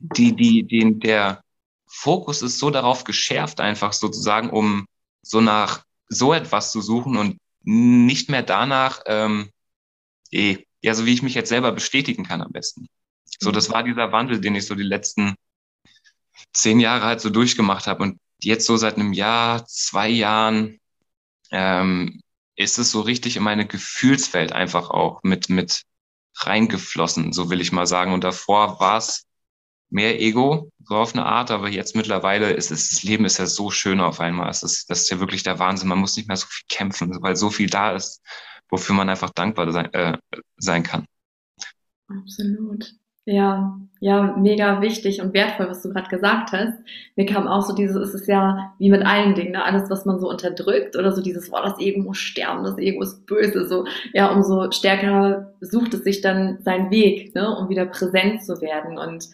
die, 0.00 0.34
die, 0.34 0.64
die, 0.64 0.98
der 0.98 1.42
Fokus 1.86 2.42
ist 2.42 2.58
so 2.58 2.70
darauf 2.70 3.04
geschärft, 3.04 3.60
einfach 3.60 3.92
sozusagen, 3.92 4.50
um 4.50 4.86
so 5.22 5.40
nach 5.40 5.84
so 6.08 6.32
etwas 6.32 6.72
zu 6.72 6.80
suchen 6.80 7.16
und 7.16 7.38
nicht 7.62 8.30
mehr 8.30 8.42
danach, 8.42 9.02
ähm, 9.06 9.50
eh, 10.30 10.58
ja, 10.82 10.94
so 10.94 11.04
wie 11.06 11.12
ich 11.12 11.22
mich 11.22 11.34
jetzt 11.34 11.50
selber 11.50 11.72
bestätigen 11.72 12.24
kann 12.24 12.42
am 12.42 12.52
besten. 12.52 12.86
So, 13.38 13.52
das 13.52 13.70
war 13.70 13.82
dieser 13.82 14.12
Wandel, 14.12 14.40
den 14.40 14.54
ich 14.54 14.66
so 14.66 14.74
die 14.74 14.82
letzten 14.82 15.34
zehn 16.52 16.80
Jahre 16.80 17.04
halt 17.04 17.20
so 17.20 17.30
durchgemacht 17.30 17.86
habe. 17.86 18.02
Und 18.02 18.18
jetzt 18.42 18.66
so 18.66 18.76
seit 18.76 18.96
einem 18.96 19.12
Jahr, 19.12 19.66
zwei 19.66 20.08
Jahren, 20.08 20.80
ähm, 21.50 22.22
ist 22.56 22.78
es 22.78 22.90
so 22.90 23.00
richtig 23.00 23.36
in 23.36 23.42
meine 23.42 23.66
Gefühlswelt 23.66 24.52
einfach 24.52 24.90
auch 24.90 25.22
mit, 25.22 25.48
mit 25.48 25.84
reingeflossen, 26.36 27.32
so 27.32 27.50
will 27.50 27.60
ich 27.60 27.72
mal 27.72 27.86
sagen. 27.86 28.12
Und 28.12 28.24
davor 28.24 28.80
war 28.80 28.98
es 28.98 29.26
mehr 29.90 30.20
Ego, 30.20 30.70
so 30.84 30.96
auf 30.96 31.14
eine 31.14 31.26
Art, 31.26 31.50
aber 31.50 31.68
jetzt 31.68 31.94
mittlerweile 31.96 32.50
ist 32.52 32.70
es, 32.70 32.90
das 32.90 33.02
Leben 33.02 33.24
ist 33.24 33.38
ja 33.38 33.46
so 33.46 33.70
schön 33.70 34.00
auf 34.00 34.20
einmal. 34.20 34.48
Es 34.48 34.62
ist, 34.62 34.88
das 34.90 35.02
ist 35.02 35.10
ja 35.10 35.20
wirklich 35.20 35.42
der 35.42 35.58
Wahnsinn. 35.58 35.88
Man 35.88 35.98
muss 35.98 36.16
nicht 36.16 36.28
mehr 36.28 36.36
so 36.36 36.46
viel 36.48 36.66
kämpfen, 36.68 37.22
weil 37.22 37.36
so 37.36 37.50
viel 37.50 37.68
da 37.68 37.92
ist, 37.92 38.22
wofür 38.70 38.94
man 38.94 39.08
einfach 39.08 39.30
dankbar 39.30 39.70
sein, 39.72 39.92
äh, 39.92 40.16
sein 40.56 40.82
kann. 40.82 41.06
Absolut. 42.08 42.94
Ja, 43.26 43.78
ja, 44.00 44.34
mega 44.38 44.80
wichtig 44.80 45.20
und 45.20 45.34
wertvoll, 45.34 45.68
was 45.68 45.82
du 45.82 45.90
gerade 45.90 46.08
gesagt 46.08 46.52
hast. 46.52 46.72
Mir 47.16 47.26
kam 47.26 47.46
auch 47.46 47.62
so 47.62 47.74
dieses, 47.74 47.94
es 47.96 48.14
ist 48.14 48.26
ja 48.26 48.72
wie 48.78 48.90
mit 48.90 49.04
allen 49.04 49.34
Dingen, 49.34 49.52
ne? 49.52 49.62
alles, 49.62 49.90
was 49.90 50.06
man 50.06 50.18
so 50.18 50.28
unterdrückt 50.28 50.96
oder 50.96 51.12
so 51.12 51.22
dieses, 51.22 51.52
oh, 51.52 51.58
das 51.62 51.78
Ego 51.78 52.00
muss 52.02 52.18
sterben, 52.18 52.64
das 52.64 52.78
Ego 52.78 53.02
ist 53.02 53.26
böse, 53.26 53.68
so, 53.68 53.84
ja, 54.14 54.32
umso 54.32 54.70
stärker 54.72 55.52
sucht 55.60 55.94
es 55.94 56.02
sich 56.02 56.22
dann 56.22 56.58
seinen 56.62 56.90
Weg, 56.90 57.34
ne, 57.34 57.54
um 57.56 57.68
wieder 57.68 57.84
präsent 57.86 58.42
zu 58.42 58.60
werden. 58.62 58.98
Und 58.98 59.28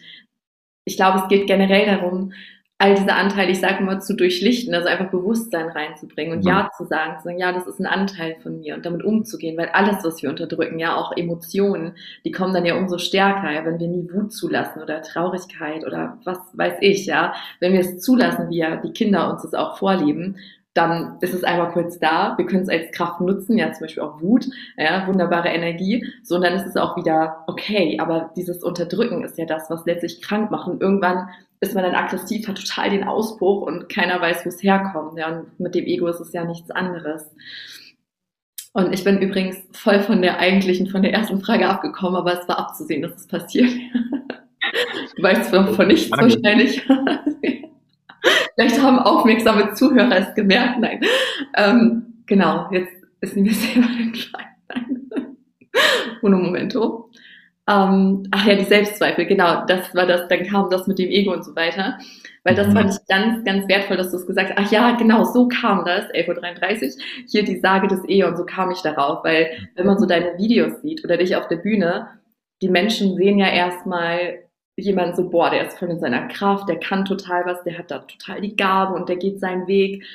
ich 0.87 0.95
glaube, 0.95 1.19
es 1.19 1.27
geht 1.27 1.47
generell 1.47 1.85
darum, 1.85 2.31
all 2.79 2.93
diese 2.93 3.13
Anteile, 3.13 3.51
ich 3.51 3.59
sage 3.59 3.79
immer, 3.79 3.99
zu 3.99 4.15
durchlichten, 4.15 4.73
also 4.73 4.87
einfach 4.87 5.09
Bewusstsein 5.09 5.67
reinzubringen 5.69 6.33
und 6.33 6.43
mhm. 6.43 6.49
Ja 6.49 6.69
zu 6.77 6.85
sagen, 6.85 7.17
zu 7.17 7.23
sagen, 7.23 7.39
ja, 7.39 7.51
das 7.51 7.67
ist 7.67 7.79
ein 7.79 7.87
Anteil 7.87 8.35
von 8.41 8.59
mir 8.59 8.75
und 8.75 8.85
damit 8.85 9.03
umzugehen, 9.03 9.57
weil 9.57 9.69
alles, 9.69 10.03
was 10.03 10.21
wir 10.21 10.29
unterdrücken, 10.29 10.77
ja 10.77 10.95
auch 10.95 11.11
Emotionen, 11.17 11.93
die 12.23 12.31
kommen 12.31 12.53
dann 12.53 12.65
ja 12.65 12.75
umso 12.75 12.99
stärker, 12.99 13.51
ja, 13.51 13.65
wenn 13.65 13.79
wir 13.79 13.87
nie 13.87 14.07
Wut 14.13 14.31
zulassen 14.31 14.81
oder 14.81 15.01
Traurigkeit 15.01 15.85
oder 15.85 16.19
was 16.23 16.37
weiß 16.53 16.75
ich, 16.81 17.07
ja, 17.07 17.33
wenn 17.59 17.73
wir 17.73 17.79
es 17.79 17.99
zulassen, 17.99 18.49
wie 18.49 18.57
ja 18.57 18.77
die 18.77 18.93
Kinder 18.93 19.31
uns 19.31 19.41
das 19.41 19.55
auch 19.55 19.77
vorleben, 19.77 20.37
dann 20.77 21.17
ist 21.21 21.33
es 21.33 21.43
einmal 21.43 21.71
kurz 21.71 21.99
da. 21.99 22.37
Wir 22.37 22.45
können 22.45 22.63
es 22.63 22.69
als 22.69 22.91
Kraft 22.91 23.19
nutzen, 23.19 23.57
ja, 23.57 23.71
zum 23.73 23.85
Beispiel 23.85 24.03
auch 24.03 24.21
Wut, 24.21 24.45
ja, 24.77 25.07
wunderbare 25.07 25.49
Energie. 25.49 26.05
So, 26.23 26.35
und 26.35 26.43
dann 26.43 26.53
ist 26.53 26.67
es 26.67 26.77
auch 26.77 26.95
wieder 26.95 27.43
okay. 27.47 27.97
Aber 27.99 28.31
dieses 28.35 28.63
Unterdrücken 28.63 29.23
ist 29.23 29.37
ja 29.37 29.45
das, 29.45 29.69
was 29.69 29.85
letztlich 29.85 30.21
krank 30.21 30.51
macht. 30.51 30.67
Und 30.67 30.81
irgendwann 30.81 31.29
ist 31.59 31.73
man 31.73 31.83
dann 31.83 31.95
aggressiv, 31.95 32.47
hat 32.47 32.57
total 32.57 32.91
den 32.91 33.03
Ausbruch 33.03 33.63
und 33.63 33.89
keiner 33.89 34.21
weiß, 34.21 34.45
wo 34.45 34.49
es 34.49 34.61
herkommt. 34.61 35.17
Ja, 35.17 35.29
und 35.29 35.59
mit 35.59 35.73
dem 35.73 35.85
Ego 35.85 36.07
ist 36.07 36.19
es 36.19 36.31
ja 36.33 36.45
nichts 36.45 36.69
anderes. 36.69 37.31
Und 38.73 38.93
ich 38.93 39.03
bin 39.03 39.17
übrigens 39.19 39.57
voll 39.71 40.01
von 40.01 40.21
der 40.21 40.39
eigentlichen, 40.39 40.87
von 40.87 41.01
der 41.01 41.11
ersten 41.11 41.41
Frage 41.41 41.67
abgekommen, 41.67 42.15
aber 42.15 42.39
es 42.39 42.47
war 42.47 42.59
abzusehen, 42.59 43.01
dass 43.01 43.15
es 43.15 43.27
passiert. 43.27 43.69
du 45.15 45.23
weißt 45.23 45.49
von 45.49 45.87
nichts 45.87 46.11
wahrscheinlich. 46.11 46.87
Vielleicht 48.55 48.81
haben 48.81 48.99
aufmerksame 48.99 49.73
Zuhörer 49.73 50.17
es 50.17 50.35
gemerkt. 50.35 50.79
Nein. 50.79 51.01
Ähm, 51.55 52.23
genau, 52.25 52.67
jetzt 52.71 52.93
ist 53.21 53.35
mir 53.35 53.53
selber 53.53 53.89
entscheidend. 53.99 55.13
Uno 56.21 56.37
momento. 56.37 57.09
Ähm, 57.69 58.23
ach 58.31 58.45
ja, 58.45 58.55
die 58.55 58.63
Selbstzweifel, 58.63 59.25
genau, 59.25 59.65
das 59.65 59.93
war 59.93 60.05
das, 60.05 60.27
dann 60.29 60.43
kam 60.43 60.69
das 60.69 60.87
mit 60.87 60.99
dem 60.99 61.09
Ego 61.09 61.33
und 61.33 61.43
so 61.43 61.53
weiter. 61.55 61.97
Weil 62.45 62.55
das 62.55 62.67
mhm. 62.67 62.73
fand 62.73 62.91
ich 62.91 63.07
ganz, 63.09 63.43
ganz 63.43 63.67
wertvoll, 63.67 63.97
dass 63.97 64.11
du 64.11 64.17
es 64.17 64.25
gesagt 64.25 64.51
hast. 64.51 64.65
Ach 64.65 64.71
ja, 64.71 64.95
genau, 64.95 65.25
so 65.25 65.49
kam 65.49 65.83
das, 65.83 66.05
11.33 66.11 66.83
Uhr, 66.83 67.03
hier 67.27 67.43
die 67.43 67.59
Sage 67.59 67.87
des 67.87 68.07
Eon, 68.07 68.37
so 68.37 68.45
kam 68.45 68.71
ich 68.71 68.81
darauf. 68.81 69.23
Weil 69.25 69.69
wenn 69.75 69.85
man 69.85 69.99
so 69.99 70.05
deine 70.05 70.37
Videos 70.37 70.81
sieht 70.81 71.03
oder 71.03 71.17
dich 71.17 71.35
auf 71.35 71.49
der 71.49 71.57
Bühne, 71.57 72.07
die 72.61 72.69
Menschen 72.69 73.17
sehen 73.17 73.37
ja 73.37 73.49
erstmal 73.49 74.46
jemand 74.77 75.15
so, 75.15 75.29
boah, 75.29 75.49
der 75.49 75.67
ist 75.67 75.77
voll 75.77 75.89
in 75.89 75.99
seiner 75.99 76.27
Kraft, 76.27 76.69
der 76.69 76.79
kann 76.79 77.03
total 77.03 77.45
was, 77.45 77.63
der 77.63 77.77
hat 77.77 77.91
da 77.91 77.99
total 77.99 78.41
die 78.41 78.55
Gabe 78.55 78.93
und 78.93 79.09
der 79.09 79.17
geht 79.17 79.39
seinen 79.39 79.67
Weg 79.67 80.05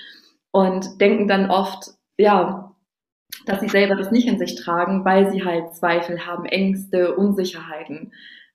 und 0.53 1.01
denken 1.01 1.29
dann 1.29 1.51
oft, 1.51 1.91
ja, 2.17 2.75
dass 3.47 3.61
sie 3.61 3.69
selber 3.69 3.97
das 3.97 4.13
nicht 4.13 4.29
in 4.29 4.39
sich 4.39 4.55
tragen, 4.55 5.05
weil 5.05 5.33
sie 5.33 5.45
halt 5.45 5.75
Zweifel 5.75 6.27
haben, 6.27 6.45
Ängste, 6.45 7.17
Unsicherheiten. 7.17 8.13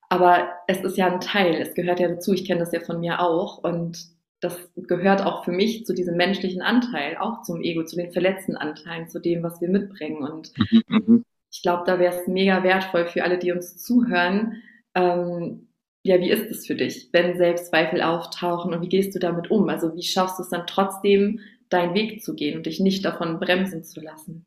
Aber 0.08 0.48
es 0.66 0.80
ist 0.80 0.96
ja 0.96 1.06
ein 1.06 1.20
Teil, 1.20 1.60
es 1.60 1.74
gehört 1.74 2.00
ja 2.00 2.08
dazu, 2.08 2.32
ich 2.32 2.46
kenne 2.46 2.60
das 2.60 2.72
ja 2.72 2.80
von 2.80 3.00
mir 3.00 3.20
auch 3.20 3.58
und 3.58 3.98
das 4.40 4.56
gehört 4.76 5.26
auch 5.26 5.44
für 5.44 5.52
mich 5.52 5.84
zu 5.84 5.92
diesem 5.92 6.16
menschlichen 6.16 6.62
Anteil, 6.62 7.16
auch 7.18 7.42
zum 7.42 7.60
Ego, 7.60 7.84
zu 7.84 7.96
den 7.96 8.12
verletzten 8.12 8.56
Anteilen, 8.56 9.08
zu 9.08 9.20
dem, 9.20 9.42
was 9.42 9.60
wir 9.60 9.68
mitbringen. 9.68 10.22
Und 10.22 10.52
mhm, 10.56 10.82
mhm. 10.88 11.24
ich 11.50 11.60
glaube, 11.60 11.82
da 11.84 11.98
wäre 11.98 12.14
es 12.14 12.28
mega 12.28 12.62
wertvoll 12.62 13.06
für 13.06 13.24
alle, 13.24 13.38
die 13.38 13.52
uns 13.52 13.82
zuhören, 13.82 14.62
ähm, 14.94 15.67
ja, 16.08 16.18
wie 16.20 16.30
ist 16.30 16.50
es 16.50 16.66
für 16.66 16.74
dich, 16.74 17.10
wenn 17.12 17.36
Selbstzweifel 17.36 18.00
auftauchen 18.00 18.72
und 18.72 18.80
wie 18.80 18.88
gehst 18.88 19.14
du 19.14 19.18
damit 19.18 19.50
um? 19.50 19.68
Also 19.68 19.94
wie 19.94 20.02
schaffst 20.02 20.38
du 20.38 20.42
es 20.42 20.48
dann 20.48 20.66
trotzdem, 20.66 21.40
deinen 21.68 21.92
Weg 21.92 22.24
zu 22.24 22.34
gehen 22.34 22.56
und 22.56 22.64
dich 22.64 22.80
nicht 22.80 23.04
davon 23.04 23.38
bremsen 23.38 23.84
zu 23.84 24.00
lassen? 24.00 24.46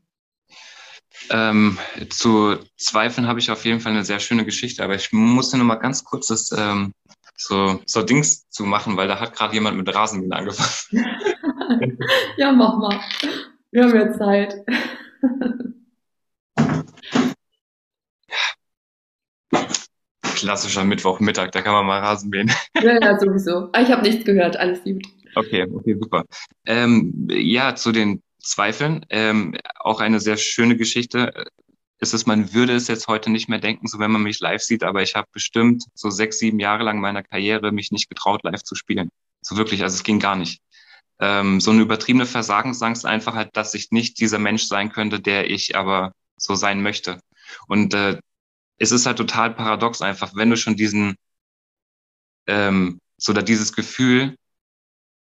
Ähm, 1.30 1.78
zu 2.10 2.58
Zweifeln 2.78 3.28
habe 3.28 3.38
ich 3.38 3.52
auf 3.52 3.64
jeden 3.64 3.80
Fall 3.80 3.92
eine 3.92 4.04
sehr 4.04 4.20
schöne 4.20 4.44
Geschichte, 4.44 4.84
aber 4.84 4.96
ich 4.96 5.12
muss 5.12 5.54
nur 5.54 5.64
mal 5.64 5.76
ganz 5.76 6.04
kurz 6.04 6.28
das 6.28 6.52
ähm, 6.52 6.94
so, 7.38 7.80
so 7.86 8.02
Dings 8.02 8.50
zu 8.50 8.64
machen, 8.64 8.98
weil 8.98 9.08
da 9.08 9.20
hat 9.20 9.36
gerade 9.36 9.54
jemand 9.54 9.78
mit 9.78 9.94
Rasenmähen 9.94 10.34
angefangen. 10.34 11.06
ja, 12.38 12.52
mach 12.52 12.76
mal. 12.80 13.00
Wir 13.70 13.84
haben 13.84 13.96
ja 13.96 14.12
Zeit. 14.14 14.56
klassischer 20.42 20.84
Mittwochmittag, 20.84 21.52
da 21.52 21.62
kann 21.62 21.74
man 21.74 21.86
mal 21.86 22.00
Rasen 22.00 22.30
mähen. 22.30 22.52
Ja, 22.82 23.00
ja, 23.00 23.20
sowieso. 23.20 23.70
Ah, 23.74 23.82
ich 23.82 23.92
habe 23.92 24.02
nichts 24.02 24.26
gehört, 24.26 24.58
alles 24.58 24.84
gut. 24.84 25.06
Okay, 25.36 25.68
okay, 25.72 25.96
super. 26.00 26.26
Ähm, 26.66 27.28
ja, 27.30 27.76
zu 27.76 27.92
den 27.92 28.24
Zweifeln, 28.44 29.06
ähm, 29.10 29.56
auch 29.80 30.02
eine 30.02 30.20
sehr 30.20 30.38
schöne 30.38 30.76
Geschichte. 30.76 31.32
Ist 32.00 32.16
es, 32.16 32.26
man 32.26 32.54
würde 32.54 32.74
es 32.74 32.88
jetzt 32.88 33.08
heute 33.08 33.30
nicht 33.30 33.50
mehr 33.50 33.60
denken, 33.60 33.88
so 33.88 34.00
wenn 34.00 34.10
man 34.10 34.24
mich 34.24 34.40
live 34.40 34.64
sieht, 34.64 34.84
aber 34.84 35.04
ich 35.04 35.16
habe 35.16 35.28
bestimmt 35.32 35.86
so 35.94 36.10
sechs, 36.10 36.40
sieben 36.40 36.60
Jahre 36.60 36.84
lang 36.84 37.00
meiner 37.00 37.22
Karriere 37.22 37.72
mich 37.72 37.92
nicht 37.92 38.10
getraut, 38.10 38.44
live 38.44 38.64
zu 38.64 38.74
spielen. 38.74 39.10
So 39.42 39.58
wirklich, 39.58 39.84
also 39.84 39.94
es 39.94 40.04
ging 40.04 40.20
gar 40.20 40.36
nicht. 40.36 40.60
Ähm, 41.20 41.62
so 41.62 41.70
eine 41.70 41.82
übertriebene 41.82 42.26
Versagensangst 42.26 43.06
einfach 43.06 43.36
halt, 43.36 43.56
dass 43.56 43.76
ich 43.76 43.92
nicht 43.92 44.20
dieser 44.20 44.40
Mensch 44.40 44.64
sein 44.64 44.92
könnte, 44.92 45.20
der 45.20 45.52
ich 45.52 45.76
aber 45.76 46.14
so 46.36 46.56
sein 46.56 46.82
möchte. 46.82 47.20
Und 47.68 47.94
äh, 47.94 48.18
es 48.82 48.92
ist 48.92 49.06
halt 49.06 49.18
total 49.18 49.54
paradox 49.54 50.02
einfach, 50.02 50.32
wenn 50.36 50.50
du 50.50 50.58
schon 50.58 50.76
diesen, 50.76 51.16
ähm, 52.48 53.00
so 53.18 53.32
da 53.32 53.44
dieses 53.44 53.74
Gefühl 53.74 54.36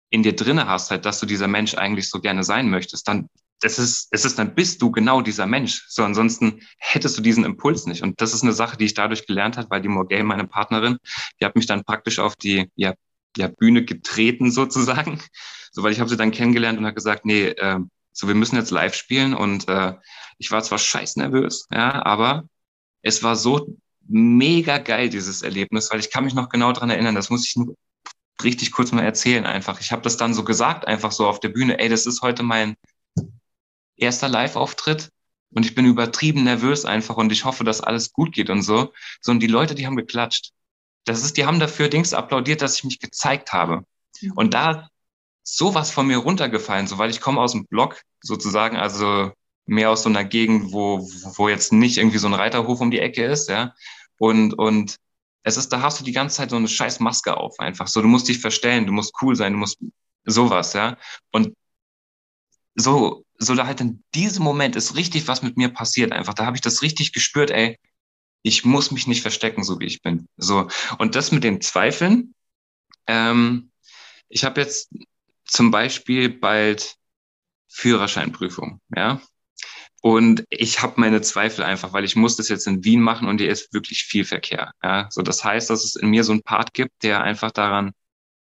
in 0.10 0.24
dir 0.24 0.36
drinne 0.36 0.68
hast, 0.68 0.92
halt, 0.92 1.06
dass 1.06 1.20
du 1.20 1.26
dieser 1.26 1.50
Mensch 1.50 1.76
eigentlich 1.76 2.10
so 2.10 2.22
gerne 2.22 2.44
sein 2.44 2.70
möchtest, 2.70 3.08
dann 3.08 3.28
es 3.62 3.80
ist, 3.80 4.08
es 4.12 4.26
ist, 4.26 4.40
dann 4.40 4.56
bist 4.56 4.82
du 4.82 4.92
genau 4.92 5.22
dieser 5.22 5.46
Mensch. 5.46 5.86
So, 5.88 6.04
ansonsten 6.04 6.62
hättest 6.78 7.18
du 7.18 7.22
diesen 7.22 7.46
Impuls 7.46 7.86
nicht. 7.86 8.02
Und 8.04 8.20
das 8.20 8.34
ist 8.34 8.44
eine 8.44 8.52
Sache, 8.52 8.78
die 8.78 8.86
ich 8.86 8.94
dadurch 8.94 9.26
gelernt 9.26 9.58
habe, 9.58 9.70
weil 9.70 9.82
die 9.82 9.88
Morgane, 9.88 10.26
meine 10.26 10.48
Partnerin, 10.48 10.98
die 11.40 11.46
hat 11.46 11.56
mich 11.56 11.66
dann 11.66 11.86
praktisch 11.86 12.20
auf 12.20 12.36
die 12.36 12.70
ja, 12.76 12.94
ja, 13.38 13.48
Bühne 13.48 13.86
getreten 13.86 14.52
sozusagen. 14.52 15.22
So, 15.72 15.82
weil 15.82 15.94
ich 15.94 16.00
habe 16.00 16.10
sie 16.10 16.18
dann 16.18 16.32
kennengelernt 16.32 16.78
und 16.78 16.86
hat 16.86 16.96
gesagt, 16.96 17.26
nee, 17.26 17.48
äh, 17.48 17.80
so 18.12 18.28
wir 18.28 18.36
müssen 18.36 18.58
jetzt 18.58 18.72
live 18.72 18.96
spielen. 18.96 19.34
Und 19.34 19.68
äh, 19.70 19.94
ich 20.38 20.52
war 20.52 20.62
zwar 20.62 20.78
scheiß 20.78 21.16
nervös, 21.16 21.68
ja, 21.72 22.06
aber 22.06 22.44
es 23.04 23.22
war 23.22 23.36
so 23.36 23.78
mega 24.08 24.80
geil, 24.80 25.10
dieses 25.10 25.44
Erlebnis, 25.44 25.92
weil 25.92 26.00
ich 26.00 26.10
kann 26.10 26.24
mich 26.24 26.34
noch 26.34 26.50
genau 26.50 26.72
dran 26.72 26.90
erinnern, 26.90 27.16
das 27.16 27.30
muss 27.30 27.46
ich 27.48 27.56
nur 27.56 27.76
richtig 28.44 28.72
kurz 28.72 28.92
mal 28.92 29.04
erzählen 29.04 29.46
einfach. 29.46 29.80
Ich 29.80 29.92
habe 29.92 30.02
das 30.02 30.18
dann 30.18 30.34
so 30.34 30.44
gesagt, 30.44 30.88
einfach 30.88 31.12
so 31.12 31.28
auf 31.28 31.40
der 31.40 31.50
Bühne, 31.50 31.80
ey, 31.80 31.90
das 31.90 32.06
ist 32.06 32.22
heute 32.22 32.44
mein 32.44 32.76
erster 33.96 34.28
Live-Auftritt 34.28 35.10
und 35.52 35.66
ich 35.66 35.76
bin 35.76 35.86
übertrieben 35.86 36.44
nervös 36.44 36.86
einfach 36.86 37.18
und 37.18 37.32
ich 37.32 37.46
hoffe, 37.46 37.64
dass 37.64 37.82
alles 37.82 38.12
gut 38.12 38.34
geht 38.34 38.50
und 38.50 38.64
so. 38.64 38.92
So, 39.22 39.32
und 39.32 39.40
die 39.40 39.48
Leute, 39.48 39.76
die 39.76 39.86
haben 39.86 39.96
geklatscht. 39.96 40.52
Das 41.06 41.24
ist, 41.24 41.38
die 41.38 41.46
haben 41.46 41.60
dafür 41.60 41.90
Dings 41.90 42.14
applaudiert, 42.14 42.62
dass 42.62 42.78
ich 42.78 42.84
mich 42.84 43.00
gezeigt 43.00 43.54
habe. 43.54 43.86
Und 44.36 44.54
da 44.54 44.90
sowas 45.44 45.92
von 45.92 46.08
mir 46.08 46.18
runtergefallen, 46.18 46.88
so 46.88 46.98
weil 46.98 47.10
ich 47.10 47.22
komme 47.22 47.42
aus 47.42 47.52
dem 47.52 47.66
Blog 47.68 48.02
sozusagen, 48.22 48.78
also 48.78 49.32
mehr 49.66 49.90
aus 49.92 50.04
so 50.04 50.10
einer 50.10 50.24
Gegend, 50.24 50.72
wo, 50.74 51.00
wo 51.38 51.50
jetzt 51.50 51.72
nicht 51.74 51.98
irgendwie 51.98 52.18
so 52.18 52.28
ein 52.28 52.34
Reiterhof 52.34 52.82
um 52.82 52.92
die 52.92 53.00
Ecke 53.00 53.26
ist, 53.26 53.50
ja. 53.50 53.74
Und, 54.18 54.54
und 54.54 54.98
es 55.44 55.58
ist, 55.58 55.70
da 55.70 55.82
hast 55.82 56.00
du 56.00 56.04
die 56.04 56.12
ganze 56.12 56.38
Zeit 56.38 56.50
so 56.52 56.56
eine 56.56 56.68
scheiß 56.68 57.00
Maske 57.00 57.38
auf, 57.38 57.60
einfach. 57.60 57.88
So, 57.88 58.02
du 58.02 58.08
musst 58.08 58.28
dich 58.28 58.40
verstellen, 58.40 58.86
du 58.86 58.94
musst 58.94 59.14
cool 59.22 59.36
sein, 59.36 59.54
du 59.54 59.60
musst 59.60 59.80
sowas, 60.26 60.74
ja. 60.74 60.98
Und 61.32 61.56
so, 62.76 63.26
so 63.38 63.56
da 63.56 63.68
halt 63.68 63.82
in 63.82 64.04
diesem 64.16 64.44
Moment 64.44 64.76
ist 64.76 64.96
richtig 64.96 65.28
was 65.28 65.42
mit 65.42 65.58
mir 65.58 65.70
passiert, 65.70 66.12
einfach. 66.12 66.34
Da 66.34 66.46
habe 66.46 66.58
ich 66.58 66.62
das 66.62 66.82
richtig 66.82 67.14
gespürt, 67.14 67.52
ey. 67.52 67.78
ich 68.44 68.66
muss 68.66 68.92
mich 68.92 69.08
nicht 69.08 69.22
verstecken, 69.22 69.64
so 69.64 69.80
wie 69.80 69.86
ich 69.86 70.02
bin. 70.02 70.28
So. 70.38 70.68
Und 70.98 71.16
das 71.16 71.32
mit 71.32 71.44
den 71.44 71.62
Zweifeln, 71.62 72.36
ähm, 73.08 73.72
ich 74.30 74.44
habe 74.44 74.62
jetzt 74.62 74.92
zum 75.46 75.72
Beispiel 75.72 76.30
bald 76.30 76.98
Führerscheinprüfung, 77.68 78.82
ja. 78.96 79.22
Und 80.06 80.44
ich 80.50 80.82
habe 80.82 81.00
meine 81.00 81.22
Zweifel 81.22 81.64
einfach, 81.64 81.94
weil 81.94 82.04
ich 82.04 82.18
muss 82.18 82.36
das 82.36 82.50
jetzt 82.50 82.68
in 82.68 82.84
Wien 82.84 83.00
machen 83.00 83.26
und 83.26 83.40
hier 83.40 83.50
ist 83.50 83.74
wirklich 83.74 84.04
viel 84.04 84.26
Verkehr. 84.26 84.74
Ja? 84.84 85.08
So, 85.10 85.22
das 85.22 85.46
heißt, 85.46 85.70
dass 85.70 85.86
es 85.86 85.96
in 85.96 86.10
mir 86.10 86.26
so 86.26 86.34
einen 86.34 86.44
Part 86.44 86.74
gibt, 86.74 87.04
der 87.04 87.24
einfach 87.24 87.52
daran 87.52 87.94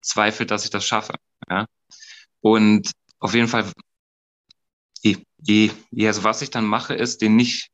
zweifelt, 0.02 0.50
dass 0.50 0.64
ich 0.64 0.72
das 0.72 0.84
schaffe. 0.84 1.14
Ja? 1.48 1.68
Und 2.40 2.90
auf 3.20 3.36
jeden 3.36 3.48
Fall, 3.48 3.72
je, 5.04 5.18
je, 5.38 5.72
also 6.08 6.24
was 6.24 6.42
ich 6.42 6.50
dann 6.50 6.66
mache, 6.66 6.96
ist, 6.96 7.22
den 7.22 7.36
nicht 7.36 7.70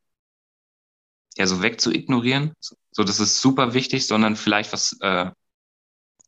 ja, 1.37 1.47
so 1.47 1.61
weg 1.61 1.79
zu 1.79 1.93
ignorieren. 1.93 2.51
So, 2.91 3.05
das 3.05 3.21
ist 3.21 3.39
super 3.39 3.73
wichtig, 3.73 4.05
sondern 4.05 4.35
vielleicht 4.35 4.73
was 4.73 4.97
äh, 4.99 5.31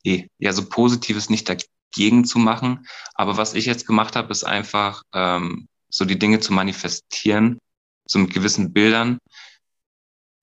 ja 0.03 0.53
so 0.53 0.69
Positives 0.69 1.29
nicht 1.29 1.49
dagegen 1.49 2.23
zu 2.23 2.39
machen. 2.39 2.87
Aber 3.15 3.35
was 3.35 3.53
ich 3.53 3.65
jetzt 3.65 3.85
gemacht 3.85 4.15
habe, 4.15 4.31
ist 4.31 4.45
einfach 4.45 5.03
ähm, 5.13 5.67
so 5.89 6.05
die 6.05 6.19
Dinge 6.19 6.39
zu 6.39 6.53
manifestieren, 6.53 7.59
so 8.05 8.19
mit 8.19 8.33
gewissen 8.33 8.73
Bildern. 8.73 9.19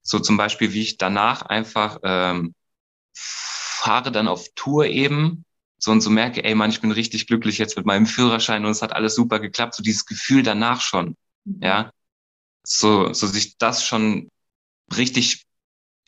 So 0.03 0.19
zum 0.19 0.37
Beispiel, 0.37 0.73
wie 0.73 0.83
ich 0.83 0.99
danach 0.99 1.43
einfach 1.43 1.99
ähm, 2.03 2.55
fahre 3.15 4.13
dann 4.13 4.29
auf 4.29 4.49
Tour 4.55 4.87
eben 4.87 5.45
so 5.79 5.91
und 5.91 6.01
so 6.01 6.11
merke, 6.11 6.43
ey 6.43 6.55
Mann, 6.55 6.71
ich 6.71 6.81
bin 6.81 6.91
richtig 6.91 7.27
glücklich 7.27 7.59
jetzt 7.59 7.77
mit 7.77 7.87
meinem 7.87 8.07
Führerschein 8.07 8.65
und 8.65 8.71
es 8.71 8.83
hat 8.83 8.93
alles 8.93 9.15
super 9.15 9.39
geklappt. 9.41 9.75
So 9.75 9.83
dieses 9.83 10.07
Gefühl 10.07 10.43
danach 10.43 10.81
schon, 10.81 11.17
mhm. 11.45 11.61
ja. 11.63 11.91
So, 12.65 13.13
so 13.13 13.27
sich 13.27 13.59
das 13.59 13.85
schon 13.85 14.29
richtig, 14.97 15.47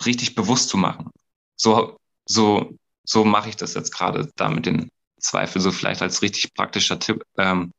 richtig 0.05 0.35
bewusst 0.35 0.71
zu 0.71 0.77
machen. 0.77 1.11
So, 1.55 1.99
so, 2.25 2.77
so 3.05 3.25
mache 3.25 3.51
ich 3.51 3.57
das 3.57 3.75
jetzt 3.75 3.93
gerade 3.93 4.31
da 4.37 4.49
mit 4.49 4.67
den 4.67 4.91
Zweifeln, 5.21 5.63
so 5.63 5.71
vielleicht 5.71 6.03
als 6.03 6.23
richtig 6.23 6.55
praktischer 6.55 6.99
Tipp. 6.99 7.23
Ähm, 7.37 7.73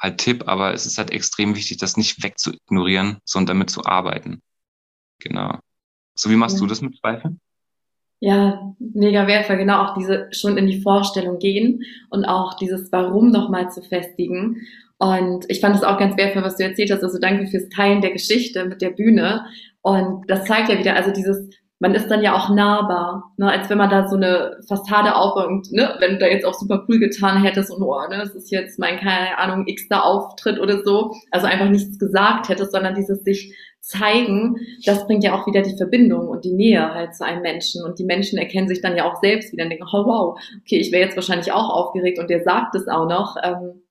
halt 0.00 0.18
Tipp, 0.18 0.44
aber 0.46 0.74
es 0.74 0.86
ist 0.86 0.98
halt 0.98 1.10
extrem 1.10 1.56
wichtig, 1.56 1.78
das 1.78 1.96
nicht 1.96 2.22
wegzuignorieren, 2.22 3.18
sondern 3.24 3.56
damit 3.56 3.70
zu 3.70 3.84
arbeiten. 3.84 4.42
Genau. 5.18 5.58
So 6.14 6.30
wie 6.30 6.36
machst 6.36 6.56
ja. 6.56 6.60
du 6.60 6.66
das 6.66 6.80
mit 6.80 6.96
Zweifeln? 6.98 7.40
Ja, 8.20 8.74
mega 8.78 9.26
wertvoll, 9.28 9.58
genau 9.58 9.84
auch 9.84 9.94
diese 9.96 10.28
schon 10.32 10.56
in 10.58 10.66
die 10.66 10.82
Vorstellung 10.82 11.38
gehen 11.38 11.84
und 12.10 12.24
auch 12.24 12.54
dieses 12.54 12.90
Warum 12.90 13.30
nochmal 13.30 13.70
zu 13.70 13.80
festigen. 13.80 14.56
Und 14.98 15.44
ich 15.48 15.60
fand 15.60 15.76
es 15.76 15.84
auch 15.84 15.98
ganz 15.98 16.16
wertvoll, 16.16 16.42
was 16.42 16.56
du 16.56 16.64
erzählt 16.64 16.90
hast. 16.90 17.04
Also 17.04 17.18
danke 17.20 17.46
fürs 17.46 17.68
Teilen 17.68 18.00
der 18.00 18.10
Geschichte 18.10 18.64
mit 18.64 18.82
der 18.82 18.90
Bühne. 18.90 19.46
Und 19.82 20.28
das 20.28 20.44
zeigt 20.44 20.68
ja 20.68 20.78
wieder, 20.78 20.96
also 20.96 21.12
dieses 21.12 21.48
man 21.80 21.94
ist 21.94 22.08
dann 22.08 22.22
ja 22.22 22.34
auch 22.34 22.48
nahbar, 22.50 23.32
ne, 23.36 23.50
als 23.50 23.70
wenn 23.70 23.78
man 23.78 23.90
da 23.90 24.08
so 24.08 24.16
eine 24.16 24.58
Fassade 24.66 25.14
aufbaut 25.14 25.46
und 25.46 25.72
ne, 25.72 25.94
wenn 26.00 26.12
du 26.12 26.18
da 26.18 26.26
jetzt 26.26 26.44
auch 26.44 26.54
super 26.54 26.84
cool 26.88 26.98
getan 26.98 27.42
hättest 27.42 27.70
und 27.70 27.82
oh, 27.82 28.00
ne, 28.08 28.18
das 28.18 28.34
ist 28.34 28.50
jetzt 28.50 28.78
mein, 28.78 28.98
keine 28.98 29.38
Ahnung, 29.38 29.66
x-ter 29.66 30.04
Auftritt 30.04 30.58
oder 30.58 30.82
so, 30.82 31.14
also 31.30 31.46
einfach 31.46 31.68
nichts 31.68 31.98
gesagt 31.98 32.48
hättest, 32.48 32.72
sondern 32.72 32.94
dieses 32.94 33.22
sich 33.22 33.54
zeigen, 33.80 34.56
das 34.84 35.06
bringt 35.06 35.24
ja 35.24 35.34
auch 35.34 35.46
wieder 35.46 35.62
die 35.62 35.76
Verbindung 35.76 36.28
und 36.28 36.44
die 36.44 36.52
Nähe 36.52 36.92
halt 36.92 37.14
zu 37.14 37.24
einem 37.24 37.42
Menschen. 37.42 37.84
Und 37.84 37.98
die 37.98 38.04
Menschen 38.04 38.38
erkennen 38.38 38.68
sich 38.68 38.82
dann 38.82 38.96
ja 38.96 39.10
auch 39.10 39.20
selbst 39.20 39.52
wieder 39.52 39.64
und 39.64 39.70
denken, 39.70 39.86
oh 39.90 40.04
wow, 40.04 40.38
okay, 40.60 40.78
ich 40.78 40.92
wäre 40.92 41.04
jetzt 41.04 41.16
wahrscheinlich 41.16 41.52
auch 41.52 41.70
aufgeregt 41.70 42.18
und 42.18 42.28
der 42.28 42.42
sagt 42.42 42.74
es 42.74 42.88
auch 42.88 43.08
noch, 43.08 43.36
ähm, 43.42 43.82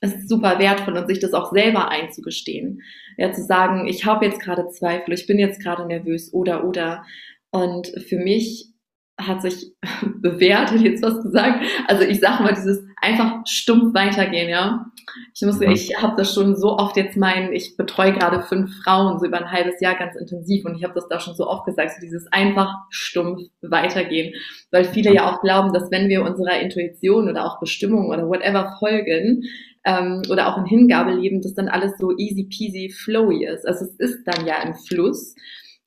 es 0.00 0.14
ist 0.14 0.28
super 0.28 0.58
wertvoll 0.58 0.96
und 0.96 1.06
sich 1.06 1.20
das 1.20 1.34
auch 1.34 1.52
selber 1.52 1.90
einzugestehen. 1.90 2.80
Ja, 3.20 3.30
zu 3.32 3.42
sagen, 3.42 3.86
ich 3.86 4.06
habe 4.06 4.24
jetzt 4.24 4.40
gerade 4.40 4.70
Zweifel, 4.70 5.12
ich 5.12 5.26
bin 5.26 5.38
jetzt 5.38 5.62
gerade 5.62 5.84
nervös 5.84 6.32
oder 6.32 6.64
oder. 6.64 7.04
Und 7.50 7.88
für 8.08 8.16
mich 8.16 8.72
hat 9.20 9.42
sich 9.42 9.74
bewährt, 10.22 10.70
hätte 10.70 10.84
jetzt 10.84 11.02
was 11.02 11.22
gesagt. 11.22 11.62
Also 11.86 12.04
ich 12.04 12.18
sage 12.18 12.42
mal 12.42 12.54
dieses 12.54 12.82
einfach 13.02 13.42
stumpf 13.46 13.92
weitergehen, 13.92 14.48
ja. 14.48 14.86
Ich 15.34 15.42
muss, 15.42 15.58
mhm. 15.60 15.70
ich 15.70 16.00
habe 16.00 16.14
das 16.16 16.32
schon 16.32 16.56
so 16.56 16.78
oft 16.78 16.96
jetzt 16.96 17.18
meinen, 17.18 17.52
ich 17.52 17.76
betreue 17.76 18.14
gerade 18.14 18.40
fünf 18.40 18.70
Frauen 18.84 19.18
so 19.18 19.26
über 19.26 19.36
ein 19.36 19.52
halbes 19.52 19.82
Jahr 19.82 19.96
ganz 19.96 20.16
intensiv 20.16 20.64
und 20.64 20.76
ich 20.76 20.84
habe 20.84 20.94
das 20.94 21.06
da 21.08 21.20
schon 21.20 21.34
so 21.34 21.46
oft 21.46 21.66
gesagt, 21.66 21.90
so 21.90 22.00
dieses 22.00 22.26
einfach 22.32 22.74
stumpf 22.88 23.42
weitergehen, 23.60 24.34
weil 24.70 24.84
viele 24.84 25.12
ja 25.12 25.30
auch 25.30 25.42
glauben, 25.42 25.74
dass 25.74 25.90
wenn 25.90 26.08
wir 26.08 26.22
unserer 26.22 26.58
Intuition 26.60 27.28
oder 27.28 27.44
auch 27.44 27.60
Bestimmung 27.60 28.08
oder 28.08 28.28
whatever 28.28 28.76
folgen, 28.78 29.44
ähm, 29.90 30.22
oder 30.30 30.48
auch 30.48 30.58
in 30.58 30.66
Hingabeleben, 30.66 31.40
dass 31.42 31.54
dann 31.54 31.68
alles 31.68 31.92
so 31.98 32.16
easy 32.16 32.44
peasy 32.44 32.90
flowy 32.90 33.44
ist. 33.44 33.66
Also 33.66 33.86
es 33.86 33.94
ist 33.98 34.24
dann 34.24 34.46
ja 34.46 34.62
im 34.62 34.74
Fluss. 34.74 35.34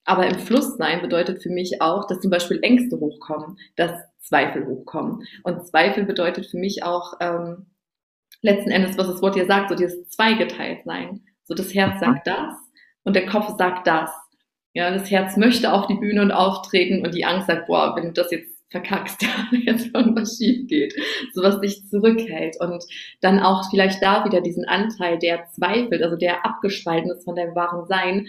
Aber 0.06 0.28
im 0.28 0.38
Fluss 0.40 0.76
sein 0.76 1.02
bedeutet 1.02 1.42
für 1.42 1.50
mich 1.50 1.82
auch, 1.82 2.08
dass 2.08 2.20
zum 2.20 2.30
Beispiel 2.30 2.60
Ängste 2.62 3.00
hochkommen, 3.00 3.58
dass 3.78 3.92
Zweifel 4.20 4.66
hochkommen. 4.66 5.26
Und 5.44 5.66
Zweifel 5.66 6.04
bedeutet 6.04 6.48
für 6.48 6.58
mich 6.58 6.84
auch 6.84 7.14
ähm, 7.22 7.68
letzten 8.42 8.72
Endes, 8.72 8.98
was 8.98 9.08
das 9.08 9.22
Wort 9.22 9.36
hier 9.36 9.46
sagt, 9.46 9.70
so 9.70 9.76
dieses 9.76 10.10
zweigeteilt 10.10 10.80
sein. 10.84 11.22
So 11.46 11.54
das 11.54 11.74
Herz 11.74 12.02
sagt 12.02 12.28
das 12.28 12.56
und 13.04 13.16
der 13.16 13.26
Kopf 13.26 13.58
sagt 13.58 13.88
das. 13.88 14.12
Ja, 14.74 14.92
das 14.92 15.10
Herz 15.12 15.38
möchte 15.38 15.72
auf 15.72 15.88
die 15.88 15.96
Bühne 15.96 16.22
und 16.22 16.32
auftreten 16.32 17.06
und 17.06 17.14
die 17.14 17.26
Angst 17.26 17.48
sagt, 17.48 17.68
boah, 17.68 17.96
wenn 17.96 18.08
du 18.08 18.14
das 18.14 18.32
jetzt 18.32 18.53
verkackst, 18.74 19.24
jetzt 19.52 19.96
irgendwas 19.96 20.36
schief 20.38 20.68
geht, 20.68 20.94
sowas 21.32 21.62
dich 21.62 21.88
zurückhält 21.88 22.58
und 22.60 22.84
dann 23.22 23.40
auch 23.40 23.70
vielleicht 23.70 24.02
da 24.04 24.26
wieder 24.26 24.42
diesen 24.42 24.66
Anteil, 24.66 25.20
der 25.20 25.46
zweifelt, 25.46 26.02
also 26.02 26.18
der 26.18 26.46
abgespalten 26.46 27.12
ist 27.12 27.24
von 27.24 27.36
deinem 27.36 27.56
wahren 27.56 27.88
Sein, 27.88 28.28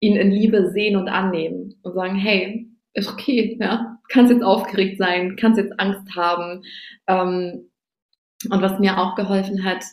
ihn 0.00 0.16
in 0.16 0.30
Liebe 0.30 0.70
sehen 0.72 0.96
und 0.96 1.08
annehmen 1.08 1.76
und 1.82 1.94
sagen, 1.94 2.16
hey, 2.16 2.68
ist 2.94 3.10
okay, 3.10 3.56
ja, 3.60 3.98
kannst 4.08 4.32
jetzt 4.32 4.44
aufgeregt 4.44 4.98
sein, 4.98 5.36
kannst 5.36 5.58
jetzt 5.58 5.78
Angst 5.78 6.14
haben. 6.16 6.62
Ähm, 7.06 7.70
und 8.50 8.60
was 8.60 8.78
mir 8.78 8.98
auch 8.98 9.14
geholfen 9.14 9.64
hat, 9.64 9.84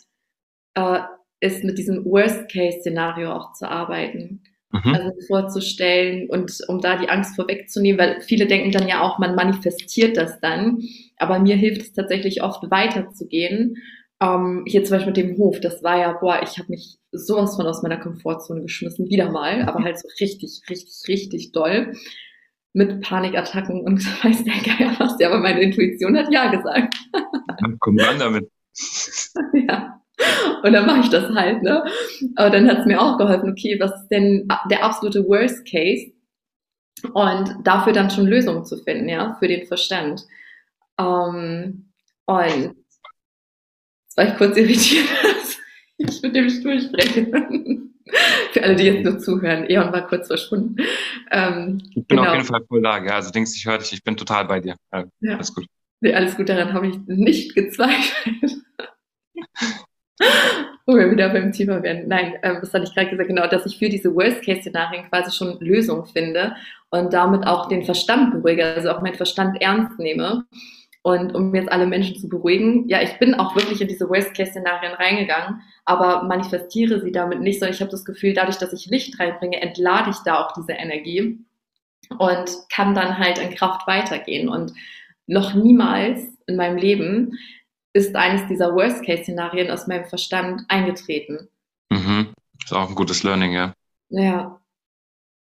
äh, 0.74 1.02
ist 1.40 1.64
mit 1.64 1.78
diesem 1.78 2.04
Worst-Case-Szenario 2.04 3.32
auch 3.32 3.54
zu 3.54 3.70
arbeiten. 3.70 4.44
Mhm. 4.72 4.96
Also 4.96 5.12
vorzustellen 5.28 6.30
und 6.30 6.58
um 6.68 6.80
da 6.80 6.98
die 6.98 7.10
Angst 7.10 7.36
vorwegzunehmen, 7.36 8.00
weil 8.00 8.22
viele 8.22 8.48
denken 8.48 8.72
dann 8.72 8.88
ja 8.88 9.02
auch, 9.02 9.20
man 9.20 9.36
manifestiert 9.36 10.18
das 10.18 10.40
dann. 10.40 10.80
Aber 11.18 11.40
mir 11.40 11.56
hilft 11.56 11.82
es 11.82 11.94
tatsächlich 11.94 12.42
oft 12.42 12.70
weiterzugehen. 12.72 13.76
Ähm, 14.22 14.64
hier 14.68 14.84
zum 14.84 14.98
Beispiel 14.98 15.14
mit 15.14 15.18
dem 15.18 15.38
Hof, 15.38 15.60
das 15.60 15.84
war 15.84 16.00
ja, 16.00 16.14
boah, 16.14 16.42
ich 16.44 16.58
habe 16.58 16.70
mich 16.70 16.98
sowas 17.12 17.56
von 17.56 17.66
aus 17.66 17.82
meiner 17.82 17.98
Komfortzone 17.98 18.62
geschmissen, 18.62 19.10
wieder 19.10 19.32
mal, 19.32 19.64
aber 19.64 19.84
halt 19.84 20.00
so 20.00 20.08
richtig, 20.20 20.62
richtig, 20.70 21.08
richtig 21.08 21.52
doll. 21.52 21.94
Mit 22.74 23.02
Panikattacken 23.02 23.82
und 23.82 24.00
weiß 24.24 24.44
der 24.46 24.54
Geier 24.54 24.96
was, 25.00 25.16
ja, 25.20 25.28
aber 25.28 25.40
meine 25.40 25.62
Intuition 25.62 26.16
hat 26.16 26.32
ja 26.32 26.50
gesagt. 26.50 26.96
Komm 27.80 28.00
ran 28.00 28.20
damit. 28.20 28.50
ja. 29.68 30.01
Und 30.64 30.74
dann 30.74 30.86
mache 30.86 31.02
ich 31.02 31.10
das 31.10 31.34
halt, 31.34 31.64
ne? 31.64 31.84
Aber 32.36 32.50
dann 32.50 32.68
hat 32.70 32.80
es 32.80 32.86
mir 32.86 33.02
auch 33.02 33.18
geholfen, 33.18 33.52
okay, 33.52 33.78
was 33.80 33.92
ist 34.02 34.10
denn 34.10 34.48
der 34.70 34.84
absolute 34.84 35.26
Worst 35.28 35.66
Case? 35.70 36.12
Und 37.14 37.56
dafür 37.64 37.94
dann 37.94 38.12
schon 38.12 38.28
Lösungen 38.28 38.66
zu 38.66 38.78
finden, 38.78 39.10
ja, 39.10 39.36
für 39.40 39.48
den 39.48 39.66
Verstand. 39.66 40.24
Ähm, 41.00 41.92
und 42.26 42.76
jetzt 44.06 44.18
war 44.18 44.28
ich 44.28 44.38
kurz 44.38 44.58
irritiert, 44.58 45.08
dass 45.24 45.58
ich 45.98 46.22
mit 46.22 46.36
dem 46.36 46.50
Stuhl 46.50 46.80
spreche. 46.80 47.28
Für 48.52 48.64
alle, 48.64 48.76
die 48.76 48.84
jetzt 48.84 49.04
nur 49.04 49.20
zuhören, 49.20 49.70
Eon 49.70 49.92
war 49.92 50.08
kurz 50.08 50.28
verschwunden. 50.28 50.76
Ähm, 51.32 51.82
ich 51.90 52.06
bin 52.08 52.18
genau. 52.18 52.24
auf 52.24 52.34
jeden 52.34 52.46
Fall 52.46 52.64
voll 52.68 52.82
da, 52.82 53.04
ja. 53.04 53.16
Also 53.16 53.32
denkst 53.32 53.52
ich 53.56 53.66
höre 53.66 53.78
dich, 53.78 53.94
ich 53.94 54.04
bin 54.04 54.18
total 54.18 54.46
bei 54.46 54.60
dir. 54.60 54.76
Ja, 54.94 55.06
ja. 55.22 55.36
Alles 55.36 55.54
gut. 55.54 55.66
Nee, 56.02 56.14
alles 56.14 56.36
gut, 56.36 56.50
daran 56.50 56.74
habe 56.74 56.88
ich 56.88 56.98
nicht 57.06 57.56
gezweifelt. 57.56 58.58
Wo 60.86 60.96
wir 60.96 61.12
wieder 61.12 61.30
beim 61.30 61.52
Thema 61.52 61.82
werden. 61.84 62.08
Nein, 62.08 62.36
ähm, 62.44 62.58
das 62.62 62.74
hatte 62.74 62.86
ich 62.86 62.94
gerade 62.94 63.10
gesagt, 63.10 63.30
genau, 63.30 63.48
dass 63.48 63.66
ich 63.66 63.78
für 63.78 63.90
diese 63.90 64.14
Worst-Case-Szenarien 64.14 65.10
quasi 65.10 65.36
schon 65.36 65.60
Lösungen 65.60 66.06
finde 66.06 66.56
und 66.90 67.14
damit 67.14 67.46
auch 67.46 67.68
den 67.68 67.84
Verstand 67.84 68.32
beruhige, 68.32 68.66
also 68.66 68.90
auch 68.90 69.02
meinen 69.02 69.16
Verstand 69.16 69.62
ernst 69.62 70.00
nehme. 70.00 70.46
Und 71.04 71.34
um 71.34 71.56
jetzt 71.56 71.72
alle 71.72 71.88
Menschen 71.88 72.16
zu 72.16 72.30
beruhigen, 72.30 72.88
ja, 72.88 73.02
ich 73.02 73.18
bin 73.18 73.34
auch 73.34 73.56
wirklich 73.56 73.82
in 73.82 73.88
diese 73.88 74.08
Worst-Case-Szenarien 74.08 74.94
reingegangen, 74.94 75.62
aber 75.86 76.24
manifestiere 76.24 77.02
sie 77.02 77.12
damit 77.12 77.42
nicht, 77.42 77.60
sondern 77.60 77.74
ich 77.74 77.82
habe 77.82 77.92
das 77.92 78.06
Gefühl, 78.06 78.34
dadurch, 78.34 78.58
dass 78.58 78.74
ich 78.74 78.86
Licht 78.86 79.20
reinbringe, 79.20 79.62
entlade 79.62 80.12
ich 80.12 80.18
da 80.18 80.44
auch 80.44 80.52
diese 80.54 80.74
Energie 80.74 81.40
und 82.20 82.52
kann 82.72 82.94
dann 82.94 83.18
halt 83.18 83.40
in 83.40 83.56
Kraft 83.56 83.88
weitergehen. 83.88 84.48
Und 84.48 84.74
noch 85.26 85.56
niemals 85.56 86.22
in 86.46 86.56
meinem 86.56 86.78
Leben 86.78 87.38
ist 87.94 88.16
eines 88.16 88.48
dieser 88.48 88.74
Worst-Case-Szenarien 88.74 89.70
aus 89.70 89.88
meinem 89.88 90.06
Verstand 90.06 90.64
eingetreten. 90.68 91.50
Mhm. 91.90 92.34
Ist 92.64 92.74
auch 92.74 92.90
ein 92.90 92.96
gutes 92.96 93.24
Learning, 93.24 93.54
ja. 93.54 93.74
Ja. 94.10 94.62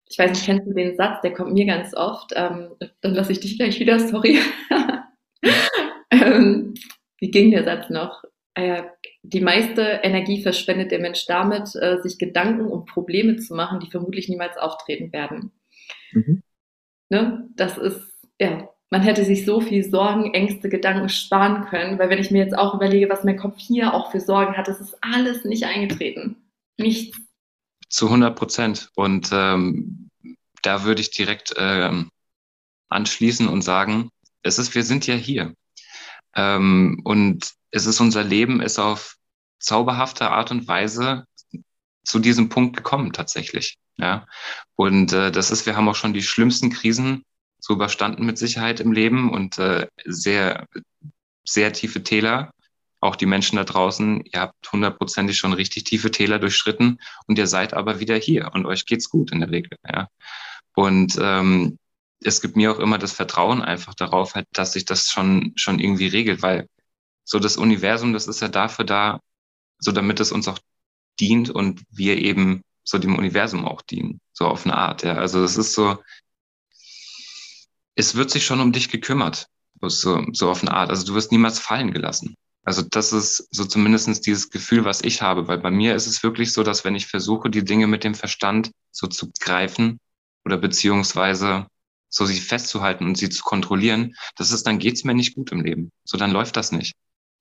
Ich 0.08 0.20
weiß 0.20 0.32
nicht, 0.32 0.46
kennst 0.46 0.68
du 0.68 0.74
den 0.74 0.96
Satz? 0.96 1.22
Der 1.22 1.34
kommt 1.34 1.54
mir 1.54 1.66
ganz 1.66 1.96
oft. 1.96 2.32
Ähm, 2.36 2.76
dann 3.02 3.16
lasse 3.16 3.32
ich 3.32 3.40
dich 3.40 3.58
gleich 3.58 3.80
wieder, 3.80 4.00
sorry. 4.00 4.40
ähm, 6.12 6.76
wie 7.20 7.32
ging 7.32 7.52
der 7.52 7.64
Satz 7.64 7.90
noch? 7.90 8.24
Äh, 8.54 8.84
die 9.24 9.42
meiste 9.42 9.82
Energie 10.04 10.44
verschwendet 10.44 10.92
der 10.92 11.00
Mensch 11.00 11.26
damit, 11.26 11.76
äh, 11.76 12.00
sich 12.02 12.20
Gedanken 12.20 12.68
um 12.68 12.86
Probleme 12.86 13.38
zu 13.38 13.56
machen, 13.56 13.80
die 13.80 13.90
vermutlich 13.90 14.30
niemals 14.30 14.58
auftreten 14.58 15.12
werden. 15.12 15.52
Mhm. 16.12 16.44
Ne? 17.10 17.50
Das 17.56 17.78
ist, 17.78 18.02
ja, 18.40 18.70
man 18.90 19.02
hätte 19.02 19.26
sich 19.26 19.46
so 19.46 19.62
viel 19.62 19.84
Sorgen, 19.84 20.34
Ängste, 20.34 20.70
Gedanken 20.70 21.10
sparen 21.10 21.66
können, 21.66 21.98
weil 22.00 22.10
wenn 22.10 22.20
ich 22.20 22.32
mir 22.32 22.44
jetzt 22.44 22.58
auch 22.58 22.74
überlege, 22.76 23.10
was 23.10 23.24
mein 23.24 23.38
Kopf 23.38 23.56
hier 23.58 23.94
auch 23.94 24.12
für 24.12 24.20
Sorgen 24.20 24.56
hat, 24.58 24.68
das 24.68 24.80
ist 24.80 24.98
alles 25.02 25.44
nicht 25.44 25.66
eingetreten. 25.66 26.38
Nichts. 26.78 27.18
Zu 27.90 28.06
100 28.06 28.36
Prozent. 28.36 28.92
Und 28.96 29.30
ähm, 29.32 30.10
da 30.62 30.84
würde 30.84 31.02
ich 31.02 31.12
direkt 31.12 31.54
ähm, 31.58 32.10
anschließen 32.90 33.48
und 33.48 33.62
sagen, 33.62 34.10
es 34.44 34.60
ist, 34.60 34.76
wir 34.76 34.84
sind 34.84 35.08
ja 35.08 35.16
hier. 35.16 35.54
Ähm, 36.36 37.02
und 37.04 37.54
es 37.72 37.86
ist 37.86 38.00
unser 38.00 38.24
Leben, 38.24 38.62
ist 38.62 38.80
auf 38.80 39.16
zauberhafte 39.60 40.30
Art 40.30 40.52
und 40.52 40.68
Weise 40.68 41.26
zu 42.04 42.20
diesem 42.20 42.50
Punkt 42.50 42.78
gekommen 42.78 43.14
tatsächlich. 43.14 43.78
Ja. 43.98 44.28
Und 44.76 45.14
äh, 45.14 45.32
das 45.32 45.52
ist, 45.52 45.66
wir 45.66 45.76
haben 45.76 45.90
auch 45.90 45.96
schon 45.96 46.14
die 46.14 46.22
schlimmsten 46.22 46.70
Krisen 46.70 47.24
so 47.66 47.74
überstanden 47.74 48.28
mit 48.28 48.38
Sicherheit 48.38 48.80
im 48.80 48.92
Leben 48.92 49.32
und 49.32 49.58
äh, 49.58 49.88
sehr, 50.06 50.68
sehr 51.44 51.74
tiefe 51.74 52.04
Täler. 52.04 52.52
Auch 53.00 53.16
die 53.16 53.26
Menschen 53.26 53.56
da 53.56 53.64
draußen, 53.64 54.24
ihr 54.24 54.40
habt 54.40 54.72
hundertprozentig 54.72 55.40
schon 55.40 55.52
richtig 55.52 55.84
tiefe 55.84 56.12
Täler 56.12 56.38
durchschritten 56.38 57.00
und 57.26 57.40
ihr 57.40 57.48
seid 57.48 57.74
aber 57.74 58.00
wieder 58.00 58.18
hier 58.18 58.52
und 58.54 58.68
euch 58.68 58.86
geht's 58.86 59.10
gut 59.10 59.32
in 59.32 59.40
der 59.40 59.50
Regel. 59.50 59.80
Ja. 59.84 60.10
Und 60.76 61.18
ähm, 61.20 61.80
es 62.24 62.40
gibt 62.40 62.56
mir 62.56 62.72
auch 62.72 62.78
immer 62.78 63.00
das 63.00 63.14
Vertrauen 63.14 63.64
einfach 63.64 63.96
darauf, 63.96 64.36
halt, 64.36 64.46
dass 64.52 64.74
sich 64.74 64.86
das 64.86 65.10
schon, 65.10 65.54
schon 65.56 65.80
irgendwie 65.80 66.08
regelt, 66.08 66.44
weil 66.44 66.68
so 67.24 67.40
das 67.40 67.58
Universum, 67.58 68.14
das 68.14 68.28
ist 68.28 68.42
ja 68.42 68.48
dafür 68.48 68.86
da, 68.86 69.22
so 69.80 69.92
damit 69.92 70.20
es 70.20 70.32
uns 70.32 70.48
auch 70.48 70.60
dient 71.20 71.50
und 71.50 71.82
wir 71.90 72.20
eben 72.20 72.62
so 72.84 73.00
dem 73.00 73.16
Universum 73.16 73.66
auch 73.66 73.82
dienen, 73.82 74.22
so 74.34 74.46
auf 74.46 74.68
eine 74.68 74.78
Art. 74.78 75.02
Ja. 75.02 75.16
Also 75.16 75.44
es 75.44 75.58
ist 75.58 75.74
so, 75.74 75.98
es 77.96 78.16
wird 78.16 78.30
sich 78.30 78.46
schon 78.46 78.62
um 78.62 78.72
dich 78.72 78.90
gekümmert, 78.90 79.48
so, 79.82 80.26
so 80.32 80.50
auf 80.50 80.62
eine 80.62 80.74
Art. 80.74 80.90
Also 80.90 81.06
du 81.06 81.16
wirst 81.16 81.32
niemals 81.32 81.60
fallen 81.60 81.92
gelassen. 81.92 82.36
Also 82.64 82.82
das 82.82 83.14
ist 83.14 83.48
so 83.52 83.64
zumindestens 83.66 84.22
dieses 84.22 84.50
Gefühl, 84.50 84.86
was 84.86 85.02
ich 85.02 85.22
habe, 85.22 85.48
weil 85.48 85.60
bei 85.60 85.72
mir 85.72 85.96
ist 85.96 86.08
es 86.08 86.24
wirklich 86.24 86.52
so, 86.52 86.64
dass 86.64 86.84
wenn 86.84 86.96
ich 86.96 87.08
versuche, 87.08 87.50
die 87.50 87.64
Dinge 87.64 87.88
mit 87.88 88.04
dem 88.04 88.16
Verstand 88.16 88.72
so 88.92 89.08
zu 89.08 89.32
greifen 89.40 90.00
oder 90.46 90.58
beziehungsweise 90.58 91.68
so 92.10 92.26
sie 92.26 92.40
festzuhalten 92.40 93.06
und 93.06 93.18
sie 93.18 93.30
zu 93.30 93.44
kontrollieren, 93.44 94.16
das 94.36 94.52
ist, 94.52 94.66
dann 94.66 94.80
geht's 94.80 95.04
mir 95.04 95.14
nicht 95.14 95.36
gut 95.36 95.52
im 95.52 95.62
Leben. 95.62 95.92
So, 96.06 96.18
dann 96.18 96.32
läuft 96.32 96.58
das 96.58 96.72
nicht. 96.72 96.94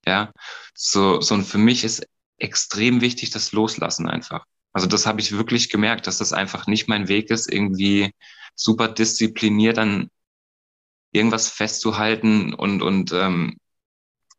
Ja, 0.05 0.31
so, 0.75 1.21
so 1.21 1.33
und 1.33 1.45
für 1.45 1.57
mich 1.57 1.83
ist 1.83 2.05
extrem 2.37 3.01
wichtig 3.01 3.31
das 3.31 3.51
Loslassen 3.51 4.07
einfach. 4.07 4.45
Also 4.73 4.87
das 4.87 5.07
habe 5.07 5.21
ich 5.21 5.31
wirklich 5.31 5.69
gemerkt, 5.69 6.05
dass 6.05 6.19
das 6.19 6.33
einfach 6.33 6.67
nicht 6.67 6.87
mein 6.87 7.07
Weg 7.07 7.31
ist, 7.31 7.51
irgendwie 7.51 8.11
super 8.53 8.87
diszipliniert 8.89 9.79
an 9.79 10.09
irgendwas 11.15 11.49
festzuhalten 11.49 12.53
und, 12.53 12.81
und 12.81 13.11
ähm, 13.13 13.57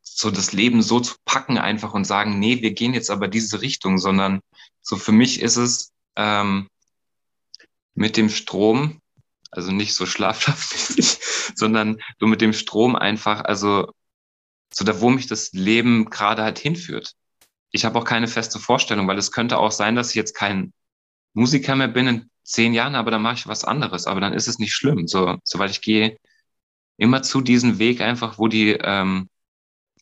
so 0.02 0.30
das 0.30 0.52
Leben 0.52 0.82
so 0.82 1.00
zu 1.00 1.14
packen 1.24 1.58
einfach 1.58 1.94
und 1.94 2.04
sagen, 2.04 2.38
nee, 2.38 2.62
wir 2.62 2.72
gehen 2.72 2.94
jetzt 2.94 3.10
aber 3.10 3.28
diese 3.28 3.60
Richtung, 3.60 3.98
sondern 3.98 4.40
so 4.80 4.96
für 4.96 5.12
mich 5.12 5.40
ist 5.40 5.56
es 5.56 5.92
ähm, 6.16 6.68
mit 7.94 8.16
dem 8.16 8.28
Strom, 8.28 9.00
also 9.50 9.72
nicht 9.72 9.94
so 9.94 10.06
schlafschaftsmäßig, 10.06 11.18
sondern 11.54 11.98
so 12.20 12.26
mit 12.26 12.40
dem 12.40 12.52
Strom 12.52 12.96
einfach, 12.96 13.44
also 13.44 13.92
so 14.72 14.84
da, 14.84 15.00
wo 15.00 15.10
mich 15.10 15.26
das 15.26 15.52
Leben 15.52 16.10
gerade 16.10 16.42
halt 16.42 16.58
hinführt. 16.58 17.14
Ich 17.70 17.84
habe 17.84 17.98
auch 17.98 18.04
keine 18.04 18.28
feste 18.28 18.58
Vorstellung, 18.58 19.08
weil 19.08 19.18
es 19.18 19.32
könnte 19.32 19.58
auch 19.58 19.72
sein, 19.72 19.96
dass 19.96 20.10
ich 20.10 20.14
jetzt 20.14 20.34
kein 20.34 20.72
Musiker 21.34 21.76
mehr 21.76 21.88
bin 21.88 22.06
in 22.06 22.30
zehn 22.42 22.74
Jahren, 22.74 22.94
aber 22.94 23.10
dann 23.10 23.22
mache 23.22 23.34
ich 23.34 23.46
was 23.46 23.64
anderes. 23.64 24.06
Aber 24.06 24.20
dann 24.20 24.32
ist 24.32 24.48
es 24.48 24.58
nicht 24.58 24.72
schlimm, 24.72 25.06
so, 25.08 25.36
so 25.44 25.58
weil 25.58 25.70
ich 25.70 25.82
gehe 25.82 26.16
immer 26.96 27.22
zu 27.22 27.40
diesem 27.40 27.78
Weg 27.78 28.00
einfach, 28.00 28.38
wo 28.38 28.48
die, 28.48 28.72
ähm, 28.72 29.28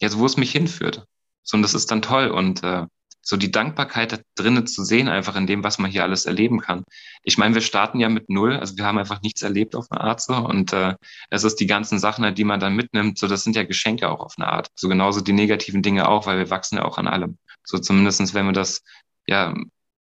so 0.02 0.18
wo 0.18 0.26
es 0.26 0.36
mich 0.36 0.52
hinführt. 0.52 1.04
So, 1.42 1.56
und 1.56 1.62
das 1.62 1.74
ist 1.74 1.90
dann 1.90 2.02
toll. 2.02 2.28
Und 2.28 2.62
äh, 2.62 2.86
so 3.24 3.36
die 3.36 3.50
Dankbarkeit 3.50 4.12
da 4.12 4.18
drinnen 4.34 4.66
zu 4.66 4.84
sehen, 4.84 5.08
einfach 5.08 5.34
in 5.36 5.46
dem, 5.46 5.64
was 5.64 5.78
man 5.78 5.90
hier 5.90 6.02
alles 6.02 6.26
erleben 6.26 6.60
kann. 6.60 6.84
Ich 7.22 7.38
meine, 7.38 7.54
wir 7.54 7.62
starten 7.62 7.98
ja 7.98 8.08
mit 8.08 8.28
null, 8.28 8.56
also 8.56 8.76
wir 8.76 8.84
haben 8.84 8.98
einfach 8.98 9.22
nichts 9.22 9.42
erlebt 9.42 9.74
auf 9.74 9.90
eine 9.90 10.02
Art 10.02 10.20
so. 10.20 10.34
Und 10.34 10.72
äh, 10.72 10.94
es 11.30 11.42
ist 11.44 11.56
die 11.56 11.66
ganzen 11.66 11.98
Sachen, 11.98 12.34
die 12.34 12.44
man 12.44 12.60
dann 12.60 12.76
mitnimmt, 12.76 13.18
so 13.18 13.26
das 13.26 13.42
sind 13.42 13.56
ja 13.56 13.64
Geschenke 13.64 14.10
auch 14.10 14.20
auf 14.20 14.34
eine 14.36 14.48
Art. 14.48 14.68
So 14.74 14.88
genauso 14.88 15.22
die 15.22 15.32
negativen 15.32 15.82
Dinge 15.82 16.08
auch, 16.08 16.26
weil 16.26 16.38
wir 16.38 16.50
wachsen 16.50 16.76
ja 16.76 16.84
auch 16.84 16.98
an 16.98 17.08
allem. 17.08 17.38
So 17.64 17.78
zumindestens, 17.78 18.34
wenn 18.34 18.46
wir 18.46 18.52
das 18.52 18.82
ja, 19.26 19.54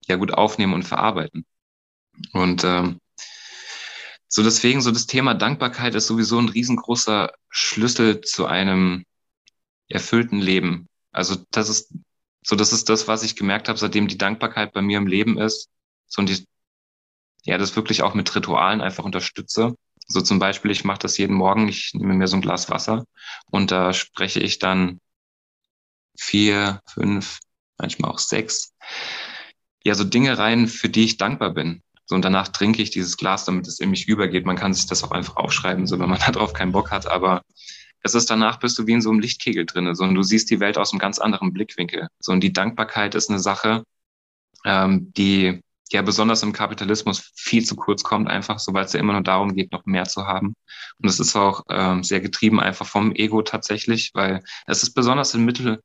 ja 0.07 0.16
gut 0.16 0.33
aufnehmen 0.33 0.72
und 0.72 0.85
verarbeiten. 0.85 1.44
Und 2.33 2.64
ähm, 2.64 3.00
so 4.33 4.45
deswegen, 4.45 4.81
so 4.81 4.93
das 4.93 5.07
Thema 5.07 5.35
Dankbarkeit 5.35 5.97
ist 5.97 6.07
sowieso 6.07 6.38
ein 6.38 6.49
riesengroßer 6.49 7.33
Schlüssel 7.49 8.21
zu 8.21 8.47
einem 8.47 9.05
erfüllten 9.88 10.38
Leben. 10.40 10.88
Also 11.11 11.37
das 11.51 11.69
ist 11.69 11.93
so, 12.45 12.55
das 12.55 12.73
ist 12.73 12.88
das, 12.88 13.09
was 13.09 13.25
ich 13.25 13.35
gemerkt 13.35 13.69
habe, 13.69 13.79
seitdem 13.79 14.07
die 14.07 14.19
Dankbarkeit 14.19 14.73
bei 14.73 14.83
mir 14.83 14.99
im 14.99 15.09
Leben 15.09 15.37
ist. 15.37 15.69
So 16.07 16.21
und 16.21 16.29
die, 16.29 16.47
ja, 17.45 17.59
das 17.59 17.75
wirklich 17.75 18.03
auch 18.03 18.14
mit 18.14 18.33
Ritualen 18.35 18.81
einfach 18.81 19.05
unterstütze. 19.05 19.75
So 20.07 20.21
zum 20.21 20.38
Beispiel, 20.38 20.71
ich 20.71 20.85
mache 20.85 21.01
das 21.01 21.19
jeden 21.19 21.35
Morgen, 21.35 21.66
ich 21.66 21.90
nehme 21.95 22.14
mir 22.14 22.29
so 22.29 22.37
ein 22.37 22.43
Glas 22.43 22.71
Wasser 22.71 23.05
und 23.51 23.73
da 23.73 23.93
spreche 23.93 24.38
ich 24.40 24.61
dann 24.61 25.01
vier, 26.16 26.81
fünf, 26.87 27.40
manchmal 27.79 28.12
auch 28.12 28.21
sechs, 28.21 28.75
ja, 29.83 29.95
so 29.95 30.05
Dinge 30.05 30.38
rein, 30.38 30.69
für 30.69 30.88
die 30.88 31.05
ich 31.05 31.16
dankbar 31.16 31.51
bin. 31.51 31.83
So, 32.11 32.16
und 32.16 32.25
danach 32.25 32.49
trinke 32.49 32.83
ich 32.83 32.90
dieses 32.90 33.16
Glas, 33.16 33.44
damit 33.44 33.68
es 33.68 33.79
in 33.79 33.90
mich 33.90 34.09
übergeht. 34.09 34.44
Man 34.44 34.57
kann 34.57 34.75
sich 34.75 34.88
das 34.88 35.05
auch 35.05 35.12
einfach 35.12 35.37
aufschreiben, 35.37 35.87
so 35.87 36.01
wenn 36.01 36.11
man 36.11 36.18
darauf 36.33 36.53
keinen 36.53 36.73
Bock 36.73 36.90
hat. 36.90 37.07
Aber 37.07 37.42
es 38.03 38.16
ist 38.16 38.29
danach, 38.29 38.59
bist 38.59 38.77
du 38.81 38.87
wie 38.88 38.94
in 38.94 39.01
so 39.01 39.11
einem 39.11 39.20
Lichtkegel 39.20 39.64
drinne. 39.64 39.94
So, 39.94 40.03
und 40.03 40.16
du 40.16 40.25
siehst 40.25 40.51
die 40.51 40.59
Welt 40.59 40.77
aus 40.77 40.90
einem 40.90 40.99
ganz 40.99 41.20
anderen 41.20 41.53
Blickwinkel. 41.53 42.09
So, 42.18 42.33
und 42.33 42.40
die 42.40 42.53
Dankbarkeit 42.53 43.14
ist 43.14 43.31
eine 43.31 43.38
Sache, 43.38 43.85
ähm, 44.64 45.12
die 45.16 45.62
ja 45.92 46.03
besonders 46.03 46.42
im 46.42 46.53
Kapitalismus 46.53 47.31
viel 47.37 47.64
zu 47.64 47.77
kurz 47.77 48.03
kommt, 48.03 48.29
einfach 48.29 48.59
so, 48.59 48.75
weil 48.75 48.87
es 48.87 48.92
ja 48.92 48.99
immer 48.99 49.12
nur 49.12 49.23
darum 49.23 49.55
geht, 49.55 49.70
noch 49.70 49.87
mehr 49.87 50.07
zu 50.07 50.27
haben. 50.27 50.55
Und 50.99 51.09
es 51.09 51.20
ist 51.20 51.37
auch 51.37 51.62
ähm, 51.70 52.03
sehr 52.03 52.20
getrieben 52.20 52.59
einfach 52.59 52.87
vom 52.87 53.14
Ego 53.14 53.42
tatsächlich, 53.42 54.11
weil 54.14 54.42
es 54.66 54.83
ist 54.83 54.94
besonders 54.94 55.33
in 55.35 55.44
Mitteleuropa 55.44 55.81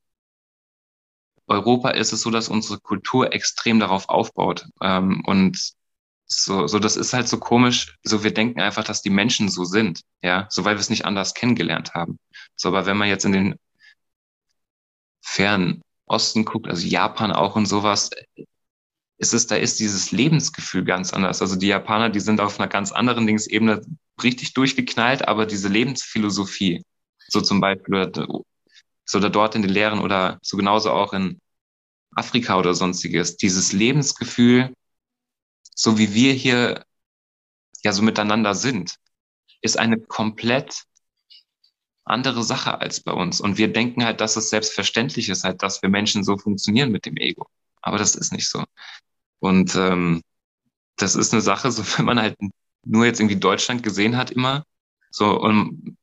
ist 1.91 2.13
es 2.13 2.23
so, 2.23 2.31
dass 2.31 2.49
unsere 2.49 2.79
Kultur 2.79 3.31
extrem 3.31 3.79
darauf 3.79 4.09
aufbaut. 4.09 4.65
Ähm, 4.81 5.21
und 5.27 5.75
so, 6.27 6.67
so, 6.67 6.79
das 6.79 6.97
ist 6.97 7.13
halt 7.13 7.27
so 7.27 7.39
komisch. 7.39 7.97
So, 8.03 8.23
wir 8.23 8.33
denken 8.33 8.59
einfach, 8.59 8.83
dass 8.83 9.01
die 9.01 9.09
Menschen 9.09 9.49
so 9.49 9.63
sind, 9.63 10.01
ja, 10.21 10.47
so 10.49 10.65
weil 10.65 10.75
wir 10.75 10.79
es 10.79 10.89
nicht 10.89 11.05
anders 11.05 11.33
kennengelernt 11.33 11.93
haben. 11.93 12.17
So, 12.55 12.69
aber 12.69 12.85
wenn 12.85 12.97
man 12.97 13.09
jetzt 13.09 13.25
in 13.25 13.31
den 13.31 13.55
fernen 15.21 15.81
Osten 16.05 16.45
guckt, 16.45 16.67
also 16.67 16.85
Japan 16.87 17.31
auch 17.31 17.55
und 17.55 17.65
sowas, 17.67 18.09
ist 19.17 19.33
es, 19.33 19.47
da 19.47 19.55
ist 19.55 19.79
dieses 19.79 20.11
Lebensgefühl 20.11 20.83
ganz 20.83 21.13
anders. 21.13 21.41
Also 21.41 21.55
die 21.55 21.67
Japaner, 21.67 22.09
die 22.09 22.19
sind 22.19 22.41
auf 22.41 22.59
einer 22.59 22.67
ganz 22.67 22.91
anderen 22.91 23.27
Dingsebene 23.27 23.81
richtig 24.21 24.53
durchgeknallt, 24.53 25.27
aber 25.27 25.45
diese 25.45 25.69
Lebensphilosophie, 25.69 26.83
so 27.27 27.41
zum 27.41 27.61
Beispiel, 27.61 28.11
so 29.05 29.19
da 29.19 29.29
dort 29.29 29.55
in 29.55 29.61
den 29.61 29.71
Lehren 29.71 29.99
oder 29.99 30.39
so 30.41 30.57
genauso 30.57 30.91
auch 30.91 31.13
in 31.13 31.39
Afrika 32.15 32.57
oder 32.57 32.73
sonstiges, 32.73 33.37
dieses 33.37 33.71
Lebensgefühl, 33.73 34.73
so 35.75 35.97
wie 35.97 36.13
wir 36.13 36.33
hier 36.33 36.85
ja 37.83 37.91
so 37.91 38.01
miteinander 38.01 38.55
sind, 38.55 38.95
ist 39.61 39.77
eine 39.77 39.99
komplett 39.99 40.85
andere 42.05 42.43
Sache 42.43 42.79
als 42.81 43.01
bei 43.01 43.11
uns. 43.11 43.41
Und 43.41 43.57
wir 43.57 43.71
denken 43.71 44.05
halt, 44.05 44.21
dass 44.21 44.35
es 44.35 44.49
selbstverständlich 44.49 45.29
ist, 45.29 45.43
halt, 45.43 45.61
dass 45.63 45.81
wir 45.81 45.89
Menschen 45.89 46.23
so 46.23 46.37
funktionieren 46.37 46.91
mit 46.91 47.05
dem 47.05 47.17
Ego. 47.17 47.47
Aber 47.81 47.97
das 47.97 48.15
ist 48.15 48.31
nicht 48.31 48.47
so. 48.47 48.63
Und 49.39 49.75
ähm, 49.75 50.21
das 50.97 51.15
ist 51.15 51.33
eine 51.33 51.41
Sache, 51.41 51.71
so 51.71 51.83
wenn 51.97 52.05
man 52.05 52.19
halt 52.19 52.37
nur 52.83 53.05
jetzt 53.05 53.19
irgendwie 53.19 53.39
Deutschland 53.39 53.83
gesehen 53.83 54.17
hat 54.17 54.31
immer, 54.31 54.63
so 55.09 55.39
und 55.39 55.97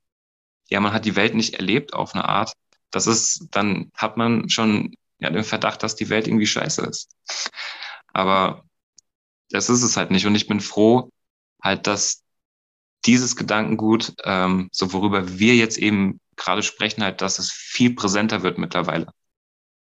ja, 0.68 0.80
man 0.80 0.92
hat 0.92 1.04
die 1.04 1.16
Welt 1.16 1.34
nicht 1.34 1.54
erlebt 1.54 1.92
auf 1.94 2.14
eine 2.14 2.28
Art. 2.28 2.52
Das 2.90 3.06
ist, 3.06 3.48
dann 3.50 3.90
hat 3.94 4.16
man 4.16 4.48
schon 4.48 4.94
ja 5.18 5.30
den 5.30 5.44
Verdacht, 5.44 5.82
dass 5.82 5.96
die 5.96 6.08
Welt 6.08 6.26
irgendwie 6.26 6.46
scheiße 6.46 6.82
ist. 6.82 7.14
Aber 8.12 8.64
das 9.52 9.68
ist 9.70 9.82
es 9.82 9.96
halt 9.96 10.10
nicht. 10.10 10.26
Und 10.26 10.34
ich 10.34 10.46
bin 10.46 10.60
froh, 10.60 11.10
halt, 11.62 11.86
dass 11.86 12.24
dieses 13.04 13.36
Gedankengut, 13.36 14.14
ähm, 14.24 14.68
so 14.72 14.92
worüber 14.92 15.38
wir 15.38 15.54
jetzt 15.56 15.78
eben 15.78 16.20
gerade 16.36 16.62
sprechen, 16.62 17.02
halt, 17.02 17.20
dass 17.20 17.38
es 17.38 17.52
viel 17.52 17.94
präsenter 17.94 18.42
wird 18.42 18.58
mittlerweile. 18.58 19.12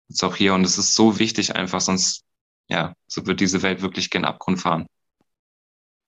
Jetzt 0.08 0.24
auch 0.24 0.36
hier. 0.36 0.54
Und 0.54 0.64
es 0.64 0.78
ist 0.78 0.94
so 0.94 1.18
wichtig 1.18 1.54
einfach, 1.54 1.80
sonst, 1.80 2.24
ja, 2.68 2.94
so 3.06 3.26
wird 3.26 3.40
diese 3.40 3.62
Welt 3.62 3.82
wirklich 3.82 4.10
gen 4.10 4.24
Abgrund 4.24 4.60
fahren. 4.60 4.86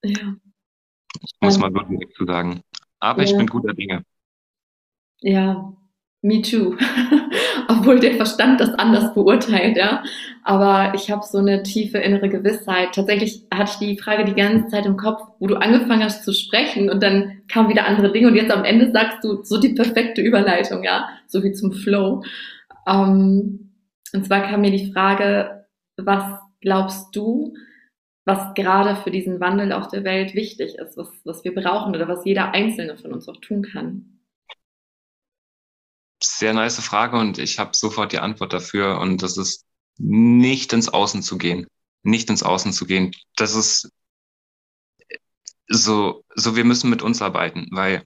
Ja. 0.02 0.34
Muss 1.40 1.58
man 1.58 1.74
wirklich 1.74 2.11
zu 2.14 2.24
sagen. 2.24 2.62
Aber 2.98 3.22
ja. 3.22 3.30
ich 3.30 3.36
bin 3.36 3.46
guter 3.46 3.74
Dinge. 3.74 4.04
Ja, 5.20 5.76
Me 6.22 6.42
too. 6.42 6.76
Obwohl 7.68 7.98
der 7.98 8.14
Verstand 8.14 8.60
das 8.60 8.74
anders 8.74 9.14
beurteilt, 9.14 9.76
ja. 9.76 10.02
Aber 10.44 10.92
ich 10.94 11.10
habe 11.10 11.22
so 11.24 11.38
eine 11.38 11.62
tiefe 11.62 11.96
innere 11.98 12.28
Gewissheit. 12.28 12.94
Tatsächlich 12.94 13.46
hatte 13.52 13.70
ich 13.72 13.78
die 13.78 13.98
Frage 13.98 14.24
die 14.24 14.34
ganze 14.34 14.68
Zeit 14.68 14.84
im 14.84 14.98
Kopf, 14.98 15.22
wo 15.38 15.46
du 15.46 15.56
angefangen 15.56 16.04
hast 16.04 16.24
zu 16.24 16.32
sprechen 16.32 16.90
und 16.90 17.02
dann 17.02 17.42
kamen 17.48 17.70
wieder 17.70 17.86
andere 17.86 18.12
Dinge 18.12 18.28
und 18.28 18.36
jetzt 18.36 18.50
am 18.50 18.64
Ende 18.64 18.90
sagst 18.92 19.24
du 19.24 19.42
so 19.42 19.58
die 19.58 19.70
perfekte 19.70 20.20
Überleitung, 20.20 20.84
ja, 20.84 21.08
so 21.26 21.42
wie 21.42 21.52
zum 21.52 21.72
Flow. 21.72 22.22
Ähm, 22.86 23.72
und 24.12 24.26
zwar 24.26 24.42
kam 24.42 24.60
mir 24.60 24.72
die 24.72 24.92
Frage, 24.92 25.66
was 25.96 26.24
glaubst 26.60 27.16
du, 27.16 27.54
was 28.26 28.52
gerade 28.54 28.96
für 28.96 29.10
diesen 29.10 29.40
Wandel 29.40 29.72
auf 29.72 29.88
der 29.88 30.04
Welt 30.04 30.34
wichtig 30.34 30.74
ist, 30.74 30.98
was, 30.98 31.08
was 31.24 31.44
wir 31.44 31.54
brauchen 31.54 31.94
oder 31.94 32.08
was 32.08 32.26
jeder 32.26 32.52
Einzelne 32.52 32.96
von 32.98 33.12
uns 33.12 33.28
auch 33.28 33.40
tun 33.40 33.62
kann? 33.62 34.19
Sehr 36.41 36.55
nice 36.55 36.80
Frage 36.80 37.18
und 37.18 37.36
ich 37.36 37.59
habe 37.59 37.72
sofort 37.74 38.12
die 38.12 38.18
Antwort 38.18 38.55
dafür 38.55 38.99
und 38.99 39.22
das 39.22 39.36
ist 39.36 39.66
nicht 39.99 40.72
ins 40.72 40.88
Außen 40.88 41.22
zu 41.22 41.36
gehen. 41.36 41.66
Nicht 42.03 42.30
ins 42.30 42.43
Außen 42.43 42.72
zu 42.72 42.86
gehen. 42.86 43.14
Das 43.36 43.55
ist 43.55 43.91
so, 45.68 46.24
so 46.34 46.57
wir 46.57 46.64
müssen 46.64 46.88
mit 46.88 47.03
uns 47.03 47.20
arbeiten, 47.20 47.68
weil 47.72 48.05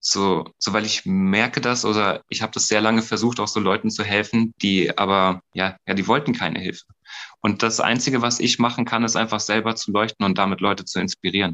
so, 0.00 0.54
so 0.56 0.72
weil 0.72 0.86
ich 0.86 1.04
merke 1.04 1.60
das 1.60 1.84
oder 1.84 2.24
ich 2.30 2.40
habe 2.40 2.52
das 2.52 2.66
sehr 2.66 2.80
lange 2.80 3.02
versucht, 3.02 3.40
auch 3.40 3.48
so 3.48 3.60
Leuten 3.60 3.90
zu 3.90 4.04
helfen, 4.04 4.54
die 4.62 4.96
aber, 4.96 5.42
ja, 5.52 5.76
ja, 5.86 5.92
die 5.92 6.06
wollten 6.06 6.32
keine 6.32 6.60
Hilfe. 6.60 6.84
Und 7.42 7.62
das 7.62 7.80
Einzige, 7.80 8.22
was 8.22 8.40
ich 8.40 8.58
machen 8.58 8.86
kann, 8.86 9.04
ist 9.04 9.16
einfach 9.16 9.40
selber 9.40 9.76
zu 9.76 9.92
leuchten 9.92 10.24
und 10.24 10.38
damit 10.38 10.62
Leute 10.62 10.86
zu 10.86 10.98
inspirieren. 10.98 11.52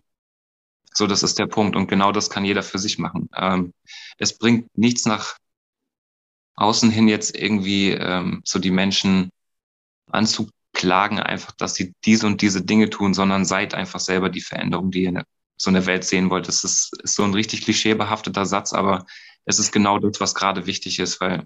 So, 0.94 1.08
das 1.08 1.24
ist 1.24 1.40
der 1.40 1.46
Punkt. 1.48 1.74
Und 1.74 1.88
genau 1.88 2.12
das 2.12 2.30
kann 2.30 2.44
jeder 2.44 2.62
für 2.62 2.78
sich 2.78 3.00
machen. 3.00 3.28
Ähm, 3.36 3.72
es 4.18 4.38
bringt 4.38 4.68
nichts 4.78 5.04
nach 5.04 5.36
außen 6.56 6.90
hin 6.90 7.08
jetzt 7.08 7.36
irgendwie 7.36 7.90
ähm, 7.90 8.42
so 8.44 8.58
die 8.58 8.70
Menschen 8.70 9.30
anzuklagen, 10.10 11.18
einfach, 11.18 11.52
dass 11.52 11.74
sie 11.74 11.94
diese 12.04 12.26
und 12.26 12.42
diese 12.42 12.62
Dinge 12.62 12.90
tun, 12.90 13.14
sondern 13.14 13.44
seid 13.44 13.74
einfach 13.74 14.00
selber 14.00 14.30
die 14.30 14.40
Veränderung, 14.40 14.90
die 14.90 15.04
ihr 15.04 15.24
so 15.56 15.70
in 15.70 15.74
der 15.74 15.86
Welt 15.86 16.04
sehen 16.04 16.30
wollt. 16.30 16.48
Das 16.48 16.64
ist, 16.64 16.92
ist 17.02 17.14
so 17.14 17.22
ein 17.24 17.34
richtig 17.34 17.62
klischeebehafteter 17.62 18.46
Satz, 18.46 18.72
aber 18.72 19.06
es 19.44 19.58
ist 19.58 19.72
genau 19.72 19.98
das, 19.98 20.20
was 20.20 20.34
gerade 20.34 20.66
wichtig 20.66 20.98
ist, 20.98 21.20
weil 21.20 21.44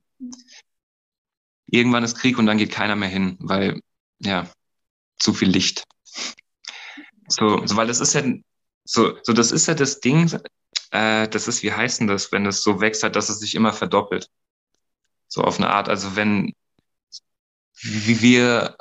irgendwann 1.67 2.05
ist 2.05 2.19
Krieg 2.19 2.39
und 2.39 2.47
dann 2.47 2.59
geht 2.59 2.73
keiner 2.73 2.97
mehr 2.97 3.09
hin, 3.09 3.37
weil, 3.41 3.81
ja, 4.19 4.49
zu 5.19 5.35
viel 5.35 5.49
Licht. 5.49 5.85
So, 7.29 7.67
so 7.67 7.77
weil 7.77 7.89
das 7.89 8.01
ist 8.01 8.15
ja, 8.15 8.23
so, 8.85 9.19
so 9.23 9.33
das 9.33 9.51
ist 9.53 9.67
ja 9.67 9.75
das 9.75 10.01
Ding, 10.01 10.31
äh, 10.91 11.29
das 11.29 11.49
ist, 11.49 11.63
wie 11.63 11.73
heißt 11.73 12.01
denn 12.01 12.07
das, 12.07 12.33
wenn 12.33 12.47
es 12.47 12.63
so 12.63 12.81
wächst, 12.81 13.03
halt, 13.03 13.17
dass 13.17 13.29
es 13.29 13.41
sich 13.41 13.55
immer 13.55 13.73
verdoppelt. 13.73 14.29
So 15.29 15.43
auf 15.43 15.59
eine 15.59 15.71
Art. 15.71 15.89
Also 15.89 16.17
wenn, 16.17 16.55
wie 17.81 18.21
wir 18.23 18.77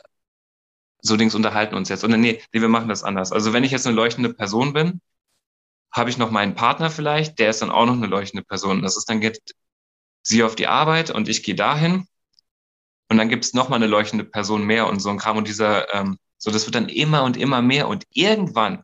so 1.02 1.18
Dings 1.18 1.36
unterhalten 1.36 1.76
uns 1.76 1.90
jetzt. 1.90 2.04
Oder 2.04 2.18
nee, 2.18 2.42
nee, 2.54 2.62
wir 2.62 2.70
machen 2.70 2.90
das 2.90 3.04
anders. 3.04 3.32
Also 3.32 3.54
wenn 3.54 3.64
ich 3.64 3.72
jetzt 3.72 3.86
eine 3.86 3.96
leuchtende 3.96 4.34
Person 4.34 4.74
bin, 4.74 5.02
habe 5.92 6.10
ich 6.10 6.18
noch 6.18 6.32
meinen 6.32 6.56
Partner 6.56 6.90
vielleicht, 6.90 7.40
der 7.40 7.50
ist 7.52 7.62
dann 7.62 7.72
auch 7.72 7.86
noch 7.86 7.94
eine 7.94 8.08
leuchtende 8.08 8.44
Person. 8.44 8.82
Das 8.82 8.98
ist 8.98 9.10
dann 9.10 9.22
geht 9.22 9.40
sie 10.24 10.44
auf 10.44 10.56
die 10.56 10.68
Arbeit 10.68 11.12
und 11.12 11.30
ich 11.30 11.44
gehe 11.44 11.56
dahin 11.56 12.08
und 13.10 13.18
dann 13.18 13.30
gibt 13.30 13.46
es 13.46 13.54
noch 13.54 13.70
mal 13.70 13.78
eine 13.78 13.88
leuchtende 13.88 14.26
Person 14.26 14.66
mehr 14.66 14.88
und 14.88 15.00
so 15.00 15.10
ein 15.10 15.18
Kram 15.18 15.38
und 15.38 15.48
dieser 15.48 15.94
ähm, 15.94 16.18
so 16.38 16.52
das 16.52 16.66
wird 16.66 16.76
dann 16.76 16.90
immer 16.90 17.24
und 17.24 17.38
immer 17.38 17.62
mehr 17.62 17.88
und 17.88 18.06
irgendwann 18.12 18.84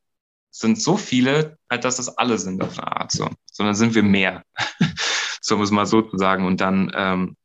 sind 0.51 0.82
so 0.82 0.97
viele, 0.97 1.57
halt, 1.70 1.84
dass 1.86 1.97
das 1.97 2.18
alle 2.18 2.38
sind 2.38 2.64
auf 2.64 2.78
eine 2.78 2.91
Art 2.91 3.12
so, 3.12 3.30
sondern 3.51 3.76
sind 3.76 3.95
wir 3.95 4.03
mehr, 4.03 4.43
so 5.41 5.57
muss 5.57 5.72
man 5.72 5.86
so 5.86 6.07
sagen 6.14 6.45
und 6.45 6.62
dann 6.62 6.91
ähm, 6.95 7.36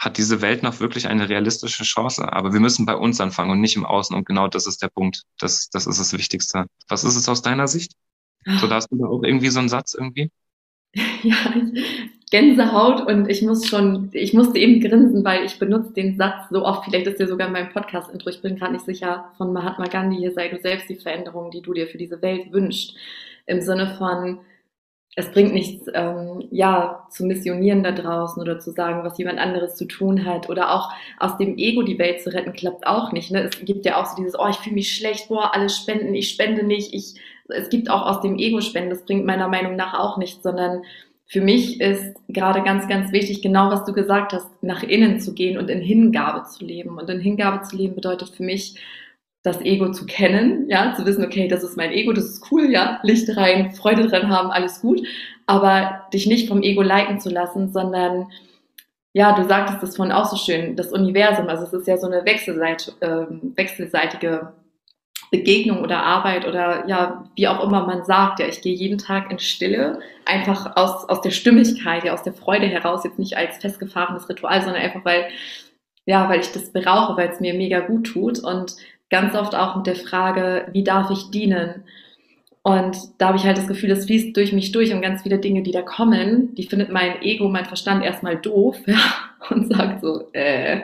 hat 0.00 0.16
diese 0.16 0.40
Welt 0.40 0.62
noch 0.62 0.80
wirklich 0.80 1.08
eine 1.08 1.28
realistische 1.28 1.84
Chance. 1.84 2.32
Aber 2.32 2.52
wir 2.54 2.60
müssen 2.60 2.86
bei 2.86 2.96
uns 2.96 3.20
anfangen 3.20 3.50
und 3.50 3.60
nicht 3.60 3.76
im 3.76 3.84
Außen. 3.84 4.16
Und 4.16 4.26
genau 4.26 4.48
das 4.48 4.66
ist 4.66 4.82
der 4.82 4.88
Punkt. 4.88 5.24
Das, 5.38 5.68
das 5.68 5.86
ist 5.86 6.00
das 6.00 6.14
Wichtigste. 6.14 6.64
Was 6.88 7.04
ist 7.04 7.16
es 7.16 7.28
aus 7.28 7.42
deiner 7.42 7.68
Sicht? 7.68 7.92
So, 8.46 8.66
da 8.66 8.76
hast 8.76 8.90
du 8.90 8.96
da 8.96 9.06
auch 9.06 9.22
irgendwie 9.22 9.50
so 9.50 9.60
einen 9.60 9.68
Satz 9.68 9.94
irgendwie? 9.94 10.30
Ja, 11.22 11.54
Gänsehaut 12.30 13.06
und 13.06 13.28
ich 13.28 13.42
muss 13.42 13.66
schon, 13.66 14.08
ich 14.12 14.32
musste 14.32 14.58
eben 14.58 14.80
grinsen, 14.80 15.24
weil 15.24 15.44
ich 15.44 15.58
benutze 15.58 15.92
den 15.92 16.16
Satz 16.16 16.48
so 16.50 16.64
oft, 16.64 16.84
vielleicht 16.84 17.06
ist 17.06 17.18
der 17.18 17.28
sogar 17.28 17.48
in 17.48 17.52
meinem 17.52 17.72
Podcast-Intro, 17.72 18.30
ich 18.30 18.40
bin 18.40 18.56
gerade 18.56 18.72
nicht 18.72 18.84
sicher, 18.84 19.32
von 19.36 19.52
Mahatma 19.52 19.86
Gandhi, 19.86 20.16
hier 20.16 20.32
sei 20.32 20.48
du 20.48 20.58
selbst 20.58 20.88
die 20.88 20.94
Veränderung, 20.94 21.50
die 21.50 21.60
du 21.60 21.74
dir 21.74 21.88
für 21.88 21.98
diese 21.98 22.22
Welt 22.22 22.52
wünschst. 22.52 22.94
Im 23.46 23.60
Sinne 23.60 23.96
von, 23.98 24.38
es 25.16 25.30
bringt 25.32 25.52
nichts, 25.52 25.86
ähm, 25.92 26.46
ja, 26.50 27.06
zu 27.10 27.24
missionieren 27.24 27.82
da 27.82 27.90
draußen 27.90 28.40
oder 28.40 28.60
zu 28.60 28.70
sagen, 28.70 29.02
was 29.02 29.18
jemand 29.18 29.38
anderes 29.38 29.74
zu 29.74 29.86
tun 29.86 30.24
hat 30.24 30.48
oder 30.48 30.72
auch 30.72 30.90
aus 31.18 31.36
dem 31.36 31.58
Ego 31.58 31.82
die 31.82 31.98
Welt 31.98 32.22
zu 32.22 32.32
retten, 32.32 32.52
klappt 32.52 32.86
auch 32.86 33.10
nicht. 33.10 33.30
Ne? 33.32 33.42
Es 33.42 33.64
gibt 33.64 33.84
ja 33.84 34.00
auch 34.00 34.06
so 34.06 34.16
dieses, 34.16 34.38
oh, 34.38 34.46
ich 34.48 34.56
fühle 34.56 34.76
mich 34.76 34.94
schlecht, 34.94 35.28
boah, 35.28 35.52
alles 35.52 35.76
spenden, 35.76 36.14
ich 36.14 36.28
spende 36.28 36.64
nicht. 36.64 36.94
Ich, 36.94 37.14
es 37.48 37.68
gibt 37.70 37.90
auch 37.90 38.06
aus 38.06 38.20
dem 38.20 38.38
Ego 38.38 38.60
spenden, 38.60 38.90
das 38.90 39.04
bringt 39.04 39.26
meiner 39.26 39.48
Meinung 39.48 39.74
nach 39.74 39.98
auch 39.98 40.16
nichts, 40.16 40.44
sondern 40.44 40.82
für 41.26 41.40
mich 41.40 41.80
ist 41.80 42.16
gerade 42.28 42.62
ganz, 42.62 42.88
ganz 42.88 43.12
wichtig, 43.12 43.42
genau 43.42 43.70
was 43.70 43.84
du 43.84 43.92
gesagt 43.92 44.32
hast, 44.32 44.62
nach 44.62 44.82
innen 44.82 45.20
zu 45.20 45.34
gehen 45.34 45.58
und 45.58 45.70
in 45.70 45.80
Hingabe 45.80 46.44
zu 46.48 46.64
leben. 46.64 46.98
Und 46.98 47.08
in 47.10 47.20
Hingabe 47.20 47.62
zu 47.64 47.76
leben 47.76 47.94
bedeutet 47.94 48.30
für 48.30 48.42
mich, 48.42 48.76
das 49.42 49.60
Ego 49.62 49.90
zu 49.90 50.04
kennen, 50.06 50.68
ja, 50.68 50.94
zu 50.94 51.06
wissen, 51.06 51.24
okay, 51.24 51.48
das 51.48 51.62
ist 51.62 51.76
mein 51.76 51.92
Ego, 51.92 52.12
das 52.12 52.26
ist 52.26 52.52
cool, 52.52 52.70
ja, 52.70 53.00
Licht 53.02 53.34
rein, 53.36 53.72
Freude 53.72 54.06
dran 54.06 54.28
haben, 54.28 54.50
alles 54.50 54.82
gut, 54.82 55.00
aber 55.46 56.06
dich 56.12 56.26
nicht 56.26 56.48
vom 56.48 56.62
Ego 56.62 56.82
leiten 56.82 57.20
zu 57.20 57.30
lassen, 57.30 57.72
sondern 57.72 58.26
ja, 59.12 59.34
du 59.34 59.44
sagtest 59.44 59.82
das 59.82 59.96
vorhin 59.96 60.12
auch 60.12 60.26
so 60.26 60.36
schön, 60.36 60.76
das 60.76 60.92
Universum, 60.92 61.48
also 61.48 61.64
es 61.64 61.72
ist 61.72 61.88
ja 61.88 61.96
so 61.96 62.06
eine 62.06 62.24
Wechselseit, 62.24 62.92
äh, 63.00 63.26
wechselseitige 63.56 64.52
Begegnung 65.30 65.82
oder 65.82 66.02
Arbeit 66.02 66.46
oder 66.46 66.86
ja, 66.88 67.24
wie 67.36 67.46
auch 67.48 67.62
immer 67.64 67.86
man 67.86 68.04
sagt, 68.04 68.40
ja, 68.40 68.46
ich 68.46 68.62
gehe 68.62 68.74
jeden 68.74 68.98
Tag 68.98 69.30
in 69.30 69.38
Stille, 69.38 70.00
einfach 70.24 70.76
aus, 70.76 71.08
aus 71.08 71.20
der 71.20 71.30
Stimmigkeit, 71.30 72.04
ja, 72.04 72.12
aus 72.12 72.24
der 72.24 72.32
Freude 72.32 72.66
heraus, 72.66 73.04
jetzt 73.04 73.18
nicht 73.18 73.36
als 73.36 73.58
festgefahrenes 73.58 74.28
Ritual, 74.28 74.60
sondern 74.60 74.82
einfach, 74.82 75.04
weil, 75.04 75.28
ja, 76.04 76.28
weil 76.28 76.40
ich 76.40 76.50
das 76.50 76.72
brauche, 76.72 77.16
weil 77.16 77.28
es 77.28 77.40
mir 77.40 77.54
mega 77.54 77.80
gut 77.80 78.08
tut. 78.08 78.40
Und 78.40 78.74
ganz 79.10 79.34
oft 79.34 79.54
auch 79.54 79.76
mit 79.76 79.86
der 79.86 79.96
Frage, 79.96 80.68
wie 80.72 80.84
darf 80.84 81.10
ich 81.10 81.30
dienen? 81.30 81.84
Und 82.62 82.96
da 83.18 83.28
habe 83.28 83.38
ich 83.38 83.44
halt 83.44 83.58
das 83.58 83.66
Gefühl, 83.66 83.88
das 83.88 84.04
fließt 84.04 84.36
durch 84.36 84.52
mich 84.52 84.70
durch 84.72 84.92
und 84.92 85.00
ganz 85.00 85.22
viele 85.22 85.38
Dinge, 85.38 85.62
die 85.62 85.72
da 85.72 85.82
kommen, 85.82 86.54
die 86.54 86.64
findet 86.64 86.90
mein 86.90 87.22
Ego, 87.22 87.48
mein 87.48 87.64
Verstand 87.64 88.04
erstmal 88.04 88.36
doof 88.36 88.76
ja, 88.86 89.00
und 89.48 89.72
sagt 89.72 90.02
so, 90.02 90.28
äh, 90.32 90.80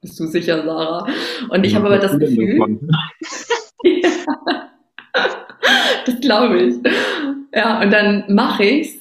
bist 0.00 0.20
du 0.20 0.26
sicher, 0.26 0.62
Sarah? 0.64 1.06
Und 1.48 1.64
ich 1.64 1.74
habe 1.74 1.86
aber 1.86 1.98
das 1.98 2.18
Gefühl, 2.18 2.58
ja, 3.82 4.70
das 6.04 6.20
glaube 6.20 6.62
ich. 6.62 6.74
Ja, 7.52 7.80
und 7.80 7.90
dann 7.90 8.24
mache 8.28 8.64
ich's 8.64 8.95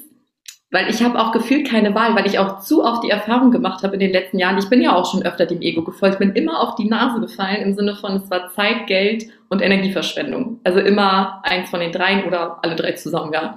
weil 0.76 0.90
ich 0.90 1.02
habe 1.02 1.18
auch 1.18 1.32
gefühlt 1.32 1.70
keine 1.70 1.96
Wahl, 1.96 2.18
weil 2.18 2.28
ich 2.28 2.38
auch 2.38 2.60
zu 2.60 2.84
oft 2.84 3.02
die 3.02 3.10
Erfahrung 3.10 3.50
gemacht 3.50 3.82
habe 3.82 3.94
in 3.94 4.02
den 4.02 4.12
letzten 4.12 4.40
Jahren. 4.40 4.58
Ich 4.58 4.68
bin 4.68 4.82
ja 4.82 4.94
auch 4.94 5.10
schon 5.10 5.24
öfter 5.24 5.46
dem 5.46 5.62
Ego 5.62 5.84
gefolgt, 5.84 6.20
bin 6.20 6.34
immer 6.34 6.60
auf 6.60 6.76
die 6.76 6.90
Nase 6.90 7.22
gefallen 7.22 7.62
im 7.62 7.76
Sinne 7.76 7.96
von, 7.96 8.18
es 8.18 8.30
war 8.30 8.52
Zeit, 8.52 8.86
Geld 8.86 9.26
und 9.48 9.62
Energieverschwendung. 9.62 10.60
Also 10.66 10.82
immer 10.82 11.40
eins 11.46 11.70
von 11.70 11.80
den 11.80 11.94
dreien 11.94 12.26
oder 12.26 12.60
alle 12.62 12.76
drei 12.76 12.92
zusammen, 12.92 13.32
ja. 13.32 13.56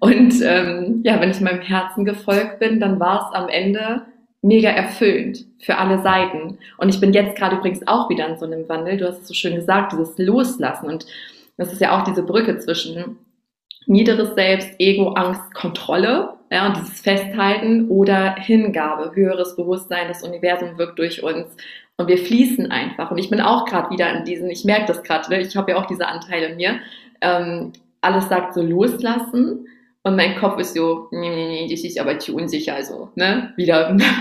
Und 0.00 0.34
ähm, 0.42 1.02
ja, 1.04 1.20
wenn 1.20 1.30
ich 1.30 1.40
meinem 1.40 1.60
Herzen 1.60 2.04
gefolgt 2.04 2.58
bin, 2.58 2.80
dann 2.80 2.98
war 2.98 3.28
es 3.28 3.36
am 3.36 3.48
Ende 3.48 4.02
mega 4.42 4.70
erfüllend 4.70 5.44
für 5.60 5.78
alle 5.78 6.02
Seiten. 6.02 6.58
Und 6.76 6.88
ich 6.88 6.98
bin 6.98 7.12
jetzt 7.12 7.36
gerade 7.36 7.54
übrigens 7.54 7.86
auch 7.86 8.10
wieder 8.10 8.26
in 8.26 8.36
so 8.36 8.46
einem 8.46 8.68
Wandel. 8.68 8.96
Du 8.96 9.06
hast 9.06 9.20
es 9.20 9.28
so 9.28 9.34
schön 9.34 9.54
gesagt, 9.54 9.92
dieses 9.92 10.18
Loslassen. 10.18 10.88
Und 10.88 11.06
das 11.56 11.72
ist 11.72 11.80
ja 11.80 11.96
auch 11.96 12.02
diese 12.02 12.24
Brücke 12.24 12.58
zwischen 12.58 13.16
niederes 13.86 14.34
Selbst, 14.34 14.70
Ego, 14.80 15.10
Angst, 15.10 15.54
Kontrolle 15.54 16.36
ja, 16.50 16.66
und 16.66 16.76
dieses 16.76 17.00
Festhalten 17.00 17.88
oder 17.88 18.34
Hingabe, 18.36 19.12
höheres 19.14 19.56
Bewusstsein, 19.56 20.08
das 20.08 20.22
Universum 20.22 20.78
wirkt 20.78 20.98
durch 20.98 21.22
uns 21.22 21.46
und 21.98 22.08
wir 22.08 22.18
fließen 22.18 22.70
einfach. 22.70 23.10
Und 23.10 23.18
ich 23.18 23.28
bin 23.28 23.40
auch 23.40 23.66
gerade 23.66 23.90
wieder 23.90 24.10
in 24.16 24.24
diesen, 24.24 24.48
ich 24.50 24.64
merke 24.64 24.86
das 24.86 25.02
gerade, 25.02 25.28
ne? 25.30 25.40
ich 25.40 25.56
habe 25.56 25.72
ja 25.72 25.76
auch 25.76 25.86
diese 25.86 26.06
Anteile 26.06 26.46
in 26.46 26.56
mir, 26.56 26.80
ähm, 27.20 27.72
alles 28.00 28.28
sagt 28.28 28.54
so 28.54 28.62
loslassen 28.62 29.66
und 30.02 30.16
mein 30.16 30.36
Kopf 30.36 30.58
ist 30.58 30.74
so, 30.74 31.08
nee, 31.10 31.28
nee, 31.28 31.48
nee, 31.48 31.68
das 31.68 31.84
ist 31.84 31.98
aber 31.98 32.18
zu 32.18 32.34
unsicher, 32.34 32.74
also, 32.74 33.10
ne, 33.14 33.52
wieder. 33.56 33.96
Ja. 33.96 34.06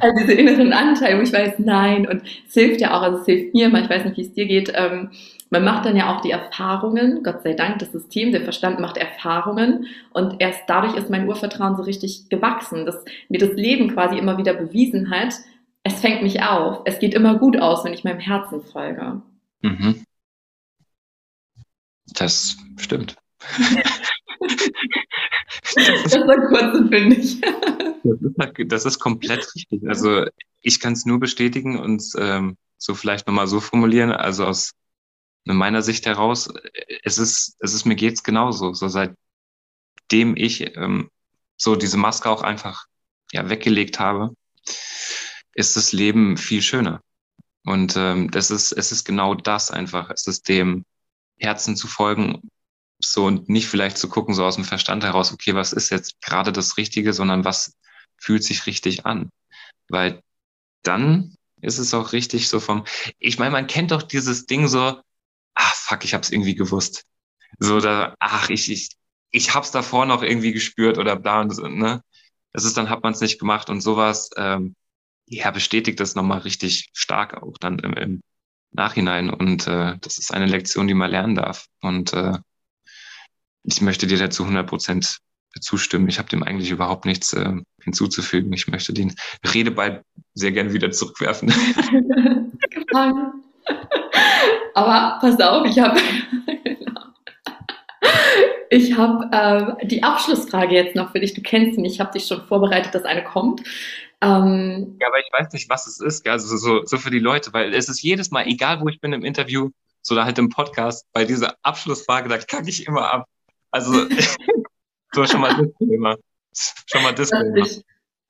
Also 0.00 0.16
diese 0.20 0.32
inneren 0.32 0.72
Anteile, 0.72 1.18
wo 1.18 1.22
ich 1.22 1.34
weiß, 1.34 1.58
nein, 1.58 2.08
und 2.08 2.22
es 2.48 2.54
hilft 2.54 2.80
ja 2.80 2.96
auch, 2.96 3.02
also 3.02 3.18
es 3.18 3.26
hilft 3.26 3.52
mir, 3.52 3.66
ich 3.66 3.90
weiß 3.90 4.06
nicht, 4.06 4.16
wie 4.16 4.22
es 4.22 4.32
dir 4.32 4.46
geht, 4.46 4.72
ähm, 4.74 5.10
man 5.50 5.64
macht 5.64 5.84
dann 5.84 5.96
ja 5.96 6.14
auch 6.14 6.20
die 6.20 6.30
Erfahrungen, 6.30 7.22
Gott 7.24 7.42
sei 7.42 7.54
Dank, 7.54 7.80
das 7.80 7.92
System, 7.92 8.32
der 8.32 8.42
Verstand 8.42 8.78
macht 8.78 8.96
Erfahrungen 8.96 9.86
und 10.12 10.40
erst 10.40 10.62
dadurch 10.68 10.96
ist 10.96 11.10
mein 11.10 11.28
Urvertrauen 11.28 11.76
so 11.76 11.82
richtig 11.82 12.28
gewachsen, 12.28 12.86
dass 12.86 13.04
mir 13.28 13.38
das 13.38 13.52
Leben 13.54 13.92
quasi 13.92 14.16
immer 14.16 14.38
wieder 14.38 14.54
bewiesen 14.54 15.10
hat, 15.10 15.34
es 15.82 16.00
fängt 16.00 16.22
mich 16.22 16.42
auf, 16.42 16.82
es 16.84 16.98
geht 16.98 17.14
immer 17.14 17.38
gut 17.38 17.58
aus, 17.58 17.84
wenn 17.84 17.92
ich 17.92 18.04
meinem 18.04 18.20
Herzen 18.20 18.62
folge. 18.62 19.22
Mhm. 19.62 20.04
Das 22.14 22.56
stimmt. 22.76 23.16
das 25.74 26.16
war 26.26 26.48
kurz 26.48 26.74
und 26.78 26.90
bündig. 26.90 27.40
Halt, 28.38 28.72
das 28.72 28.84
ist 28.84 28.98
komplett 28.98 29.54
richtig. 29.54 29.82
Also 29.88 30.26
ich 30.60 30.80
kann 30.80 30.92
es 30.92 31.06
nur 31.06 31.20
bestätigen 31.20 31.78
und 31.78 32.02
ähm, 32.18 32.56
so 32.76 32.94
vielleicht 32.94 33.26
nochmal 33.26 33.46
so 33.46 33.60
formulieren. 33.60 34.12
Also 34.12 34.46
aus 34.46 34.72
meiner 35.44 35.82
Sicht 35.82 36.06
heraus, 36.06 36.52
es 37.02 37.18
ist, 37.18 37.56
es 37.60 37.74
ist 37.74 37.84
mir 37.86 37.96
geht's 37.96 38.22
genauso. 38.22 38.74
So 38.74 38.88
seitdem 38.88 40.36
ich 40.36 40.76
ähm, 40.76 41.10
so 41.56 41.76
diese 41.76 41.96
Maske 41.96 42.28
auch 42.28 42.42
einfach 42.42 42.86
ja 43.32 43.48
weggelegt 43.48 43.98
habe, 43.98 44.34
ist 45.54 45.76
das 45.76 45.92
Leben 45.92 46.36
viel 46.36 46.62
schöner. 46.62 47.02
Und 47.64 47.94
ähm, 47.96 48.30
das 48.30 48.50
ist, 48.50 48.72
es 48.72 48.92
ist 48.92 49.04
genau 49.04 49.34
das 49.34 49.70
einfach. 49.70 50.10
Es 50.10 50.26
ist 50.26 50.48
dem 50.48 50.84
Herzen 51.38 51.76
zu 51.76 51.88
folgen, 51.88 52.50
so 52.98 53.24
und 53.26 53.48
nicht 53.48 53.68
vielleicht 53.68 53.98
zu 53.98 54.08
gucken, 54.08 54.34
so 54.34 54.44
aus 54.44 54.56
dem 54.56 54.64
Verstand 54.64 55.04
heraus, 55.04 55.32
okay, 55.32 55.54
was 55.54 55.72
ist 55.72 55.90
jetzt 55.90 56.20
gerade 56.20 56.52
das 56.52 56.76
Richtige, 56.76 57.12
sondern 57.12 57.44
was 57.44 57.74
fühlt 58.16 58.44
sich 58.44 58.66
richtig 58.66 59.06
an. 59.06 59.30
Weil 59.88 60.22
dann 60.82 61.34
ist 61.60 61.78
es 61.78 61.94
auch 61.94 62.12
richtig 62.12 62.48
so 62.48 62.60
vom, 62.60 62.84
ich 63.18 63.38
meine, 63.38 63.50
man 63.50 63.66
kennt 63.66 63.90
doch 63.90 64.02
dieses 64.02 64.46
Ding 64.46 64.68
so, 64.68 65.00
ah, 65.60 65.72
fuck, 65.74 66.04
ich 66.04 66.14
hab's 66.14 66.30
irgendwie 66.30 66.54
gewusst. 66.54 67.04
So 67.58 67.80
da, 67.80 68.14
ach, 68.18 68.48
ich, 68.50 68.70
ich, 68.70 68.90
ich 69.30 69.54
hab's 69.54 69.70
davor 69.70 70.06
noch 70.06 70.22
irgendwie 70.22 70.52
gespürt 70.52 70.98
oder 70.98 71.16
da 71.16 71.40
und 71.40 71.50
so, 71.50 71.66
ne? 71.68 72.02
Das 72.52 72.64
ist, 72.64 72.76
dann 72.76 72.90
hat 72.90 73.02
man 73.02 73.12
es 73.12 73.20
nicht 73.20 73.38
gemacht 73.38 73.70
und 73.70 73.80
sowas, 73.80 74.30
ähm, 74.36 74.74
ja, 75.26 75.50
bestätigt 75.52 76.00
das 76.00 76.16
nochmal 76.16 76.40
richtig 76.40 76.90
stark 76.92 77.40
auch 77.40 77.56
dann 77.58 77.78
im, 77.78 77.92
im 77.94 78.22
Nachhinein. 78.72 79.30
Und 79.30 79.68
äh, 79.68 79.96
das 80.00 80.18
ist 80.18 80.34
eine 80.34 80.46
Lektion, 80.46 80.88
die 80.88 80.94
man 80.94 81.10
lernen 81.10 81.36
darf. 81.36 81.66
Und 81.80 82.12
äh, 82.12 82.38
ich 83.62 83.80
möchte 83.80 84.08
dir 84.08 84.18
dazu 84.18 84.42
100 84.42 84.66
Prozent 84.66 85.18
zustimmen. 85.60 86.08
Ich 86.08 86.18
habe 86.18 86.28
dem 86.28 86.42
eigentlich 86.42 86.70
überhaupt 86.70 87.04
nichts 87.04 87.32
äh, 87.32 87.52
hinzuzufügen. 87.82 88.52
Ich 88.52 88.66
möchte 88.66 88.92
den 88.92 89.14
Redeball 89.54 90.04
sehr 90.34 90.50
gerne 90.52 90.72
wieder 90.72 90.90
zurückwerfen. 90.90 91.52
Aber 94.74 95.18
pass 95.20 95.40
auf, 95.40 95.66
ich 95.66 95.78
habe 95.78 96.00
ich 98.70 98.96
habe 98.96 99.76
äh, 99.80 99.86
die 99.86 100.02
Abschlussfrage 100.02 100.74
jetzt 100.74 100.96
noch 100.96 101.12
für 101.12 101.20
dich. 101.20 101.34
Du 101.34 101.42
kennst 101.42 101.78
ihn, 101.78 101.84
ich 101.84 102.00
habe 102.00 102.12
dich 102.12 102.26
schon 102.26 102.46
vorbereitet, 102.46 102.94
dass 102.94 103.04
eine 103.04 103.24
kommt. 103.24 103.62
Ähm, 104.22 104.98
ja, 105.00 105.08
aber 105.08 105.18
ich 105.18 105.30
weiß 105.32 105.52
nicht, 105.52 105.70
was 105.70 105.86
es 105.86 106.00
ist. 106.00 106.28
Also 106.28 106.56
so, 106.56 106.84
so 106.84 106.98
für 106.98 107.10
die 107.10 107.18
Leute, 107.18 107.52
weil 107.52 107.74
es 107.74 107.88
ist 107.88 108.02
jedes 108.02 108.30
Mal, 108.30 108.46
egal 108.46 108.80
wo 108.80 108.88
ich 108.88 109.00
bin 109.00 109.12
im 109.12 109.24
Interview, 109.24 109.70
so 110.02 110.14
da 110.14 110.24
halt 110.24 110.38
im 110.38 110.50
Podcast, 110.50 111.06
bei 111.12 111.24
dieser 111.24 111.56
Abschlussfrage, 111.62 112.28
da 112.28 112.38
kacke 112.38 112.68
ich 112.68 112.86
immer 112.86 113.12
ab. 113.12 113.26
Also 113.70 114.06
so 115.12 115.26
schon 115.26 115.40
mal 115.40 115.54
Disclaimer. 115.54 116.16
Schon 116.86 117.02
mal 117.02 117.14
Disclaimer. 117.14 117.66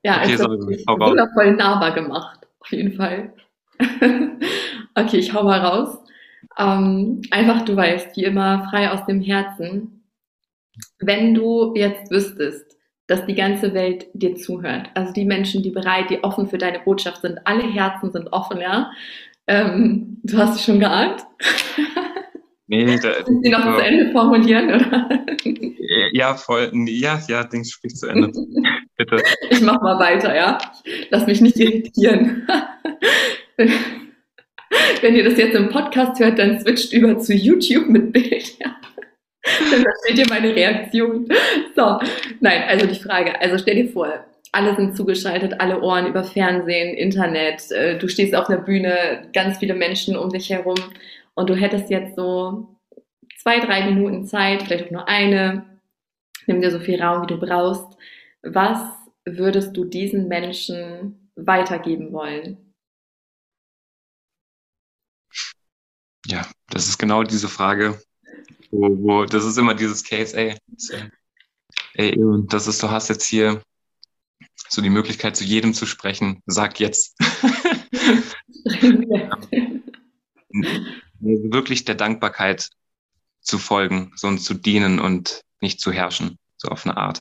Ja, 0.03 0.23
okay, 0.23 0.33
also 0.33 0.49
wundervoll 0.49 1.53
nahbar 1.53 1.93
gemacht, 1.93 2.41
auf 2.61 2.73
jeden 2.73 2.97
Fall. 2.97 3.35
okay, 4.95 5.19
ich 5.19 5.35
hau 5.35 5.43
mal 5.43 5.61
raus. 5.61 5.99
Ähm, 6.59 7.23
einfach, 7.31 7.65
du 7.65 7.77
weißt, 7.77 8.17
wie 8.17 8.25
immer, 8.25 8.69
frei 8.71 8.91
aus 8.91 9.07
dem 9.07 9.21
Herzen. 9.21 10.05
Wenn 10.99 11.35
du 11.35 11.75
jetzt 11.75 12.11
wüsstest, 12.11 12.77
dass 13.07 13.27
die 13.27 13.35
ganze 13.35 13.75
Welt 13.75 14.07
dir 14.15 14.37
zuhört, 14.37 14.91
also 14.95 15.13
die 15.13 15.25
Menschen, 15.25 15.63
die 15.63 15.71
bereit, 15.71 16.11
die 16.11 16.23
offen 16.23 16.49
für 16.49 16.59
deine 16.59 16.81
Botschaft 16.81 17.23
sind, 17.23 17.39
alle 17.45 17.65
Herzen 17.65 18.13
sind 18.13 18.33
offen, 18.33 18.61
ja. 18.61 18.91
Ähm, 19.47 20.19
du 20.23 20.39
hast 20.39 20.57
es 20.57 20.65
schon 20.65 20.81
geahnt. 20.81 21.23
Nee, 22.73 23.01
da, 23.01 23.09
Müssen 23.09 23.43
Sie 23.43 23.51
noch 23.51 23.65
so, 23.65 23.75
zu 23.75 23.85
Ende 23.85 24.13
formulieren, 24.13 24.69
oder? 24.69 25.09
Ja, 26.13 26.37
voll. 26.37 26.71
Ja, 26.87 27.21
ja, 27.27 27.43
Dings 27.43 27.73
spricht 27.73 27.99
zu 27.99 28.07
Ende. 28.07 28.31
Bitte. 28.97 29.21
Ich 29.51 29.61
mach 29.61 29.83
mal 29.83 29.99
weiter, 29.99 30.37
ja. 30.37 30.57
Lass 31.11 31.27
mich 31.27 31.41
nicht 31.41 31.59
irritieren. 31.59 32.47
Wenn 35.01 35.15
ihr 35.15 35.25
das 35.25 35.37
jetzt 35.37 35.55
im 35.55 35.69
Podcast 35.69 36.21
hört, 36.21 36.39
dann 36.39 36.61
switcht 36.61 36.93
über 36.93 37.19
zu 37.19 37.35
YouTube 37.35 37.89
mit 37.89 38.13
Bild, 38.13 38.59
ja. 38.61 38.77
Dann 39.43 39.83
versteht 39.83 40.19
ihr 40.19 40.27
meine 40.29 40.55
Reaktion. 40.55 41.27
So, 41.75 41.99
nein, 42.41 42.63
also 42.69 42.87
die 42.87 43.01
Frage. 43.01 43.41
Also 43.41 43.57
stell 43.59 43.77
dir 43.77 43.89
vor, 43.89 44.25
alle 44.53 44.77
sind 44.77 44.97
zugeschaltet, 44.97 45.61
alle 45.61 45.81
Ohren 45.81 46.07
über 46.07 46.25
Fernsehen, 46.25 46.95
Internet. 46.95 47.71
Äh, 47.71 47.99
du 47.99 48.09
stehst 48.09 48.35
auf 48.35 48.49
einer 48.49 48.61
Bühne, 48.61 49.29
ganz 49.33 49.59
viele 49.59 49.75
Menschen 49.75 50.17
um 50.17 50.31
dich 50.31 50.51
herum 50.51 50.77
und 51.35 51.49
du 51.49 51.55
hättest 51.55 51.91
jetzt 51.91 52.17
so 52.17 52.77
zwei, 53.39 53.61
drei 53.61 53.85
Minuten 53.85 54.27
Zeit, 54.27 54.63
vielleicht 54.63 54.87
auch 54.87 54.91
nur 54.91 55.09
eine, 55.09 55.65
nimm 56.47 56.61
dir 56.61 56.71
so 56.71 56.79
viel 56.79 57.01
Raum, 57.01 57.23
wie 57.23 57.27
du 57.29 57.41
brauchst. 57.41 57.97
Was 58.43 58.81
würdest 59.25 59.77
du 59.77 59.85
diesen 59.85 60.29
Menschen 60.29 61.31
weitergeben 61.37 62.13
wollen? 62.13 62.70
Ja, 66.27 66.47
das 66.69 66.89
ist 66.89 66.99
genau 66.99 67.23
diese 67.23 67.49
Frage, 67.49 68.01
wo, 68.71 68.89
wo 69.03 69.25
das 69.25 69.45
ist 69.45 69.59
immer 69.59 69.75
dieses 69.75 70.05
Case, 70.05 70.37
ey, 70.37 70.57
ey, 71.95 72.19
das 72.49 72.67
ist, 72.67 72.83
du 72.83 72.91
hast 72.91 73.09
jetzt 73.09 73.25
hier 73.25 73.63
so 74.69 74.83
die 74.83 74.91
Möglichkeit, 74.91 75.37
zu 75.37 75.45
jedem 75.45 75.75
zu 75.75 75.87
sprechen, 75.87 76.43
sag 76.47 76.79
jetzt. 76.81 77.17
wirklich 81.21 81.85
der 81.85 81.95
Dankbarkeit 81.95 82.71
zu 83.41 83.59
folgen, 83.59 84.13
sondern 84.17 84.43
zu 84.43 84.55
dienen 84.55 85.01
und 85.01 85.43
nicht 85.61 85.81
zu 85.81 85.93
herrschen, 85.93 86.39
so 86.57 86.69
auf 86.69 86.87
eine 86.87 86.97
Art. 86.97 87.21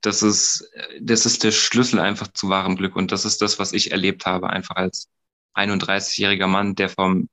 Das 0.00 0.22
ist, 0.22 0.70
das 1.00 1.26
ist 1.26 1.44
der 1.44 1.52
Schlüssel 1.52 2.00
einfach 2.00 2.28
zu 2.28 2.48
wahrem 2.48 2.76
Glück 2.76 2.96
und 2.96 3.12
das 3.12 3.24
ist 3.24 3.42
das, 3.42 3.58
was 3.58 3.72
ich 3.72 3.90
erlebt 3.92 4.26
habe, 4.26 4.50
einfach 4.50 4.76
als 4.76 5.08
31-jähriger 5.54 6.46
Mann, 6.46 6.74
der 6.74 6.88
vom 6.88 7.28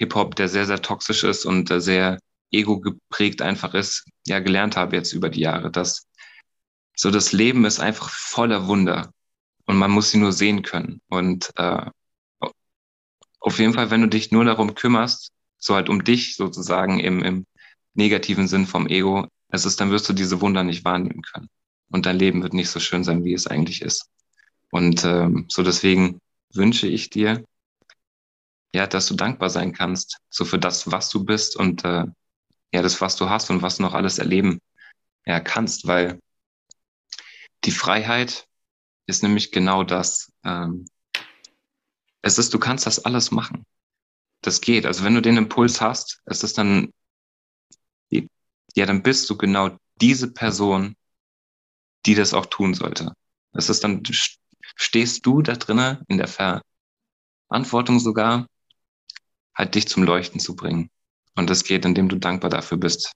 Hip-Hop, 0.00 0.34
der 0.34 0.48
sehr, 0.48 0.66
sehr 0.66 0.80
toxisch 0.80 1.24
ist 1.24 1.44
und 1.44 1.68
sehr 1.82 2.18
ego 2.50 2.80
geprägt 2.80 3.42
einfach 3.42 3.74
ist, 3.74 4.06
ja, 4.26 4.40
gelernt 4.40 4.76
habe 4.76 4.96
jetzt 4.96 5.12
über 5.12 5.28
die 5.28 5.40
Jahre, 5.40 5.70
dass 5.70 6.06
so 6.96 7.10
das 7.10 7.32
Leben 7.32 7.64
ist 7.64 7.80
einfach 7.80 8.10
voller 8.10 8.66
Wunder 8.66 9.12
und 9.66 9.76
man 9.76 9.90
muss 9.90 10.10
sie 10.10 10.18
nur 10.18 10.32
sehen 10.32 10.62
können. 10.62 11.00
Und 11.08 11.50
äh, 11.56 11.86
auf 13.40 13.58
jeden 13.58 13.74
Fall, 13.74 13.90
wenn 13.90 14.00
du 14.00 14.08
dich 14.08 14.32
nur 14.32 14.44
darum 14.44 14.74
kümmerst, 14.74 15.32
so 15.58 15.74
halt 15.74 15.88
um 15.88 16.02
dich 16.02 16.36
sozusagen 16.36 16.98
im, 16.98 17.22
im 17.22 17.46
negativen 17.94 18.48
Sinn 18.48 18.66
vom 18.66 18.86
Ego, 18.86 19.26
es 19.48 19.64
ist, 19.64 19.80
dann 19.80 19.90
wirst 19.90 20.08
du 20.08 20.12
diese 20.12 20.40
Wunder 20.40 20.64
nicht 20.64 20.84
wahrnehmen 20.84 21.22
können. 21.22 21.48
Und 21.90 22.06
dein 22.06 22.18
Leben 22.18 22.42
wird 22.42 22.54
nicht 22.54 22.70
so 22.70 22.80
schön 22.80 23.04
sein, 23.04 23.24
wie 23.24 23.34
es 23.34 23.46
eigentlich 23.46 23.82
ist. 23.82 24.06
Und 24.70 25.04
ähm, 25.04 25.46
so 25.48 25.62
deswegen 25.62 26.20
wünsche 26.52 26.86
ich 26.86 27.10
dir, 27.10 27.44
ja, 28.74 28.86
dass 28.86 29.06
du 29.06 29.14
dankbar 29.14 29.50
sein 29.50 29.72
kannst, 29.72 30.18
so 30.30 30.44
für 30.44 30.58
das, 30.58 30.90
was 30.90 31.08
du 31.10 31.24
bist 31.24 31.56
und 31.56 31.84
äh, 31.84 32.04
ja, 32.72 32.82
das, 32.82 33.00
was 33.00 33.16
du 33.16 33.28
hast 33.28 33.50
und 33.50 33.62
was 33.62 33.76
du 33.76 33.82
noch 33.82 33.94
alles 33.94 34.18
erleben 34.18 34.60
ja, 35.26 35.40
kannst, 35.40 35.86
weil 35.86 36.20
die 37.64 37.72
Freiheit 37.72 38.46
ist 39.06 39.22
nämlich 39.22 39.50
genau 39.50 39.82
das. 39.82 40.32
Ähm, 40.44 40.86
es 42.22 42.38
ist, 42.38 42.54
du 42.54 42.58
kannst 42.58 42.86
das 42.86 43.04
alles 43.04 43.30
machen 43.30 43.66
das 44.40 44.60
geht. 44.60 44.86
Also 44.86 45.04
wenn 45.04 45.14
du 45.14 45.22
den 45.22 45.36
Impuls 45.36 45.80
hast, 45.80 46.22
ist 46.26 46.44
es 46.44 46.52
dann, 46.52 46.92
ja, 48.10 48.86
dann 48.86 49.02
bist 49.02 49.28
du 49.28 49.36
genau 49.36 49.76
diese 50.00 50.32
Person, 50.32 50.96
die 52.06 52.14
das 52.14 52.34
auch 52.34 52.46
tun 52.46 52.74
sollte. 52.74 53.12
Das 53.52 53.68
ist 53.68 53.84
dann, 53.84 54.02
stehst 54.76 55.26
du 55.26 55.42
da 55.42 55.54
drinnen 55.54 56.04
in 56.08 56.18
der 56.18 56.62
Verantwortung 57.50 57.98
sogar, 57.98 58.46
halt 59.54 59.74
dich 59.74 59.88
zum 59.88 60.04
Leuchten 60.04 60.40
zu 60.40 60.56
bringen. 60.56 60.90
Und 61.36 61.50
das 61.50 61.64
geht, 61.64 61.84
indem 61.84 62.08
du 62.08 62.16
dankbar 62.16 62.50
dafür 62.50 62.78
bist, 62.78 63.12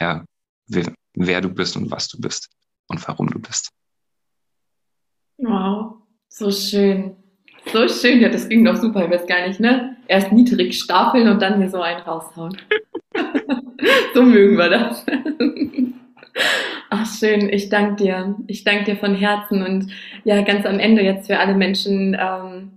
ja, 0.00 0.24
wer, 0.66 0.92
wer 1.14 1.40
du 1.40 1.48
bist 1.48 1.76
und 1.76 1.90
was 1.90 2.08
du 2.08 2.20
bist 2.20 2.48
und 2.88 3.06
warum 3.06 3.28
du 3.28 3.38
bist. 3.38 3.70
Wow, 5.38 5.96
so 6.28 6.50
schön. 6.50 7.16
So 7.72 7.86
schön, 7.88 8.20
ja, 8.20 8.28
das 8.28 8.48
ging 8.48 8.64
doch 8.64 8.76
super, 8.76 9.04
ich 9.04 9.10
weiß 9.10 9.26
gar 9.26 9.46
nicht, 9.46 9.60
ne? 9.60 9.96
Erst 10.08 10.32
niedrig 10.32 10.78
stapeln 10.78 11.28
und 11.28 11.40
dann 11.40 11.58
hier 11.58 11.70
so 11.70 11.80
einen 11.80 12.00
raushauen. 12.00 12.56
so 14.14 14.22
mögen 14.22 14.56
wir 14.56 14.68
das. 14.68 15.06
Ach 16.90 17.06
schön, 17.06 17.48
ich 17.48 17.68
danke 17.68 18.04
dir. 18.04 18.36
Ich 18.48 18.64
danke 18.64 18.84
dir 18.84 18.96
von 18.96 19.14
Herzen 19.14 19.62
und 19.62 19.92
ja, 20.24 20.42
ganz 20.42 20.66
am 20.66 20.78
Ende 20.78 21.02
jetzt 21.02 21.26
für 21.28 21.38
alle 21.38 21.54
Menschen, 21.54 22.16
ähm, 22.18 22.71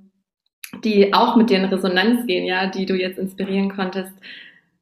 die 0.84 1.14
auch 1.14 1.36
mit 1.36 1.50
dir 1.50 1.60
in 1.60 1.66
Resonanz 1.66 2.26
gehen, 2.28 2.46
ja, 2.46 2.68
die 2.68 2.86
du 2.86 2.96
jetzt 2.96 3.20
inspirieren 3.20 3.76
konntest. 3.76 4.14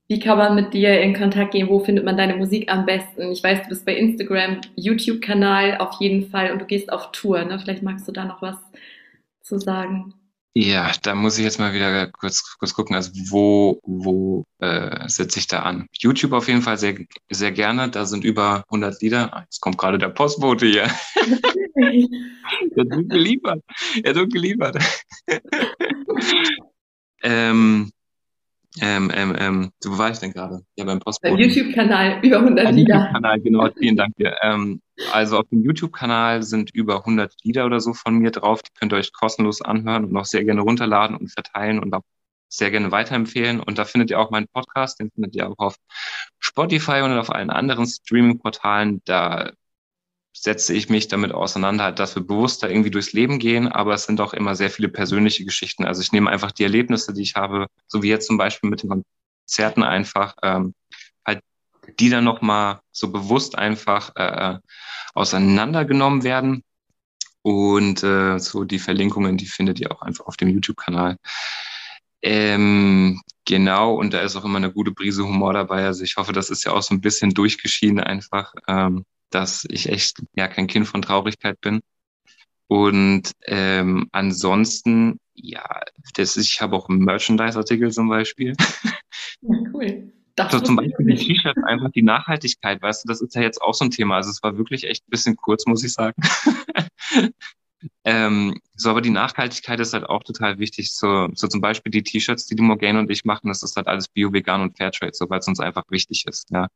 Wie 0.08 0.20
kann 0.20 0.38
man 0.38 0.56
mit 0.56 0.74
dir 0.74 1.02
in 1.02 1.16
Kontakt 1.16 1.54
gehen? 1.54 1.70
Wo 1.70 1.80
findet 1.80 2.06
man 2.06 2.18
deine 2.18 2.36
Musik 2.36 2.72
am 2.72 2.86
besten? 2.86 3.32
Ich 3.32 3.44
weiß, 3.44 3.64
du 3.64 3.70
bist 3.70 3.86
bei 3.86 3.96
Instagram, 3.96 4.62
YouTube-Kanal 4.76 5.78
auf 5.78 6.00
jeden 6.00 6.30
Fall 6.30 6.52
und 6.52 6.60
du 6.60 6.66
gehst 6.66 6.92
auf 6.92 7.12
Tour. 7.12 7.44
Ne? 7.46 7.58
Vielleicht 7.60 7.84
magst 7.84 8.08
du 8.08 8.12
da 8.12 8.26
noch 8.26 8.42
was 8.42 8.58
zu 9.42 9.60
sagen? 9.60 10.14
Ja, 10.56 10.92
da 11.02 11.16
muss 11.16 11.40
ich 11.40 11.44
jetzt 11.44 11.60
mal 11.60 11.74
wieder 11.74 12.08
kurz, 12.12 12.58
kurz 12.60 12.76
gucken, 12.76 12.96
also 12.96 13.12
wo, 13.32 13.80
wo 13.84 14.46
äh, 14.60 15.10
setze 15.10 15.40
ich 15.40 15.48
da 15.48 15.64
an? 15.64 15.88
YouTube 15.98 16.34
auf 16.34 16.48
jeden 16.48 16.62
Fall 16.62 16.78
sehr, 16.78 16.96
sehr 17.32 17.52
gerne, 17.52 17.90
da 17.90 18.06
sind 18.06 18.24
über 18.24 18.64
100 18.68 19.02
Lieder. 19.02 19.34
Ah, 19.34 19.42
jetzt 19.42 19.62
kommt 19.62 19.80
gerade 19.80 19.98
der 19.98 20.10
Postbote 20.10 20.68
hier. 20.68 20.88
er 21.76 22.98
hat 22.98 23.10
geliefert. 23.10 23.64
Er 24.04 24.16
hat 24.16 24.30
geliefert. 24.30 24.78
ähm, 27.24 27.92
ähm, 28.82 29.12
ähm, 29.14 29.36
ähm, 29.38 29.72
wo 29.86 29.98
war 29.98 30.10
ich 30.10 30.18
denn 30.18 30.34
gerade? 30.34 30.66
Ja, 30.76 30.86
beim 30.86 31.00
Postboten. 31.00 31.38
Beim 31.38 31.48
YouTube-Kanal 31.48 32.20
über 32.24 32.38
100 32.40 32.74
Lieder. 32.74 32.96
YouTube-Kanal, 32.96 33.40
genau, 33.42 33.70
vielen 33.78 33.98
Dank 33.98 34.16
dir. 34.16 34.36
Ähm, 34.42 34.82
also 35.12 35.38
auf 35.38 35.48
dem 35.50 35.64
YouTube-Kanal 35.64 36.42
sind 36.42 36.74
über 36.74 37.00
100 37.00 37.36
Lieder 37.44 37.66
oder 37.66 37.80
so 37.80 37.94
von 37.94 38.16
mir 38.16 38.32
drauf. 38.32 38.64
Die 38.64 38.72
könnt 38.74 38.92
ihr 38.94 38.98
euch 38.98 39.14
kostenlos 39.14 39.62
anhören 39.62 40.06
und 40.06 40.18
auch 40.18 40.26
sehr 40.26 40.44
gerne 40.44 40.62
runterladen 40.62 41.16
und 41.16 41.32
verteilen 41.32 41.80
und 41.80 41.94
auch 41.94 42.02
sehr 42.50 42.72
gerne 42.72 42.92
weiterempfehlen. 42.92 43.60
Und 43.60 43.78
da 43.78 43.86
findet 43.86 44.10
ihr 44.10 44.20
auch 44.20 44.32
meinen 44.32 44.48
Podcast, 44.48 45.00
den 45.00 45.12
findet 45.12 45.36
ihr 45.36 45.50
auch 45.50 45.58
auf 45.58 45.76
Spotify 46.40 47.02
und 47.02 47.12
auf 47.12 47.30
allen 47.30 47.52
anderen 47.52 47.86
Streaming-Portalen. 47.86 49.02
Da 49.06 49.52
setze 50.44 50.74
ich 50.74 50.90
mich 50.90 51.08
damit 51.08 51.32
auseinander, 51.32 51.94
dass 51.94 52.16
wir 52.16 52.24
bewusster 52.28 52.70
irgendwie 52.70 52.92
durchs 52.92 53.14
Leben 53.14 53.40
gehen, 53.40 53.70
aber 53.70 53.94
es 53.94 54.04
sind 54.04 54.20
auch 54.20 54.34
immer 54.34 54.56
sehr 54.56 54.70
viele 54.70 54.90
persönliche 54.90 55.46
Geschichten. 55.46 55.86
Also 55.86 56.02
ich 56.02 56.12
nehme 56.12 56.30
einfach 56.30 56.52
die 56.52 56.64
Erlebnisse, 56.64 57.14
die 57.14 57.22
ich 57.22 57.36
habe, 57.36 57.68
so 57.88 58.04
wie 58.04 58.10
jetzt 58.10 58.28
zum 58.28 58.38
Beispiel 58.38 58.70
mit 58.70 58.84
den 58.84 59.06
Konzerten 59.48 59.84
einfach, 59.84 60.36
ähm, 60.44 60.74
halt 61.26 61.40
die 61.98 62.10
dann 62.10 62.26
nochmal 62.26 62.82
so 62.92 63.10
bewusst 63.10 63.58
einfach 63.58 64.12
äh, 64.18 64.58
auseinandergenommen 65.14 66.24
werden. 66.24 66.64
Und 67.42 68.04
äh, 68.04 68.38
so 68.38 68.66
die 68.66 68.80
Verlinkungen, 68.80 69.38
die 69.38 69.48
findet 69.48 69.80
ihr 69.80 69.94
auch 69.94 70.02
einfach 70.02 70.26
auf 70.26 70.36
dem 70.36 70.50
YouTube-Kanal. 70.50 71.16
Ähm, 72.22 73.22
genau, 73.46 73.96
und 73.96 74.14
da 74.14 74.20
ist 74.20 74.36
auch 74.36 74.44
immer 74.44 74.58
eine 74.58 74.74
gute 74.74 74.92
Brise 74.92 75.24
Humor 75.24 75.54
dabei. 75.54 75.86
Also 75.86 76.04
ich 76.04 76.18
hoffe, 76.18 76.34
das 76.34 76.50
ist 76.50 76.66
ja 76.66 76.74
auch 76.74 76.84
so 76.84 76.94
ein 76.94 77.02
bisschen 77.02 77.34
durchgeschieden 77.34 78.02
einfach. 78.02 78.54
Ähm, 78.68 79.06
dass 79.34 79.66
ich 79.70 79.90
echt 79.90 80.24
ja 80.36 80.48
kein 80.48 80.68
Kind 80.68 80.88
von 80.88 81.02
Traurigkeit 81.02 81.60
bin. 81.62 81.82
Und 82.68 83.32
ähm, 83.46 84.08
ansonsten, 84.12 85.20
ja, 85.34 85.64
das 86.16 86.38
ist, 86.38 86.50
ich 86.50 86.62
habe 86.62 86.76
auch 86.76 86.90
Merchandise-Artikel 86.90 87.92
zum 87.92 88.10
Beispiel. 88.10 88.56
Ja, 89.42 89.58
cool. 89.74 90.14
Das 90.36 90.52
so 90.52 90.60
zum 90.62 90.78
Beispiel 90.78 91.06
die 91.06 91.16
T-Shirts, 91.16 91.62
einfach 91.64 91.92
die 91.92 92.02
Nachhaltigkeit, 92.02 92.82
weißt 92.82 93.04
du, 93.04 93.08
das 93.10 93.22
ist 93.22 93.36
ja 93.36 93.42
jetzt 93.42 93.62
auch 93.62 93.74
so 93.74 93.86
ein 93.86 93.92
Thema. 93.92 94.16
Also 94.16 94.30
es 94.30 94.42
war 94.42 94.58
wirklich 94.58 94.86
echt 94.86 95.06
ein 95.06 95.12
bisschen 95.12 95.36
kurz, 95.36 95.66
muss 95.66 95.84
ich 95.84 95.94
sagen. 95.94 96.16
ähm, 98.06 98.60
so, 98.76 98.90
aber 98.90 99.02
die 99.02 99.10
Nachhaltigkeit 99.10 99.80
ist 99.80 99.94
halt 99.94 100.06
auch 100.06 100.24
total 100.24 100.60
wichtig. 100.60 100.94
So, 100.94 101.28
so 101.36 101.48
zum 101.48 101.62
Beispiel 101.62 101.92
die 101.92 102.04
T-Shirts, 102.04 102.46
die 102.46 102.56
die 102.56 102.64
Morgane 102.64 103.00
und 103.00 103.12
ich 103.12 103.26
machen, 103.26 103.50
das 103.50 103.64
ist 103.64 103.76
halt 103.76 103.88
alles 103.88 104.08
Bio, 104.08 104.34
Vegan 104.34 104.62
und 104.62 104.78
Fairtrade, 104.78 105.14
so 105.14 105.30
weil 105.30 105.40
es 105.40 105.48
uns 105.48 105.60
einfach 105.60 105.84
wichtig 105.90 106.26
ist. 106.26 106.50
Ja. 106.52 106.68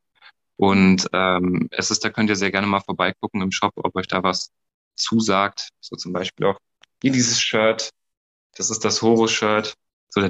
Und 0.58 1.08
ähm, 1.14 1.68
es 1.72 1.92
ist, 1.92 2.04
da 2.04 2.10
könnt 2.10 2.30
ihr 2.30 2.36
sehr 2.36 2.52
gerne 2.52 2.68
mal 2.68 2.82
vorbeigucken 2.82 3.42
im 3.42 3.52
Shop, 3.52 3.72
ob 3.76 3.96
euch 3.96 4.08
da 4.08 4.24
was 4.24 4.52
zusagt. 4.96 5.70
So 5.80 5.96
zum 5.96 6.14
Beispiel 6.14 6.48
auch 6.48 6.60
hier 7.02 7.12
dieses 7.12 7.40
Shirt. 7.40 7.92
Das 8.56 8.72
ist 8.72 8.84
das 8.84 9.02
Horus-Shirt. 9.02 9.76
So, 10.10 10.28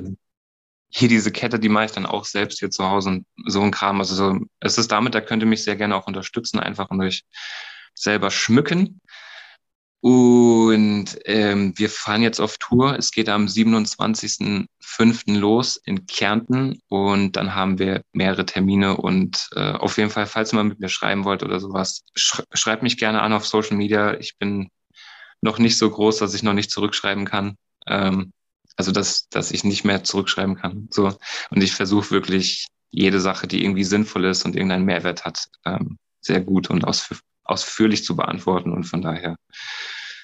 hier 0.90 1.10
diese 1.10 1.32
Kette, 1.32 1.60
die 1.60 1.70
mache 1.70 1.86
ich 1.86 1.92
dann 1.92 2.06
auch 2.06 2.26
selbst 2.26 2.60
hier 2.60 2.70
zu 2.70 2.86
Hause 2.86 3.10
und 3.10 3.26
so 3.46 3.62
ein 3.62 3.72
Kram. 3.72 4.00
Also 4.00 4.16
so, 4.16 4.40
es 4.60 4.78
ist 4.78 4.92
damit, 4.92 5.16
da 5.16 5.22
könnt 5.22 5.44
ihr 5.44 5.48
mich 5.48 5.64
sehr 5.64 5.76
gerne 5.76 5.96
auch 5.96 6.08
unterstützen, 6.08 6.60
einfach 6.60 6.90
und 6.90 7.02
euch 7.02 7.24
selber 7.94 8.32
schmücken. 8.32 9.02
Und 10.00 11.18
ähm, 11.26 11.74
wir 11.76 11.90
fahren 11.90 12.22
jetzt 12.22 12.40
auf 12.40 12.58
Tour. 12.60 12.98
Es 12.98 13.12
geht 13.12 13.30
am 13.30 13.48
27.05. 13.48 15.38
los 15.38 15.78
in 15.78 16.06
Kärnten 16.06 16.80
und 16.88 17.36
dann 17.36 17.56
haben 17.56 17.80
wir 17.80 18.04
mehrere 18.14 18.46
Termine 18.46 18.98
und 18.98 19.50
äh, 19.56 19.72
auf 19.72 19.98
jeden 19.98 20.12
Fall, 20.12 20.28
falls 20.28 20.54
ihr 20.54 20.58
mal 20.58 20.64
mit 20.64 20.80
mir 20.80 20.90
schreiben 20.90 21.26
wollt 21.26 21.42
oder 21.42 21.60
sowas, 21.60 22.04
sch 22.16 22.44
schreibt 22.54 22.84
mich 22.84 22.98
gerne 22.98 23.22
an 23.22 23.34
auf 23.34 23.48
Social 23.48 23.76
Media. 23.76 24.14
Ich 24.20 24.38
bin 24.38 24.70
noch 25.42 25.58
nicht 25.58 25.78
so 25.78 25.90
groß, 25.90 26.18
dass 26.18 26.34
ich 26.34 26.44
noch 26.44 26.54
nicht 26.54 26.72
zurückschreiben 26.72 27.26
kann. 27.26 27.56
Ähm, 27.88 28.32
also 28.76 28.92
dass, 28.92 29.28
dass 29.30 29.52
ich 29.52 29.64
nicht 29.64 29.84
mehr 29.84 30.04
zurückschreiben 30.04 30.56
kann. 30.56 30.88
So. 30.92 31.08
Und 31.50 31.64
ich 31.64 31.74
versuche 31.74 32.12
wirklich 32.12 32.68
jede 32.92 33.20
Sache, 33.20 33.48
die 33.48 33.64
irgendwie 33.64 33.84
sinnvoll 33.84 34.26
ist 34.26 34.46
und 34.46 34.56
irgendeinen 34.56 34.86
Mehrwert 34.86 35.26
hat, 35.26 35.48
ähm, 35.66 35.98
sehr 36.22 36.42
gut 36.42 36.70
und 36.70 36.86
ausf 36.86 37.22
ausführlich 37.48 38.04
zu 38.04 38.16
beantworten. 38.16 38.72
Und 38.72 38.84
von 38.86 39.02
daher 39.02 39.36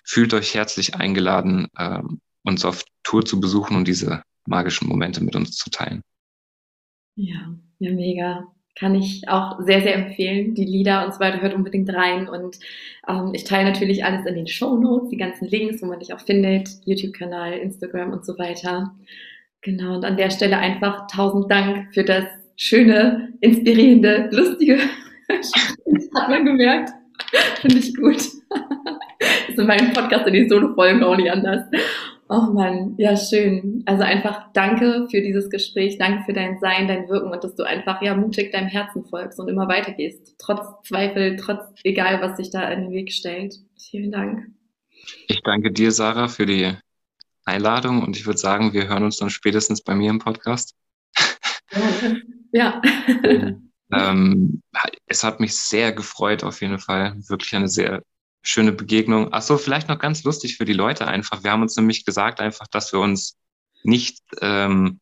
fühlt 0.04 0.34
euch 0.34 0.54
herzlich 0.54 0.96
eingeladen, 0.96 1.68
ähm, 1.78 2.20
uns 2.44 2.66
auf 2.66 2.84
Tour 3.04 3.26
zu 3.26 3.40
besuchen 3.40 3.76
und 3.76 3.88
diese 3.88 4.22
magischen 4.46 4.88
Momente 4.88 5.24
mit 5.24 5.36
uns 5.36 5.56
zu 5.56 5.70
teilen. 5.70 6.02
Ja, 7.16 7.56
ja, 7.80 7.92
mega. 7.92 8.48
Kann 8.76 8.96
ich 8.96 9.30
auch 9.30 9.62
sehr, 9.62 9.82
sehr 9.82 9.96
empfehlen. 9.96 10.56
Die 10.56 10.66
Lieder 10.66 11.06
und 11.06 11.14
so 11.14 11.20
weiter 11.20 11.42
hört 11.42 11.54
unbedingt 11.54 11.94
rein. 11.94 12.28
Und 12.28 12.60
ähm, 13.08 13.32
ich 13.34 13.44
teile 13.44 13.70
natürlich 13.70 14.04
alles 14.04 14.26
in 14.26 14.36
den 14.36 14.48
Show 14.48 14.76
Notes, 14.78 15.10
die 15.10 15.18
ganzen 15.18 15.48
Links, 15.48 15.82
wo 15.82 15.86
man 15.86 16.00
dich 16.00 16.14
auch 16.14 16.20
findet, 16.20 16.70
YouTube-Kanal, 16.86 17.54
Instagram 17.54 18.12
und 18.12 18.26
so 18.26 18.38
weiter. 18.40 18.96
Genau, 19.62 19.96
und 19.96 20.06
an 20.06 20.18
der 20.18 20.32
Stelle 20.32 20.58
einfach 20.58 21.08
tausend 21.08 21.52
Dank 21.52 21.94
für 21.94 22.04
das 22.04 22.26
schöne, 22.58 23.34
inspirierende, 23.42 24.30
lustige. 24.32 24.80
Hat 26.16 26.30
man 26.30 26.46
gemerkt. 26.46 26.92
Finde 27.62 27.78
ich 27.78 27.96
gut. 27.96 28.18
das 28.18 29.50
ist 29.50 29.60
in 29.60 29.68
meinem 29.68 29.94
Podcast 29.94 30.28
in 30.28 30.34
die 30.34 30.48
Solo-Folgen 30.48 31.04
auch 31.04 31.16
nicht 31.16 31.32
anders. 31.32 31.66
Oh 32.30 32.52
Mann, 32.52 32.96
ja, 32.98 33.16
schön. 33.16 33.84
Also 33.86 34.04
einfach 34.04 34.52
danke 34.54 35.08
für 35.12 35.22
dieses 35.22 35.50
Gespräch, 35.50 35.98
danke 35.98 36.24
für 36.26 36.34
dein 36.34 36.58
Sein, 36.60 36.88
dein 36.88 37.08
Wirken 37.10 37.32
und 37.32 37.44
dass 37.44 37.56
du 37.56 37.64
einfach 37.64 38.02
ja 38.02 38.16
mutig 38.16 38.52
deinem 38.52 38.70
Herzen 38.70 39.06
folgst 39.06 39.40
und 39.40 39.50
immer 39.50 39.68
weitergehst. 39.68 40.36
Trotz 40.40 40.88
Zweifel, 40.88 41.36
trotz 41.36 41.64
egal, 41.84 42.22
was 42.22 42.38
sich 42.38 42.50
da 42.50 42.70
in 42.70 42.84
den 42.84 42.92
Weg 42.92 43.12
stellt. 43.12 43.56
Vielen 43.78 44.12
Dank. 44.12 44.48
Ich 45.28 45.42
danke 45.44 45.72
dir, 45.72 45.92
Sarah, 45.92 46.28
für 46.28 46.46
die 46.46 46.72
Einladung 47.46 48.02
und 48.02 48.16
ich 48.16 48.26
würde 48.26 48.40
sagen, 48.40 48.74
wir 48.74 48.88
hören 48.88 49.04
uns 49.04 49.18
dann 49.18 49.30
spätestens 49.30 49.84
bei 49.84 49.94
mir 49.94 50.10
im 50.10 50.20
Podcast. 50.20 50.76
Ja. 52.52 52.82
ja. 53.24 53.54
Ähm, 53.96 54.62
es 55.08 55.24
hat 55.24 55.40
mich 55.40 55.56
sehr 55.56 55.92
gefreut, 55.92 56.44
auf 56.44 56.62
jeden 56.62 56.80
Fall. 56.80 57.16
Wirklich 57.28 57.56
eine 57.56 57.68
sehr 57.68 58.04
schöne 58.42 58.72
Begegnung. 58.72 59.30
Ach 59.32 59.42
so, 59.42 59.58
vielleicht 59.58 59.88
noch 59.90 60.00
ganz 60.00 60.24
lustig 60.24 60.58
für 60.58 60.66
die 60.66 60.74
Leute 60.74 61.08
einfach. 61.08 61.44
Wir 61.44 61.52
haben 61.52 61.62
uns 61.62 61.76
nämlich 61.76 62.06
gesagt 62.06 62.40
einfach, 62.40 62.68
dass 62.68 62.92
wir 62.92 63.00
uns 63.00 63.38
nicht 63.84 64.22
ähm, 64.42 65.00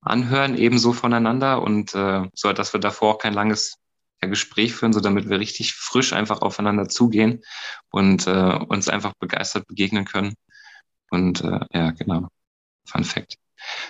anhören, 0.00 0.56
ebenso 0.56 0.92
voneinander 0.92 1.62
und 1.62 1.94
äh, 1.94 2.28
so, 2.34 2.52
dass 2.52 2.72
wir 2.72 2.80
davor 2.80 3.14
auch 3.14 3.18
kein 3.18 3.34
langes 3.34 3.78
Gespräch 4.20 4.74
führen, 4.74 4.92
so 4.92 5.00
damit 5.00 5.28
wir 5.28 5.38
richtig 5.38 5.74
frisch 5.74 6.12
einfach 6.12 6.40
aufeinander 6.40 6.88
zugehen 6.88 7.42
und 7.90 8.26
äh, 8.26 8.58
uns 8.68 8.88
einfach 8.88 9.14
begeistert 9.18 9.66
begegnen 9.66 10.04
können. 10.04 10.34
Und 11.10 11.42
äh, 11.42 11.60
ja, 11.72 11.90
genau. 11.90 12.28
Fun 12.86 13.04
Fact. 13.04 13.36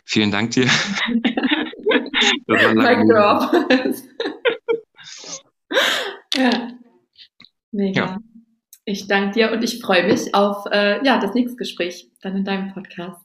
Vielen 0.05 0.31
Dank 0.31 0.53
dir. 0.53 0.69
das 2.47 2.65
war 2.65 2.75
lange. 2.75 3.95
ja. 6.35 6.69
Mega. 7.73 8.01
Ja. 8.01 8.19
Ich 8.85 9.09
danke 9.09 9.33
dir 9.33 9.53
und 9.53 9.65
ich 9.65 9.81
freue 9.81 10.07
mich 10.07 10.35
auf 10.35 10.67
äh, 10.71 11.05
ja, 11.05 11.19
das 11.19 11.35
nächste 11.35 11.57
Gespräch 11.57 12.11
dann 12.21 12.37
in 12.37 12.45
deinem 12.45 12.73
Podcast. 12.73 13.25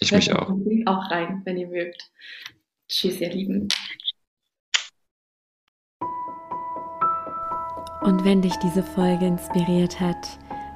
Ich 0.00 0.12
Hört 0.12 0.22
mich 0.22 0.32
auch. 0.32 0.50
Auch 0.86 1.10
rein, 1.10 1.42
wenn 1.44 1.56
ihr 1.56 1.68
mögt. 1.68 2.10
Tschüss, 2.88 3.20
ihr 3.20 3.30
Lieben. 3.30 3.68
Und 8.02 8.24
wenn 8.24 8.42
dich 8.42 8.54
diese 8.56 8.82
Folge 8.82 9.26
inspiriert 9.26 9.98
hat, 9.98 10.38